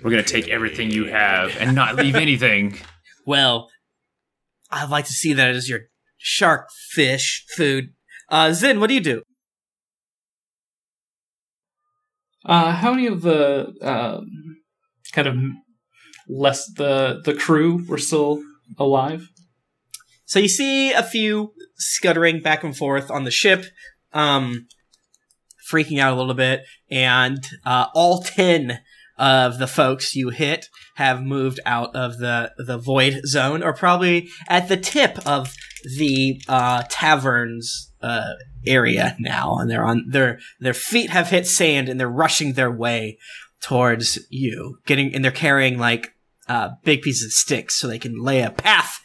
We're 0.03 0.11
gonna 0.11 0.23
take 0.23 0.49
everything 0.49 0.91
you 0.91 1.07
have 1.07 1.57
and 1.59 1.75
not 1.75 1.97
leave 1.97 2.15
anything. 2.27 2.79
Well, 3.27 3.69
I'd 4.71 4.91
like 4.91 5.07
to 5.07 5.13
see 5.13 5.33
that 5.35 5.51
as 5.51 5.69
your 5.69 5.81
shark 6.17 6.69
fish 6.91 7.45
food. 7.57 7.91
Uh, 8.29 8.53
Zin, 8.53 8.81
what 8.81 8.89
do 8.89 8.95
you 8.95 9.01
do? 9.01 9.23
Uh, 12.45 12.73
how 12.73 12.93
many 12.93 13.07
of 13.07 13.23
the 13.23 13.75
um, 13.83 14.27
kind 15.13 15.29
of 15.29 15.37
less 16.29 16.67
the 16.73 17.21
the 17.25 17.35
crew 17.35 17.85
were 17.87 17.99
still 17.99 18.43
alive? 18.79 19.29
So 20.25 20.39
you 20.39 20.49
see 20.49 20.93
a 20.93 21.03
few 21.03 21.53
scuttering 21.77 22.41
back 22.41 22.63
and 22.63 22.77
forth 22.77 23.11
on 23.11 23.25
the 23.25 23.31
ship, 23.31 23.65
um, 24.13 24.69
freaking 25.71 25.99
out 25.99 26.13
a 26.13 26.17
little 26.17 26.35
bit, 26.35 26.63
and 26.91 27.47
uh, 27.65 27.87
all 27.95 28.23
ten 28.23 28.81
of 29.19 29.59
the 29.59 29.67
folks 29.67 30.15
you 30.15 30.31
hit 30.31 30.67
have 30.95 31.23
moved 31.23 31.61
out 31.67 31.95
of 31.95 32.19
the 32.19 32.53
the 32.59 32.79
void 32.79 33.21
zone, 33.27 33.63
or 33.63 33.73
probably 33.73 34.29
at 34.49 34.69
the 34.69 34.77
tip 34.77 35.19
of 35.27 35.55
the 35.99 36.41
uh, 36.49 36.83
tavern's 36.89 37.93
uh, 38.01 38.33
area 38.67 39.17
now, 39.19 39.57
and 39.59 39.71
they're 39.71 39.85
on 39.85 40.07
their 40.09 40.39
their 40.61 40.75
feet 40.75 41.11
have 41.11 41.31
hit 41.31 41.47
sand, 41.47 41.89
and 41.89 41.99
they're 41.99 42.09
rushing 42.09 42.53
their 42.53 42.71
way 42.71 43.19
towards 43.61 44.19
you, 44.31 44.79
getting 44.87 45.15
and 45.15 45.25
they're 45.25 45.33
carrying 45.33 45.79
like 45.79 46.15
uh, 46.49 46.71
big 46.85 47.03
pieces 47.03 47.27
of 47.27 47.33
sticks 47.33 47.75
so 47.75 47.87
they 47.87 47.99
can 47.99 48.23
lay 48.23 48.43
a 48.43 48.51
path 48.51 49.01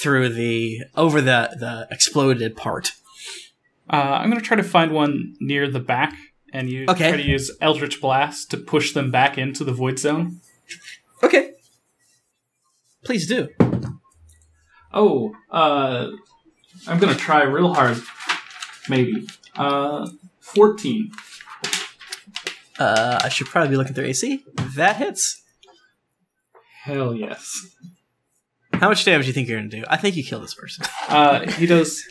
through 0.00 0.28
the 0.30 0.80
over 0.96 1.20
the 1.20 1.56
the 1.58 1.86
exploded 1.90 2.56
part. 2.56 2.92
Uh, 3.90 4.18
I'm 4.20 4.30
gonna 4.30 4.40
try 4.40 4.56
to 4.56 4.62
find 4.62 4.92
one 4.92 5.34
near 5.40 5.68
the 5.68 5.80
back, 5.80 6.14
and 6.52 6.70
you 6.70 6.84
Okay. 6.88 7.08
try 7.08 7.16
to 7.16 7.26
use 7.26 7.50
Eldritch 7.60 8.00
Blast 8.00 8.50
to 8.50 8.56
push 8.56 8.92
them 8.92 9.10
back 9.10 9.38
into 9.38 9.64
the 9.64 9.72
void 9.72 9.98
zone. 9.98 10.40
Okay. 11.22 11.52
Please 13.04 13.26
do. 13.26 13.48
Oh, 14.92 15.32
uh, 15.50 16.08
I'm 16.86 16.98
gonna 16.98 17.14
try 17.14 17.42
real 17.42 17.72
hard. 17.74 18.00
Maybe. 18.88 19.26
Uh, 19.56 20.08
14. 20.40 21.10
Uh, 22.78 23.20
I 23.22 23.28
should 23.28 23.46
probably 23.46 23.70
be 23.70 23.76
looking 23.76 23.90
at 23.90 23.96
their 23.96 24.04
AC. 24.04 24.44
That 24.76 24.96
hits. 24.96 25.42
Hell 26.82 27.14
yes. 27.14 27.66
How 28.74 28.88
much 28.88 29.04
damage 29.04 29.26
do 29.26 29.28
you 29.28 29.32
think 29.34 29.48
you're 29.48 29.58
gonna 29.58 29.68
do? 29.70 29.84
I 29.88 29.96
think 29.96 30.16
you 30.16 30.24
kill 30.24 30.40
this 30.40 30.54
person. 30.54 30.84
Uh, 31.08 31.48
he 31.52 31.66
does. 31.66 32.02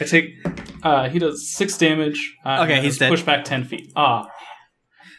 I 0.00 0.04
take. 0.04 0.34
Uh, 0.82 1.08
he 1.08 1.18
does 1.18 1.50
six 1.50 1.76
damage. 1.78 2.34
Uh, 2.44 2.60
Okay, 2.64 2.80
he's 2.80 2.98
dead. 2.98 3.10
Push 3.10 3.22
back 3.22 3.44
ten 3.44 3.64
feet. 3.64 3.92
Ah, 3.96 4.28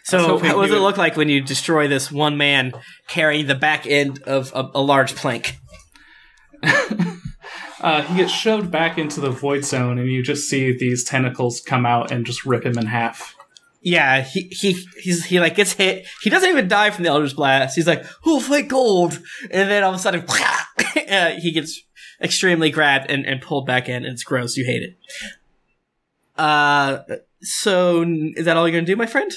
So, 0.05 0.19
hoping 0.19 0.49
how 0.49 0.61
does 0.61 0.71
it 0.71 0.75
would- 0.75 0.81
look 0.81 0.97
like 0.97 1.17
when 1.17 1.29
you 1.29 1.41
destroy 1.41 1.87
this 1.87 2.11
one 2.11 2.37
man 2.37 2.73
carrying 3.07 3.47
the 3.47 3.55
back 3.55 3.85
end 3.87 4.21
of 4.23 4.51
a, 4.55 4.69
a 4.75 4.81
large 4.81 5.15
plank? 5.15 5.57
uh, 7.81 8.01
he 8.03 8.17
gets 8.17 8.31
shoved 8.31 8.71
back 8.71 8.97
into 8.97 9.19
the 9.19 9.29
void 9.29 9.63
zone, 9.63 9.97
and 9.97 10.09
you 10.11 10.23
just 10.23 10.49
see 10.49 10.75
these 10.77 11.03
tentacles 11.03 11.61
come 11.61 11.85
out 11.85 12.11
and 12.11 12.25
just 12.25 12.45
rip 12.45 12.65
him 12.65 12.77
in 12.77 12.85
half. 12.87 13.35
Yeah, 13.81 14.21
he 14.21 14.41
he 14.51 14.73
he's 15.01 15.25
he 15.25 15.39
like 15.39 15.55
gets 15.55 15.73
hit. 15.73 16.05
He 16.21 16.29
doesn't 16.29 16.49
even 16.49 16.67
die 16.67 16.89
from 16.89 17.03
the 17.03 17.09
Eldritch 17.09 17.35
Blast. 17.35 17.75
He's 17.75 17.87
like, 17.87 18.03
"Oh, 18.25 18.45
my 18.49 18.61
gold!" 18.61 19.19
And 19.51 19.69
then 19.69 19.83
all 19.83 19.91
of 19.91 19.95
a 19.95 19.99
sudden, 19.99 20.25
uh, 21.09 21.31
he 21.39 21.51
gets 21.51 21.81
extremely 22.21 22.69
grabbed 22.69 23.09
and, 23.09 23.25
and 23.25 23.41
pulled 23.41 23.65
back 23.65 23.87
in, 23.87 24.05
and 24.05 24.13
it's 24.13 24.23
gross. 24.23 24.57
You 24.57 24.65
hate 24.65 24.83
it. 24.83 24.97
Uh, 26.37 26.99
so 27.41 28.03
is 28.35 28.45
that 28.45 28.57
all 28.57 28.67
you're 28.67 28.77
gonna 28.77 28.85
do, 28.85 28.95
my 28.95 29.05
friend? 29.05 29.31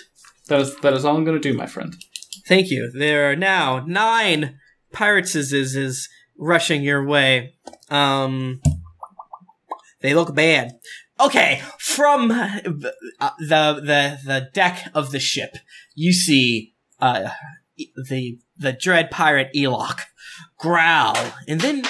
That 0.51 0.61
is 0.61 0.76
that 0.78 0.93
is 0.95 1.05
all 1.05 1.16
I'm 1.16 1.24
going 1.24 1.41
to 1.41 1.49
do, 1.49 1.57
my 1.57 1.66
friend. 1.66 1.95
Thank 2.47 2.70
you. 2.70 2.91
There 2.93 3.31
are 3.31 3.37
now 3.37 3.85
nine 3.87 4.59
pirates 4.93 5.37
is 5.37 5.53
is, 5.53 5.76
is 5.76 6.09
rushing 6.37 6.83
your 6.83 7.07
way. 7.07 7.55
Um, 7.89 8.61
they 10.03 10.12
look 10.12 10.35
bad. 10.35 10.72
Okay, 11.20 11.62
from 11.78 12.33
uh, 12.33 12.59
the 12.64 12.95
the 13.39 14.18
the 14.24 14.51
deck 14.53 14.91
of 14.93 15.12
the 15.12 15.20
ship, 15.20 15.57
you 15.95 16.12
see 16.12 16.74
uh 16.99 17.31
the 18.09 18.41
the 18.59 18.72
dread 18.72 19.12
pirate 19.12 19.51
Elok 19.55 20.01
growl, 20.59 21.16
and 21.47 21.61
then 21.61 21.85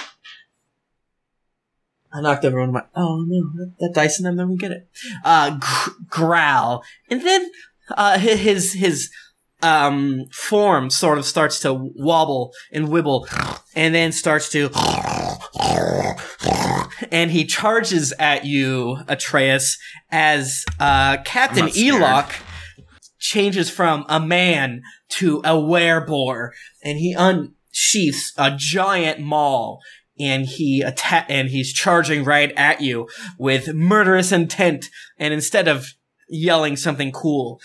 I 2.12 2.20
knocked 2.20 2.44
over 2.44 2.60
one 2.60 2.68
of 2.70 2.74
my. 2.74 2.82
Oh 2.94 3.24
no, 3.26 3.50
that, 3.56 3.72
that 3.78 3.92
dice 3.94 4.18
and 4.18 4.28
I'm 4.28 4.36
never 4.36 4.54
get 4.54 4.72
it. 4.72 4.88
Uh, 5.24 5.58
gr- 5.58 5.90
growl, 6.08 6.84
and 7.08 7.22
then 7.22 7.50
uh 7.96 8.18
his 8.18 8.72
his 8.72 9.10
um 9.62 10.24
form 10.32 10.90
sort 10.90 11.18
of 11.18 11.24
starts 11.24 11.60
to 11.60 11.72
wobble 11.74 12.52
and 12.72 12.88
wibble, 12.88 13.26
and 13.74 13.94
then 13.94 14.12
starts 14.12 14.48
to. 14.50 14.70
And 17.10 17.30
he 17.30 17.44
charges 17.46 18.12
at 18.18 18.44
you, 18.44 18.98
Atreus, 19.08 19.78
as 20.10 20.64
uh, 20.78 21.18
Captain. 21.24 21.66
Elok 21.66 22.30
changes 23.18 23.70
from 23.70 24.04
a 24.08 24.20
man 24.20 24.82
to 25.10 25.38
a 25.38 25.52
wereboar, 25.52 26.50
and 26.84 26.98
he 26.98 27.14
unsheaths 27.14 28.32
a 28.36 28.54
giant 28.56 29.20
maul, 29.20 29.80
and 30.20 30.46
he 30.46 30.82
atta- 30.82 31.30
and 31.30 31.48
he's 31.48 31.72
charging 31.72 32.24
right 32.24 32.52
at 32.56 32.80
you 32.80 33.08
with 33.38 33.74
murderous 33.74 34.32
intent. 34.32 34.88
And 35.18 35.32
instead 35.32 35.66
of 35.66 35.94
yelling 36.28 36.76
something 36.76 37.10
cool, 37.10 37.60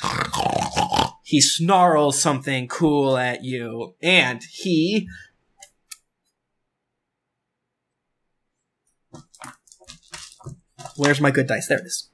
he 1.24 1.42
snarls 1.42 2.22
something 2.22 2.68
cool 2.68 3.18
at 3.18 3.44
you, 3.44 3.96
and 4.02 4.44
he. 4.44 5.08
Where's 10.96 11.20
my 11.20 11.32
good 11.32 11.48
dice? 11.48 11.68
There 11.68 11.80
it 11.80 11.86
is. 11.86 12.10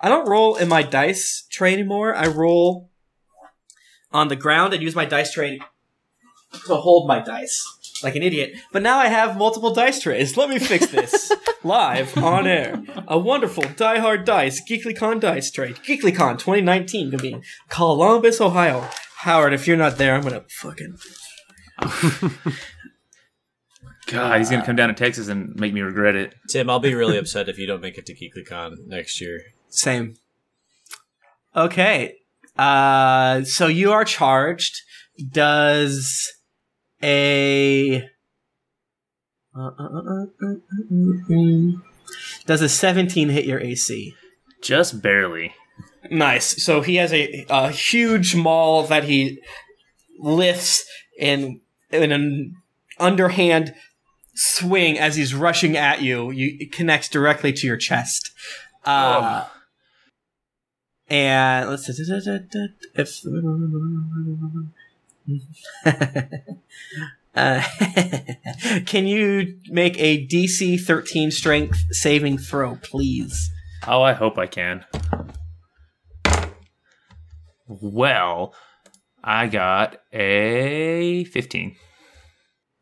I 0.00 0.08
don't 0.08 0.28
roll 0.28 0.56
in 0.56 0.68
my 0.68 0.82
dice 0.82 1.46
tray 1.50 1.72
anymore. 1.72 2.14
I 2.14 2.26
roll 2.26 2.90
on 4.12 4.28
the 4.28 4.36
ground 4.36 4.74
and 4.74 4.82
use 4.82 4.94
my 4.94 5.04
dice 5.04 5.32
tray 5.32 5.60
to 6.66 6.74
hold 6.76 7.08
my 7.08 7.20
dice 7.20 7.77
like 8.02 8.16
an 8.16 8.22
idiot. 8.22 8.54
But 8.72 8.82
now 8.82 8.98
I 8.98 9.06
have 9.06 9.36
multiple 9.36 9.72
dice 9.74 10.00
trays. 10.00 10.36
Let 10.36 10.50
me 10.50 10.58
fix 10.58 10.86
this 10.86 11.32
live 11.64 12.16
on 12.18 12.46
air. 12.46 12.82
A 13.06 13.18
wonderful 13.18 13.64
Die 13.76 13.98
Hard 13.98 14.24
Dice 14.24 14.62
GeeklyCon 14.68 15.20
dice 15.20 15.50
tray. 15.50 15.72
GeeklyCon 15.72 16.38
2019 16.38 17.10
gonna 17.10 17.22
be 17.22 17.32
in 17.32 17.42
Columbus, 17.68 18.40
Ohio. 18.40 18.88
Howard, 19.18 19.52
if 19.52 19.66
you're 19.66 19.76
not 19.76 19.98
there, 19.98 20.14
I'm 20.14 20.22
gonna 20.22 20.44
fucking. 20.48 20.98
God, 24.06 24.38
he's 24.38 24.48
gonna 24.48 24.64
come 24.64 24.76
down 24.76 24.88
to 24.88 24.94
Texas 24.94 25.28
and 25.28 25.54
make 25.56 25.74
me 25.74 25.80
regret 25.80 26.14
it. 26.16 26.34
Tim, 26.48 26.70
I'll 26.70 26.80
be 26.80 26.94
really 26.94 27.18
upset 27.18 27.48
if 27.48 27.58
you 27.58 27.66
don't 27.66 27.82
make 27.82 27.98
it 27.98 28.06
to 28.06 28.14
GeeklyCon 28.14 28.86
next 28.86 29.20
year. 29.20 29.40
Same. 29.68 30.14
Okay. 31.54 32.14
Uh, 32.56 33.44
so 33.44 33.66
you 33.66 33.92
are 33.92 34.04
charged. 34.04 34.82
Does 35.30 36.32
a 37.02 38.08
uh, 39.56 39.70
uh, 39.78 40.24
uh, 40.42 40.54
does 42.46 42.62
a 42.62 42.68
17 42.68 43.28
hit 43.28 43.44
your 43.44 43.60
AC? 43.60 44.14
Just 44.62 45.02
barely. 45.02 45.54
Nice. 46.10 46.62
So 46.62 46.80
he 46.80 46.96
has 46.96 47.12
a, 47.12 47.44
a 47.50 47.70
huge 47.70 48.34
maul 48.34 48.84
that 48.84 49.04
he 49.04 49.40
lifts 50.18 50.84
in 51.18 51.60
in 51.90 52.12
an 52.12 52.56
underhand 52.98 53.74
swing 54.34 54.98
as 54.98 55.16
he's 55.16 55.34
rushing 55.34 55.76
at 55.76 56.02
you. 56.02 56.30
You 56.30 56.56
it 56.60 56.72
connects 56.72 57.08
directly 57.08 57.52
to 57.52 57.66
your 57.66 57.76
chest. 57.76 58.30
Uh, 58.84 59.46
and 61.08 61.68
let's 61.68 61.88
if 61.88 63.24
uh, 67.34 67.62
can 68.86 69.06
you 69.06 69.58
make 69.68 69.98
a 69.98 70.26
DC 70.26 70.80
13 70.80 71.30
strength 71.30 71.84
saving 71.90 72.38
throw, 72.38 72.76
please? 72.76 73.50
Oh, 73.86 74.02
I 74.02 74.12
hope 74.12 74.38
I 74.38 74.46
can. 74.46 74.84
Well, 77.66 78.54
I 79.22 79.46
got 79.46 79.98
a 80.12 81.24
15. 81.24 81.76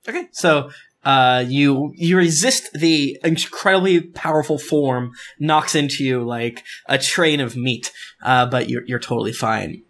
Okay, 0.08 0.28
so 0.32 0.70
uh, 1.04 1.44
you 1.46 1.92
you 1.96 2.16
resist 2.16 2.72
the 2.72 3.18
incredibly 3.24 4.00
powerful 4.00 4.58
form 4.58 5.12
knocks 5.40 5.74
into 5.74 6.04
you 6.04 6.24
like 6.24 6.64
a 6.88 6.98
train 6.98 7.40
of 7.40 7.56
meat, 7.56 7.92
uh, 8.22 8.46
but 8.46 8.68
you're 8.68 8.84
you're 8.86 9.00
totally 9.00 9.32
fine. 9.32 9.82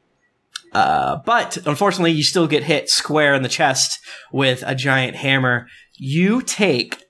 Uh, 0.77 1.23
but 1.25 1.57
unfortunately, 1.67 2.13
you 2.13 2.23
still 2.23 2.47
get 2.47 2.63
hit 2.63 2.91
square 2.91 3.33
in 3.33 3.43
the 3.43 3.49
chest 3.49 3.99
with 4.31 4.63
a 4.67 4.75
giant 4.75 5.17
hammer. 5.17 5.69
You 5.95 6.43
take 6.43 7.03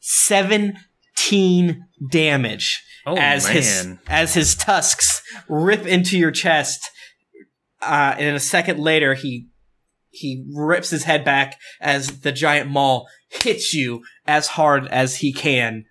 seventeen 0.00 1.84
damage 2.10 2.82
Oh, 3.06 3.16
as 3.16 3.46
his 3.46 3.94
as 4.08 4.34
his 4.34 4.56
tusks 4.56 5.22
rip 5.48 5.86
into 5.86 6.18
your 6.18 6.32
chest. 6.32 6.90
Uh, 7.80 8.16
and 8.18 8.34
a 8.34 8.40
second 8.40 8.80
later, 8.80 9.14
he 9.14 9.46
he 10.10 10.44
rips 10.52 10.90
his 10.90 11.04
head 11.04 11.24
back 11.24 11.60
as 11.80 12.22
the 12.22 12.32
giant 12.32 12.70
maul 12.70 13.06
hits 13.30 13.72
you 13.72 14.02
as 14.26 14.48
hard 14.48 14.88
as 14.88 15.18
he 15.18 15.32
can. 15.32 15.84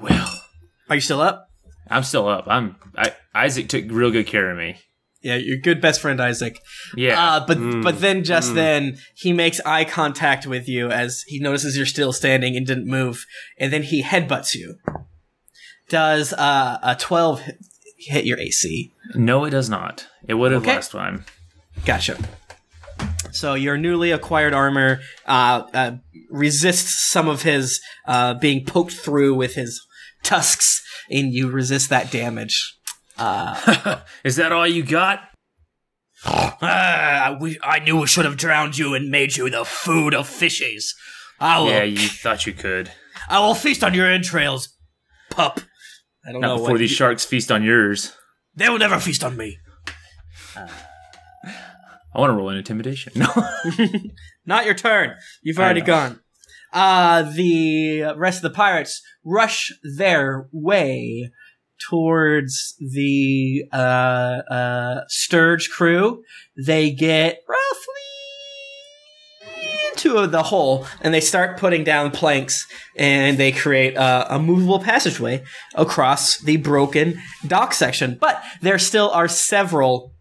Well, 0.00 0.40
Are 0.88 0.94
you 0.94 1.02
still 1.02 1.20
up? 1.20 1.47
I'm 1.90 2.02
still 2.02 2.28
up. 2.28 2.44
I'm. 2.46 2.76
I, 2.96 3.12
Isaac 3.34 3.68
took 3.68 3.84
real 3.90 4.10
good 4.10 4.26
care 4.26 4.50
of 4.50 4.58
me. 4.58 4.76
Yeah, 5.20 5.36
your 5.36 5.56
good 5.58 5.80
best 5.80 6.00
friend 6.00 6.20
Isaac. 6.20 6.60
Yeah. 6.96 7.20
Uh, 7.20 7.46
but 7.46 7.58
Mm. 7.58 7.82
but 7.82 8.00
then 8.00 8.22
just 8.24 8.54
then 8.54 8.98
he 9.16 9.32
makes 9.32 9.60
eye 9.66 9.84
contact 9.84 10.46
with 10.46 10.68
you 10.68 10.90
as 10.90 11.22
he 11.26 11.40
notices 11.40 11.76
you're 11.76 11.86
still 11.86 12.12
standing 12.12 12.56
and 12.56 12.66
didn't 12.66 12.86
move, 12.86 13.24
and 13.58 13.72
then 13.72 13.82
he 13.82 14.02
headbutts 14.02 14.54
you. 14.54 14.76
Does 15.88 16.32
uh, 16.34 16.78
a 16.82 16.94
twelve 16.94 17.40
hit- 17.40 17.58
hit 17.98 18.24
your 18.26 18.38
AC? 18.38 18.92
no, 19.14 19.44
it 19.44 19.50
does 19.50 19.68
not. 19.70 20.06
It 20.28 20.34
would 20.34 20.52
have 20.52 20.62
Okay. 20.62 20.74
last 20.74 20.92
time. 20.92 21.24
Gotcha. 21.84 22.16
So 23.32 23.54
your 23.54 23.76
newly 23.76 24.10
acquired 24.10 24.52
armor 24.54 25.00
uh, 25.26 25.62
uh, 25.74 25.90
resists 26.30 26.94
some 27.10 27.28
of 27.28 27.42
his 27.42 27.80
uh, 28.06 28.34
being 28.34 28.64
poked 28.64 28.92
through 28.92 29.34
with 29.34 29.54
his 29.54 29.84
tusks, 30.28 30.82
and 31.10 31.32
you 31.32 31.48
resist 31.50 31.88
that 31.90 32.10
damage. 32.10 32.76
Is 34.24 34.36
that 34.36 34.52
all 34.52 34.66
you 34.66 34.82
got? 34.84 35.20
Ah, 36.24 37.36
we, 37.40 37.58
I 37.62 37.78
knew 37.80 38.00
we 38.00 38.06
should 38.06 38.24
have 38.24 38.36
drowned 38.36 38.76
you 38.76 38.94
and 38.94 39.08
made 39.10 39.36
you 39.36 39.48
the 39.50 39.64
food 39.64 40.14
of 40.14 40.28
fishes. 40.28 40.94
I 41.40 41.60
will, 41.60 41.68
Yeah, 41.70 41.84
you 41.84 41.96
thought 42.08 42.46
you 42.46 42.52
could. 42.52 42.90
I 43.28 43.38
will 43.40 43.54
feast 43.54 43.82
on 43.84 43.94
your 43.94 44.06
entrails, 44.10 44.76
pup. 45.30 45.60
I 46.26 46.32
don't 46.32 46.40
Not 46.40 46.48
know 46.48 46.54
before 46.56 46.70
what 46.72 46.78
these 46.78 46.90
you- 46.90 46.96
sharks 46.96 47.24
feast 47.24 47.50
on 47.52 47.62
yours. 47.62 48.12
They 48.54 48.68
will 48.68 48.78
never 48.78 48.98
feast 48.98 49.22
on 49.22 49.36
me. 49.36 49.58
I 50.56 52.20
want 52.20 52.30
to 52.30 52.34
roll 52.34 52.48
an 52.48 52.56
intimidation. 52.56 53.12
No. 53.14 53.28
Not 54.46 54.64
your 54.64 54.74
turn. 54.74 55.14
You've 55.42 55.58
already 55.58 55.80
gone. 55.82 56.20
Uh, 56.72 57.22
the 57.22 58.02
rest 58.16 58.38
of 58.38 58.42
the 58.42 58.56
pirates 58.56 59.02
rush 59.24 59.72
their 59.96 60.48
way 60.52 61.30
towards 61.88 62.74
the 62.78 63.64
uh, 63.72 64.42
uh, 64.50 65.00
Sturge 65.08 65.70
crew. 65.70 66.22
They 66.56 66.90
get 66.90 67.40
roughly 67.48 67.98
into 69.88 70.26
the 70.26 70.42
hole, 70.44 70.86
and 71.00 71.12
they 71.12 71.20
start 71.20 71.58
putting 71.58 71.84
down 71.84 72.10
planks, 72.10 72.66
and 72.96 73.38
they 73.38 73.52
create 73.52 73.96
uh, 73.96 74.26
a 74.28 74.38
movable 74.38 74.78
passageway 74.78 75.42
across 75.74 76.38
the 76.38 76.56
broken 76.56 77.20
dock 77.46 77.72
section. 77.72 78.16
But 78.20 78.42
there 78.60 78.78
still 78.78 79.10
are 79.10 79.28
several 79.28 80.12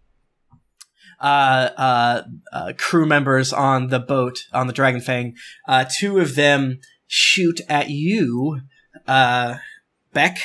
uh, 1.20 1.70
uh, 1.78 2.24
uh, 2.54 2.74
crew 2.78 3.06
members 3.06 3.52
on 3.52 3.88
the 3.88 4.00
boat 4.00 4.40
on 4.54 4.68
the 4.68 4.74
Dragon 4.74 5.02
Dragonfang. 5.02 5.34
Uh, 5.68 5.86
two 6.00 6.20
of 6.20 6.36
them 6.36 6.80
shoot 7.08 7.62
at 7.70 7.90
you. 7.90 8.62
Uh, 9.08 9.56
Beck 10.14 10.38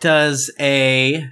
does 0.00 0.50
a 0.60 1.26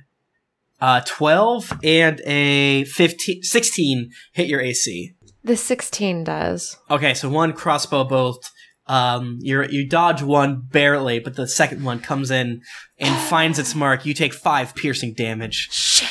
uh, 0.81 1.01
12 1.07 1.73
and 1.83 2.21
a 2.25 2.85
15, 2.85 3.43
16 3.43 4.11
hit 4.33 4.49
your 4.49 4.61
AC. 4.61 5.15
The 5.43 5.57
16 5.57 6.25
does. 6.25 6.79
Okay, 6.91 7.15
so 7.15 7.29
one 7.29 7.53
crossbow 7.53 8.05
bolt. 8.05 8.51
Um, 8.87 9.39
you 9.41 9.63
you 9.65 9.89
dodge 9.89 10.23
one 10.23 10.61
barely, 10.61 11.19
but 11.19 11.37
the 11.37 11.49
second 11.49 11.85
one 11.85 12.01
comes 12.01 12.31
in 12.31 12.61
and 12.99 13.29
finds 13.29 13.59
its 13.59 13.75
mark. 13.75 14.05
You 14.05 14.13
take 14.13 14.35
five 14.35 14.75
piercing 14.75 15.15
damage. 15.15 15.69
Shit. 15.73 16.09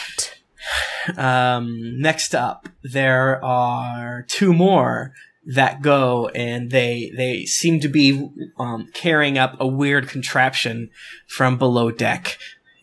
Um, 1.18 2.00
next 2.00 2.36
up, 2.36 2.68
there 2.84 3.44
are 3.44 4.26
two 4.28 4.54
more 4.54 5.14
that 5.46 5.82
go, 5.82 6.30
and 6.30 6.72
they 6.72 7.12
they 7.16 7.46
seem 7.46 7.80
to 7.82 7.90
be 7.90 8.30
um, 8.58 8.90
carrying 8.94 9.38
up 9.38 9.56
a 9.60 9.68
weird 9.68 10.08
contraption 10.08 10.90
from 11.28 11.58
below 11.58 11.92
deck. 11.92 12.38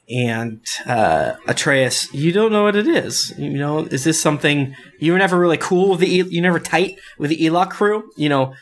And 0.08 0.66
uh, 0.86 1.34
Atreus, 1.46 2.12
you 2.12 2.32
don't 2.32 2.50
know 2.50 2.64
what 2.64 2.74
it 2.74 2.88
is. 2.88 3.32
You 3.38 3.50
know, 3.50 3.80
is 3.84 4.02
this 4.02 4.20
something 4.20 4.74
you 4.98 5.12
were 5.12 5.18
never 5.18 5.38
really 5.38 5.56
cool 5.56 5.90
with 5.90 6.00
the 6.00 6.08
you 6.08 6.40
never 6.42 6.58
tight 6.58 6.98
with 7.18 7.30
the 7.30 7.38
Elok 7.38 7.70
crew? 7.70 8.10
You 8.16 8.28
know, 8.28 8.54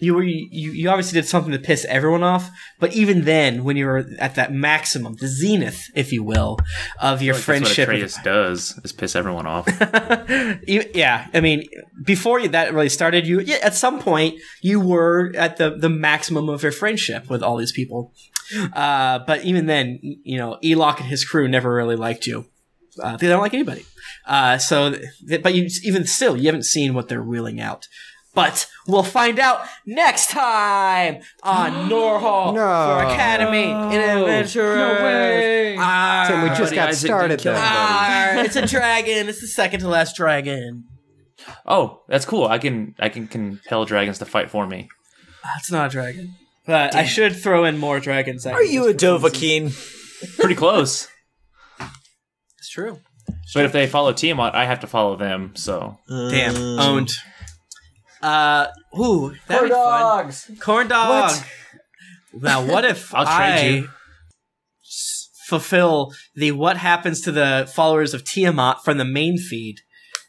you 0.00 0.14
were 0.14 0.22
you, 0.22 0.72
you 0.72 0.88
obviously 0.88 1.20
did 1.20 1.26
something 1.28 1.52
to 1.52 1.58
piss 1.58 1.84
everyone 1.88 2.22
off, 2.22 2.50
but 2.78 2.92
even 2.94 3.24
then, 3.24 3.64
when 3.64 3.76
you 3.76 3.86
were 3.86 4.06
at 4.18 4.34
that 4.36 4.52
maximum, 4.52 5.14
the 5.16 5.28
zenith, 5.28 5.90
if 5.94 6.12
you 6.12 6.22
will, 6.22 6.58
of 7.00 7.22
your 7.22 7.34
Like, 7.34 7.42
friendship, 7.44 7.76
That's 7.76 7.88
what 7.88 7.94
Atreus 7.94 8.18
does 8.22 8.80
is 8.84 8.92
piss 8.92 9.16
everyone 9.16 9.46
off. 9.46 9.66
you, 10.66 10.84
yeah, 10.94 11.26
I 11.34 11.40
mean, 11.40 11.64
before 12.04 12.46
that 12.48 12.72
really 12.72 12.88
started, 12.88 13.26
you 13.26 13.40
yeah, 13.40 13.56
at 13.62 13.74
some 13.74 14.00
point 14.00 14.40
you 14.62 14.80
were 14.80 15.32
at 15.36 15.56
the 15.56 15.70
the 15.76 15.88
maximum 15.88 16.48
of 16.48 16.62
your 16.62 16.72
friendship 16.72 17.28
with 17.30 17.42
all 17.42 17.56
these 17.56 17.72
people. 17.72 18.12
Uh, 18.72 19.18
but 19.26 19.44
even 19.44 19.66
then, 19.66 19.98
you 20.02 20.38
know, 20.38 20.58
elock 20.62 21.00
and 21.00 21.08
his 21.08 21.24
crew 21.24 21.46
never 21.48 21.74
really 21.74 21.96
liked 21.96 22.26
you. 22.26 22.46
Uh, 23.02 23.16
they 23.16 23.28
don't 23.28 23.40
like 23.42 23.54
anybody. 23.54 23.84
Uh, 24.26 24.58
so, 24.58 24.94
th- 25.28 25.42
but 25.42 25.54
you 25.54 25.68
even 25.84 26.04
still, 26.06 26.36
you 26.36 26.46
haven't 26.46 26.64
seen 26.64 26.94
what 26.94 27.08
they're 27.08 27.22
wheeling 27.22 27.60
out. 27.60 27.86
But 28.38 28.70
we'll 28.86 29.02
find 29.02 29.40
out 29.40 29.66
next 29.84 30.30
time 30.30 31.22
on 31.42 31.72
Norhall 31.90 32.54
No. 32.54 32.60
for 32.60 33.12
Academy 33.12 33.64
in 33.64 34.00
oh. 34.00 34.20
Adventure. 34.22 34.76
No 34.76 34.92
way. 35.02 35.76
Ah. 35.76 36.24
Tim, 36.28 36.42
we 36.42 36.48
just 36.50 36.72
got 36.72 36.88
Isaac 36.90 37.08
started 37.08 37.40
though. 37.40 37.50
anybody. 37.50 37.68
Ah, 37.68 38.40
it's 38.42 38.54
a 38.54 38.64
dragon. 38.64 39.28
It's 39.28 39.40
the 39.40 39.48
second 39.48 39.80
to 39.80 39.88
last 39.88 40.14
dragon. 40.14 40.84
oh, 41.66 42.02
that's 42.08 42.24
cool. 42.24 42.46
I 42.46 42.58
can 42.58 42.94
I 43.00 43.08
can 43.08 43.26
compel 43.26 43.84
dragons 43.84 44.18
to 44.18 44.24
fight 44.24 44.50
for 44.50 44.66
me. 44.68 44.88
That's 45.42 45.72
not 45.72 45.86
a 45.88 45.90
dragon. 45.90 46.34
But 46.64 46.94
I 46.94 47.04
should 47.04 47.34
throw 47.34 47.64
in 47.64 47.76
more 47.78 47.98
dragons. 47.98 48.46
Are 48.46 48.62
you 48.62 48.88
a 48.88 48.94
Dovahkiin? 48.94 50.36
Pretty 50.38 50.54
close. 50.54 51.08
It's 52.58 52.68
true. 52.70 53.00
But 53.54 53.64
if 53.64 53.72
they 53.72 53.86
follow 53.86 54.12
Tiamat, 54.12 54.54
I 54.54 54.64
have 54.66 54.80
to 54.80 54.86
follow 54.86 55.16
them. 55.16 55.52
So 55.56 55.98
Damn. 56.08 56.56
Owned. 56.78 57.10
Uh, 58.22 58.66
ooh, 58.98 59.34
that'd 59.46 59.68
be 59.68 59.74
fun. 59.74 60.32
Corn 60.60 60.88
dog. 60.88 61.32
Now, 62.34 62.64
what 62.64 62.84
if 62.84 63.14
I'll 63.14 63.24
trade 63.24 63.34
I 63.34 63.68
you. 63.68 63.88
fulfill 65.46 66.12
the 66.34 66.52
what 66.52 66.76
happens 66.76 67.20
to 67.22 67.32
the 67.32 67.70
followers 67.74 68.14
of 68.14 68.24
Tiamat 68.24 68.84
from 68.84 68.98
the 68.98 69.04
main 69.04 69.38
feed 69.38 69.76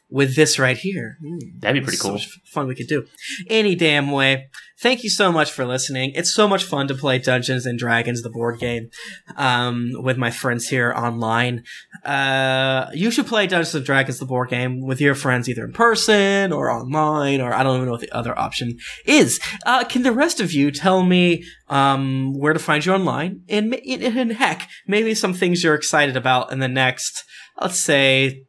with 0.08 0.34
this 0.36 0.58
right 0.58 0.76
here? 0.78 1.16
Hmm. 1.22 1.38
that'd 1.58 1.80
be 1.82 1.84
pretty 1.84 1.98
so 1.98 2.04
cool. 2.04 2.12
much 2.14 2.28
fun 2.52 2.66
we 2.66 2.74
could 2.74 2.88
do. 2.88 3.06
Any 3.48 3.74
damn 3.74 4.10
way. 4.10 4.48
Thank 4.80 5.04
you 5.04 5.10
so 5.10 5.30
much 5.30 5.52
for 5.52 5.66
listening. 5.66 6.12
It's 6.14 6.32
so 6.32 6.48
much 6.48 6.64
fun 6.64 6.88
to 6.88 6.94
play 6.94 7.18
Dungeons 7.18 7.66
and 7.66 7.78
Dragons, 7.78 8.22
the 8.22 8.30
board 8.30 8.58
game, 8.58 8.88
um, 9.36 9.92
with 9.92 10.16
my 10.16 10.30
friends 10.30 10.68
here 10.68 10.90
online. 10.96 11.64
Uh, 12.02 12.86
you 12.94 13.10
should 13.10 13.26
play 13.26 13.46
Dungeons 13.46 13.74
and 13.74 13.84
Dragons, 13.84 14.18
the 14.18 14.24
board 14.24 14.48
game, 14.48 14.80
with 14.80 14.98
your 14.98 15.14
friends 15.14 15.50
either 15.50 15.66
in 15.66 15.74
person 15.74 16.50
or 16.50 16.70
online, 16.70 17.42
or 17.42 17.52
I 17.52 17.62
don't 17.62 17.76
even 17.76 17.86
know 17.86 17.92
what 17.92 18.00
the 18.00 18.10
other 18.16 18.36
option 18.38 18.78
is. 19.04 19.38
Uh, 19.66 19.84
can 19.84 20.02
the 20.02 20.12
rest 20.12 20.40
of 20.40 20.50
you 20.50 20.70
tell 20.70 21.02
me, 21.02 21.44
um, 21.68 22.32
where 22.32 22.54
to 22.54 22.58
find 22.58 22.86
you 22.86 22.94
online? 22.94 23.42
And, 23.50 23.74
and, 23.74 24.02
and 24.02 24.32
heck, 24.32 24.66
maybe 24.86 25.14
some 25.14 25.34
things 25.34 25.62
you're 25.62 25.74
excited 25.74 26.16
about 26.16 26.52
in 26.52 26.60
the 26.60 26.68
next, 26.68 27.24
let's 27.60 27.78
say, 27.78 28.46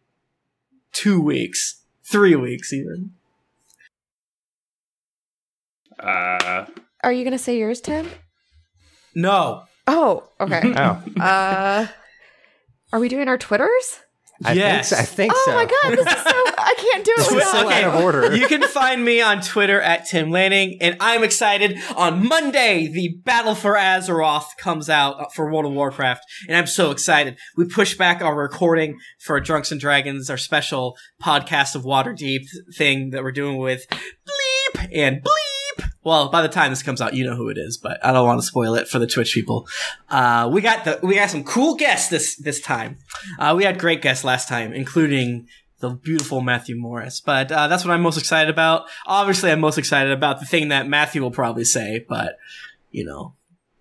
two 0.94 1.20
weeks, 1.20 1.82
three 2.06 2.38
weeks 2.38 2.72
even. 2.72 3.16
Uh, 6.02 6.66
Are 7.04 7.12
you 7.14 7.24
going 7.24 7.32
to 7.38 7.38
say 7.44 7.58
yours, 7.58 7.82
Tim? 7.82 8.08
No. 9.16 9.64
Oh, 9.88 10.28
okay. 10.40 10.62
Oh, 10.78 11.04
uh, 11.22 11.88
are 12.94 13.00
we 13.00 13.10
doing 13.10 13.28
our 13.28 13.38
Twitters? 13.38 14.00
Yes, 14.44 14.50
I 14.50 14.54
Yes. 14.54 14.90
think 14.90 14.96
so. 14.96 14.98
I 14.98 15.06
think 15.06 15.34
oh 15.36 15.44
so. 15.46 15.54
my 15.54 15.66
god, 15.66 15.98
this 16.06 16.18
is 16.18 16.24
so. 16.24 16.32
I 16.58 16.74
can't 16.78 17.06
do 17.06 17.14
it 17.16 17.28
Twi- 17.28 17.36
without 17.36 17.66
okay. 17.68 17.84
Out 17.84 17.94
of 17.96 18.04
order. 18.04 18.36
You 18.36 18.48
can 18.48 18.64
find 18.64 19.06
me 19.06 19.22
on 19.22 19.40
Twitter 19.42 19.80
at 19.80 20.08
Tim 20.08 20.32
Lanning, 20.32 20.78
and 20.82 20.98
I'm 21.00 21.24
excited. 21.24 21.78
On 21.96 22.28
Monday, 22.28 22.88
the 22.92 23.16
Battle 23.24 23.54
for 23.54 23.74
Azeroth 23.76 24.58
comes 24.58 24.90
out 24.90 25.32
for 25.36 25.52
World 25.52 25.66
of 25.68 25.74
Warcraft, 25.74 26.24
and 26.48 26.58
I'm 26.58 26.66
so 26.66 26.90
excited. 26.90 27.38
We 27.56 27.66
push 27.66 27.96
back 27.96 28.22
our 28.24 28.36
recording 28.36 28.98
for 29.20 29.40
Drunks 29.40 29.72
and 29.72 29.80
Dragons, 29.80 30.28
our 30.30 30.38
special 30.38 30.96
podcast 31.22 31.76
of 31.76 31.84
Waterdeep 31.84 32.42
thing 32.76 33.12
that 33.12 33.22
we're 33.24 33.32
doing 33.32 33.58
with 33.58 33.86
Bleep 33.92 34.88
and 34.92 35.22
Bleep. 35.22 35.51
Well, 36.04 36.30
by 36.30 36.42
the 36.42 36.50
time 36.50 36.72
this 36.72 36.82
comes 36.82 37.00
out, 37.00 37.14
you 37.14 37.26
know 37.26 37.36
who 37.36 37.50
it 37.50 37.58
is, 37.58 37.78
but 37.78 38.04
I 38.04 38.12
don't 38.12 38.26
want 38.26 38.42
to 38.42 38.46
spoil 38.46 38.74
it 38.76 38.88
for 38.88 38.98
the 38.98 39.06
Twitch 39.06 39.34
people. 39.34 39.68
Uh, 40.10 40.50
we 40.52 40.62
got 40.62 40.84
the 40.84 41.00
we 41.04 41.16
got 41.16 41.30
some 41.30 41.44
cool 41.44 41.76
guests 41.76 42.10
this 42.10 42.36
this 42.36 42.60
time. 42.60 42.98
Uh, 43.38 43.54
we 43.56 43.64
had 43.64 43.78
great 43.78 44.02
guests 44.02 44.24
last 44.24 44.48
time, 44.48 44.74
including 44.74 45.48
the 45.80 45.90
beautiful 45.92 46.42
Matthew 46.42 46.76
Morris. 46.76 47.22
But 47.22 47.52
uh, 47.52 47.68
that's 47.68 47.84
what 47.84 47.94
I'm 47.94 48.02
most 48.02 48.18
excited 48.18 48.50
about. 48.50 48.86
Obviously, 49.06 49.52
I'm 49.52 49.60
most 49.60 49.78
excited 49.78 50.12
about 50.12 50.40
the 50.40 50.46
thing 50.46 50.70
that 50.70 50.88
Matthew 50.88 51.22
will 51.22 51.32
probably 51.32 51.66
say, 51.66 52.04
but 52.08 52.38
you 52.90 53.06
know, 53.06 53.36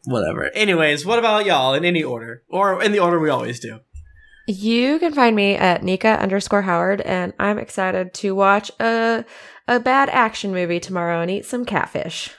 whatever. 0.04 0.50
Anyways, 0.50 1.06
what 1.06 1.18
about 1.18 1.46
y'all 1.46 1.74
in 1.74 1.84
any 1.84 2.02
order 2.02 2.42
or 2.48 2.82
in 2.82 2.92
the 2.92 3.00
order 3.00 3.18
we 3.18 3.30
always 3.30 3.60
do? 3.60 3.80
You 4.46 4.98
can 4.98 5.12
find 5.12 5.36
me 5.36 5.54
at 5.54 5.84
Nika 5.84 6.20
underscore 6.20 6.62
Howard, 6.62 7.00
and 7.02 7.32
I'm 7.38 7.58
excited 7.58 8.12
to 8.14 8.34
watch 8.34 8.70
a 8.80 9.24
a 9.68 9.80
bad 9.80 10.08
action 10.08 10.52
movie 10.52 10.80
tomorrow 10.80 11.20
and 11.20 11.30
eat 11.30 11.44
some 11.44 11.64
catfish. 11.64 12.30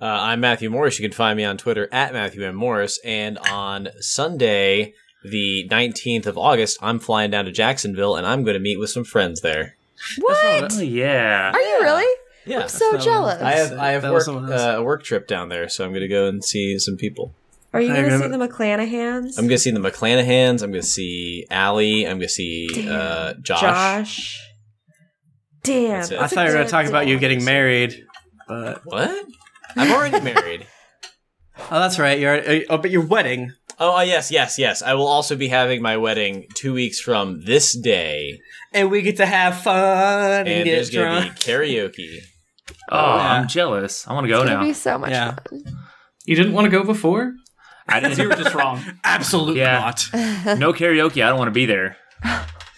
Uh, 0.00 0.06
I'm 0.06 0.40
Matthew 0.40 0.70
Morris. 0.70 0.98
You 0.98 1.08
can 1.08 1.16
find 1.16 1.36
me 1.36 1.44
on 1.44 1.56
Twitter 1.56 1.88
at 1.92 2.12
Matthew 2.12 2.44
M. 2.44 2.54
Morris. 2.54 2.98
And 3.04 3.38
on 3.38 3.88
Sunday, 4.00 4.92
the 5.24 5.66
19th 5.70 6.26
of 6.26 6.36
August, 6.36 6.78
I'm 6.82 6.98
flying 6.98 7.30
down 7.30 7.46
to 7.46 7.52
Jacksonville 7.52 8.16
and 8.16 8.26
I'm 8.26 8.44
going 8.44 8.54
to 8.54 8.60
meet 8.60 8.78
with 8.78 8.90
some 8.90 9.04
friends 9.04 9.40
there. 9.40 9.76
What? 10.18 10.72
oh 10.74 10.80
yeah. 10.80 11.52
Are 11.54 11.60
you 11.60 11.78
really? 11.82 12.18
Yeah. 12.44 12.62
I'm 12.62 12.68
so 12.68 12.98
jealous. 12.98 13.40
I 13.40 13.52
have 13.52 13.72
I 13.72 13.92
have 13.92 14.02
work, 14.04 14.28
uh, 14.28 14.74
a 14.76 14.82
work 14.82 15.02
trip 15.02 15.26
down 15.26 15.48
there, 15.48 15.68
so 15.68 15.84
I'm 15.84 15.92
going 15.92 16.02
to 16.02 16.08
go 16.08 16.26
and 16.26 16.44
see 16.44 16.78
some 16.78 16.96
people. 16.96 17.32
Are 17.72 17.80
you 17.80 17.88
going 17.88 18.04
to 18.04 18.10
see 18.10 18.16
the 18.18 18.28
remember- 18.28 18.48
McClanahans? 18.54 19.38
I'm 19.38 19.46
going 19.46 19.56
to 19.56 19.58
see 19.58 19.70
the 19.70 19.80
McClanahans. 19.80 20.62
I'm 20.62 20.70
going 20.70 20.82
to 20.82 20.86
see 20.86 21.46
Allie. 21.50 22.06
I'm 22.06 22.18
going 22.18 22.28
to 22.28 22.28
see 22.28 22.86
uh, 22.88 23.34
Josh. 23.40 23.60
Josh. 23.60 24.40
Damn. 25.64 25.90
That's 26.00 26.10
it. 26.12 26.18
I 26.20 26.26
thought 26.28 26.42
you 26.44 26.48
were 26.50 26.54
going 26.54 26.66
to 26.66 26.70
talk 26.70 26.86
about 26.86 27.06
you 27.08 27.18
getting 27.18 27.44
married, 27.44 28.04
but 28.46 28.82
What? 28.84 29.24
I'm 29.76 29.90
already 29.90 30.20
married. 30.20 30.66
oh, 31.70 31.80
that's 31.80 31.98
right. 31.98 32.18
You're 32.20 32.62
oh, 32.70 32.78
but 32.78 32.90
your 32.92 33.04
wedding. 33.04 33.52
Oh, 33.80 33.96
uh, 33.96 34.02
yes, 34.02 34.30
yes, 34.30 34.56
yes. 34.56 34.82
I 34.82 34.94
will 34.94 35.06
also 35.08 35.34
be 35.34 35.48
having 35.48 35.82
my 35.82 35.96
wedding 35.96 36.46
two 36.54 36.74
weeks 36.74 37.00
from 37.00 37.40
this 37.44 37.76
day, 37.76 38.38
And 38.72 38.88
we 38.90 39.02
get 39.02 39.16
to 39.16 39.26
have 39.26 39.58
fun 39.62 39.76
and, 40.40 40.48
and 40.48 40.64
get 40.64 40.74
there's 40.76 40.90
gonna 40.90 41.22
be 41.22 41.30
karaoke. 41.30 42.18
Oh, 42.88 43.16
Yeah. 43.16 43.32
I'm 43.32 43.48
jealous. 43.48 44.06
I 44.06 44.12
want 44.12 44.26
to 44.26 44.28
go 44.32 44.42
It's 44.42 44.48
now. 44.48 44.54
gonna 44.56 44.66
be 44.68 44.72
so 44.74 44.98
much 44.98 45.10
Yeah. 45.10 45.34
fun. 45.50 45.64
You 46.24 46.36
didn't 46.36 46.52
want 46.52 46.66
to 46.66 46.70
go 46.70 46.84
before? 46.84 47.32
I 47.88 47.98
didn't. 48.00 48.16
You 48.18 48.28
were 48.28 48.34
didn't. 48.36 48.44
just 48.44 48.54
wrong. 48.54 48.80
Absolutely 49.04 49.58
Yeah. 49.60 49.80
not. 49.80 50.58
no 50.58 50.72
karaoke. 50.72 51.24
I 51.24 51.28
don't 51.30 51.38
want 51.38 51.48
to 51.48 51.52
be 51.52 51.66
there. 51.66 51.96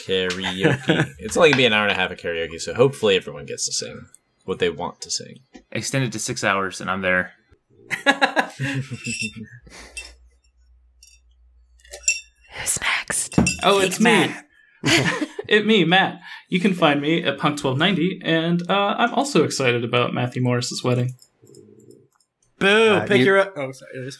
Karaoke. 0.06 1.14
it's 1.18 1.36
only 1.36 1.50
going 1.50 1.52
to 1.52 1.58
be 1.58 1.66
an 1.66 1.72
hour 1.72 1.82
and 1.82 1.92
a 1.92 1.94
half 1.94 2.10
of 2.10 2.18
karaoke, 2.18 2.60
so 2.60 2.74
hopefully 2.74 3.16
everyone 3.16 3.46
gets 3.46 3.66
to 3.66 3.72
sing 3.72 4.06
what 4.44 4.58
they 4.58 4.70
want 4.70 5.00
to 5.02 5.10
sing. 5.10 5.40
Extended 5.72 6.12
to 6.12 6.18
six 6.18 6.44
hours, 6.44 6.80
and 6.80 6.90
I'm 6.90 7.02
there. 7.02 7.32
Who's 12.52 12.80
next? 12.80 13.38
Oh, 13.62 13.80
it's 13.80 14.00
me. 14.00 14.32
it 15.48 15.66
me, 15.66 15.84
Matt. 15.84 16.20
You 16.48 16.60
can 16.60 16.74
find 16.74 17.00
me 17.00 17.22
at 17.24 17.38
Punk1290, 17.38 18.20
and 18.22 18.62
uh, 18.70 18.94
I'm 18.98 19.12
also 19.14 19.44
excited 19.44 19.84
about 19.84 20.14
Matthew 20.14 20.42
Morris's 20.42 20.82
wedding. 20.84 21.14
Boo! 22.58 22.94
Uh, 22.94 23.06
pick 23.06 23.18
you- 23.18 23.26
your. 23.26 23.58
Oh, 23.58 23.72
sorry. 23.72 24.10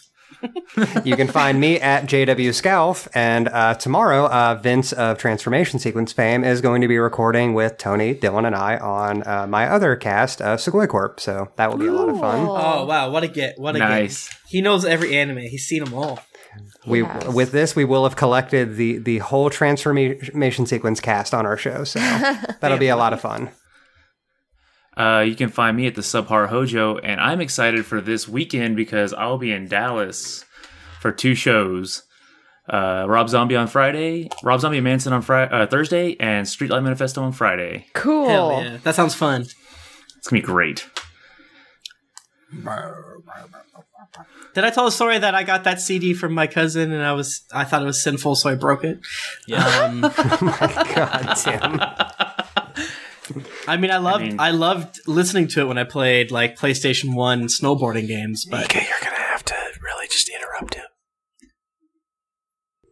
It 0.43 0.51
is- 0.99 1.07
You 1.07 1.17
can 1.17 1.29
find 1.29 1.61
me 1.61 1.81
at 1.81 2.05
JW 2.07 2.53
Scalf, 2.55 3.09
and 3.15 3.49
uh, 3.49 3.75
tomorrow, 3.75 4.27
uh, 4.27 4.59
Vince 4.63 4.93
of 4.93 5.19
Transformation 5.19 5.79
Sequence 5.79 6.13
fame 6.13 6.45
is 6.45 6.61
going 6.61 6.83
to 6.83 6.89
be 6.89 6.99
recording 6.99 7.55
with 7.55 7.79
Tony, 7.79 8.15
Dylan, 8.15 8.47
and 8.47 8.55
I 8.55 8.77
on 8.79 9.27
uh, 9.27 9.47
my 9.47 9.69
other 9.69 9.97
cast, 9.97 10.41
uh, 10.43 10.57
Sugoi 10.57 10.89
Corp. 10.89 11.21
So 11.21 11.49
that 11.57 11.71
will 11.71 11.79
be 11.79 11.87
a 11.87 11.93
lot 11.93 12.09
of 12.09 12.21
fun. 12.21 12.47
Cool. 12.47 12.57
Oh 12.57 12.85
wow! 12.87 13.11
What 13.11 13.23
a 13.25 13.29
get! 13.29 13.59
What 13.59 13.77
a 13.77 13.79
Nice. 13.79 14.29
get! 14.29 14.39
He 14.49 14.61
knows 14.61 14.85
every 14.85 15.17
anime. 15.17 15.39
He's 15.39 15.67
seen 15.67 15.85
them 15.85 15.95
all. 15.95 16.21
We 16.87 17.03
Yes. 17.03 17.29
with 17.29 17.53
this, 17.53 17.77
we 17.77 17.85
will 17.85 18.05
have 18.05 18.17
collected 18.17 18.77
the 18.77 18.99
the 18.99 19.19
whole 19.19 19.51
Transformation 19.51 20.67
Sequence 20.67 21.01
cast 21.01 21.35
on 21.35 21.45
our 21.47 21.57
show. 21.57 21.85
So 21.85 21.99
that'll 22.61 22.79
be 22.79 22.89
a 22.89 22.97
lot 22.97 23.13
of 23.13 23.21
fun. 23.21 23.51
Uh, 24.97 25.25
you 25.27 25.35
can 25.35 25.51
find 25.51 25.77
me 25.77 25.87
at 25.87 25.95
the 25.95 26.01
Subpar 26.01 26.49
Hojo, 26.49 26.97
and 26.99 27.21
I'm 27.21 27.41
excited 27.41 27.85
for 27.85 28.01
this 28.01 28.27
weekend 28.27 28.77
because 28.77 29.13
I'll 29.13 29.37
be 29.39 29.53
in 29.53 29.69
Dallas 29.69 30.45
for 31.01 31.13
two 31.13 31.35
shows. 31.35 32.03
Uh, 32.69 33.05
Rob 33.07 33.29
Zombie 33.29 33.55
on 33.55 33.69
Friday, 33.69 34.29
Rob 34.43 34.61
Zombie 34.61 34.79
and 34.79 34.85
Manson 34.85 35.13
on 35.13 35.23
Friday, 35.23 35.53
uh, 35.53 35.67
Thursday, 35.67 36.17
and 36.19 36.47
Streetlight 36.47 36.83
Manifesto 36.83 37.23
on 37.23 37.31
Friday. 37.33 37.87
Cool. 37.93 38.29
Hell 38.29 38.63
yeah, 38.63 38.79
that 38.83 38.95
sounds 38.97 39.15
fun. 39.15 39.43
It's 39.43 40.29
gonna 40.29 40.43
be 40.43 40.47
great. 40.47 40.89
Did 44.55 44.65
I 44.65 44.71
tell 44.71 44.87
the 44.87 44.91
story 44.91 45.19
that 45.19 45.35
I 45.35 45.43
got 45.43 45.65
that 45.65 45.81
CD 45.81 46.15
from 46.15 46.33
my 46.33 46.47
cousin 46.47 46.91
and 46.91 47.03
I 47.03 47.13
was 47.13 47.43
I 47.53 47.65
thought 47.65 47.83
it 47.83 47.85
was 47.85 48.03
sinful, 48.03 48.37
so 48.37 48.51
I 48.51 48.55
broke 48.55 48.85
it? 48.85 48.99
Yeah. 49.47 49.65
Um, 49.85 50.01
God, 50.95 51.35
Tim. 51.37 51.79
I 53.69 53.77
mean, 53.77 53.91
I 53.91 53.99
loved 53.99 54.25
I, 54.39 54.51
mean- 54.51 54.61
loved 54.61 55.01
listening 55.07 55.49
to 55.49 55.61
it 55.61 55.65
when 55.65 55.79
I 55.79 55.85
played 55.85 56.31
like 56.31 56.59
PlayStation 56.59 57.15
One 57.15 57.45
snowboarding 57.49 58.07
games, 58.07 58.45
but 58.45 58.65
Okay, 58.65 58.87
you're 58.89 58.99
gonna 59.03 59.23
have 59.23 59.45
to 59.45 59.55
really 59.83 60.07
just 60.09 60.29
interrupt 60.29 60.75
him. 60.75 60.85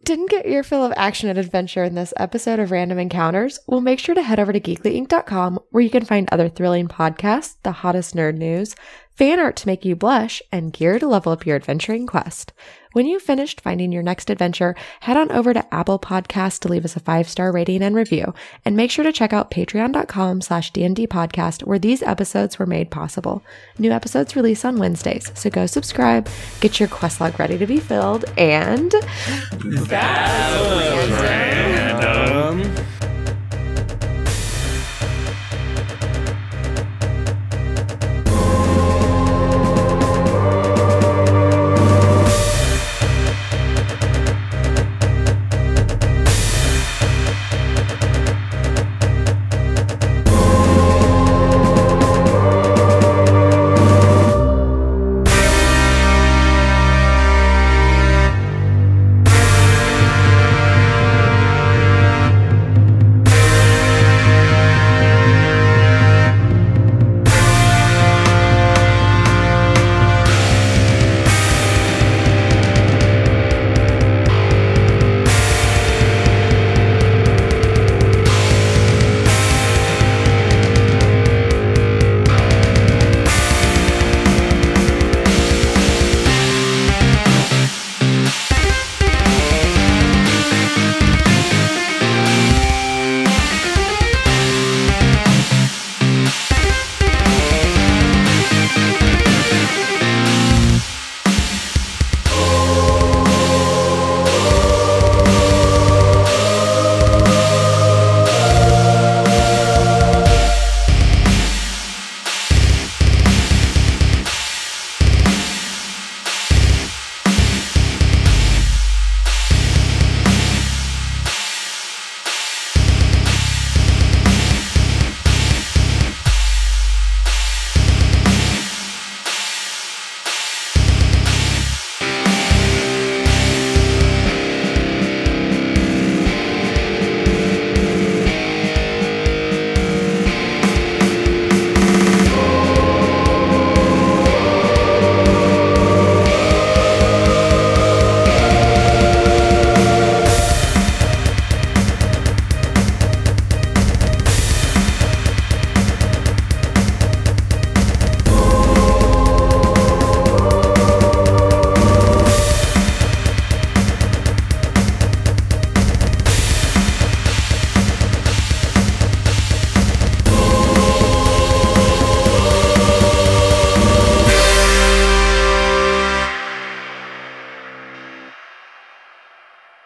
Didn't 0.03 0.29
get 0.29 0.47
your 0.47 0.61
fill 0.61 0.85
of 0.85 0.93
action 0.95 1.29
and 1.29 1.39
adventure 1.39 1.83
in 1.83 1.95
this 1.95 2.13
episode 2.17 2.59
of 2.59 2.69
Random 2.69 2.99
Encounters? 2.99 3.57
Well, 3.67 3.81
make 3.81 3.97
sure 3.97 4.13
to 4.13 4.21
head 4.21 4.39
over 4.39 4.53
to 4.53 4.59
geeklyinc.com 4.59 5.59
where 5.71 5.81
you 5.83 5.89
can 5.89 6.05
find 6.05 6.29
other 6.31 6.47
thrilling 6.47 6.87
podcasts, 6.87 7.55
the 7.63 7.71
hottest 7.71 8.15
nerd 8.15 8.37
news, 8.37 8.75
fan 9.17 9.39
art 9.39 9.55
to 9.55 9.67
make 9.67 9.83
you 9.83 9.95
blush, 9.95 10.43
and 10.51 10.71
gear 10.71 10.99
to 10.99 11.07
level 11.07 11.31
up 11.31 11.43
your 11.47 11.55
adventuring 11.55 12.05
quest. 12.05 12.53
When 12.95 13.05
you've 13.07 13.23
finished 13.23 13.59
finding 13.59 13.91
your 13.91 14.03
next 14.03 14.29
adventure, 14.29 14.73
head 15.01 15.17
on 15.17 15.29
over 15.29 15.53
to 15.53 15.73
Apple 15.75 15.99
Podcasts 15.99 16.59
to 16.61 16.69
leave 16.69 16.85
us 16.85 16.95
a 16.95 17.01
five-star 17.01 17.51
rating 17.51 17.83
and 17.83 17.93
review. 17.93 18.33
And 18.63 18.77
make 18.77 18.89
sure 18.89 19.03
to 19.03 19.11
check 19.11 19.33
out 19.33 19.51
patreon.com 19.51 20.39
slash 20.39 20.71
DND 20.71 21.09
podcast 21.09 21.63
where 21.63 21.77
these 21.77 22.01
episodes 22.01 22.57
were 22.57 22.65
made 22.65 22.91
possible. 22.91 23.43
New 23.77 23.91
episodes 23.91 24.37
release 24.37 24.63
on 24.63 24.77
Wednesdays, 24.77 25.29
so 25.35 25.49
go 25.49 25.65
subscribe, 25.65 26.29
get 26.61 26.79
your 26.79 26.87
quest 26.87 27.19
log 27.19 27.37
ready 27.37 27.57
to 27.57 27.67
be 27.67 27.81
filled, 27.81 28.23
and... 28.37 28.95
um, 32.01 32.94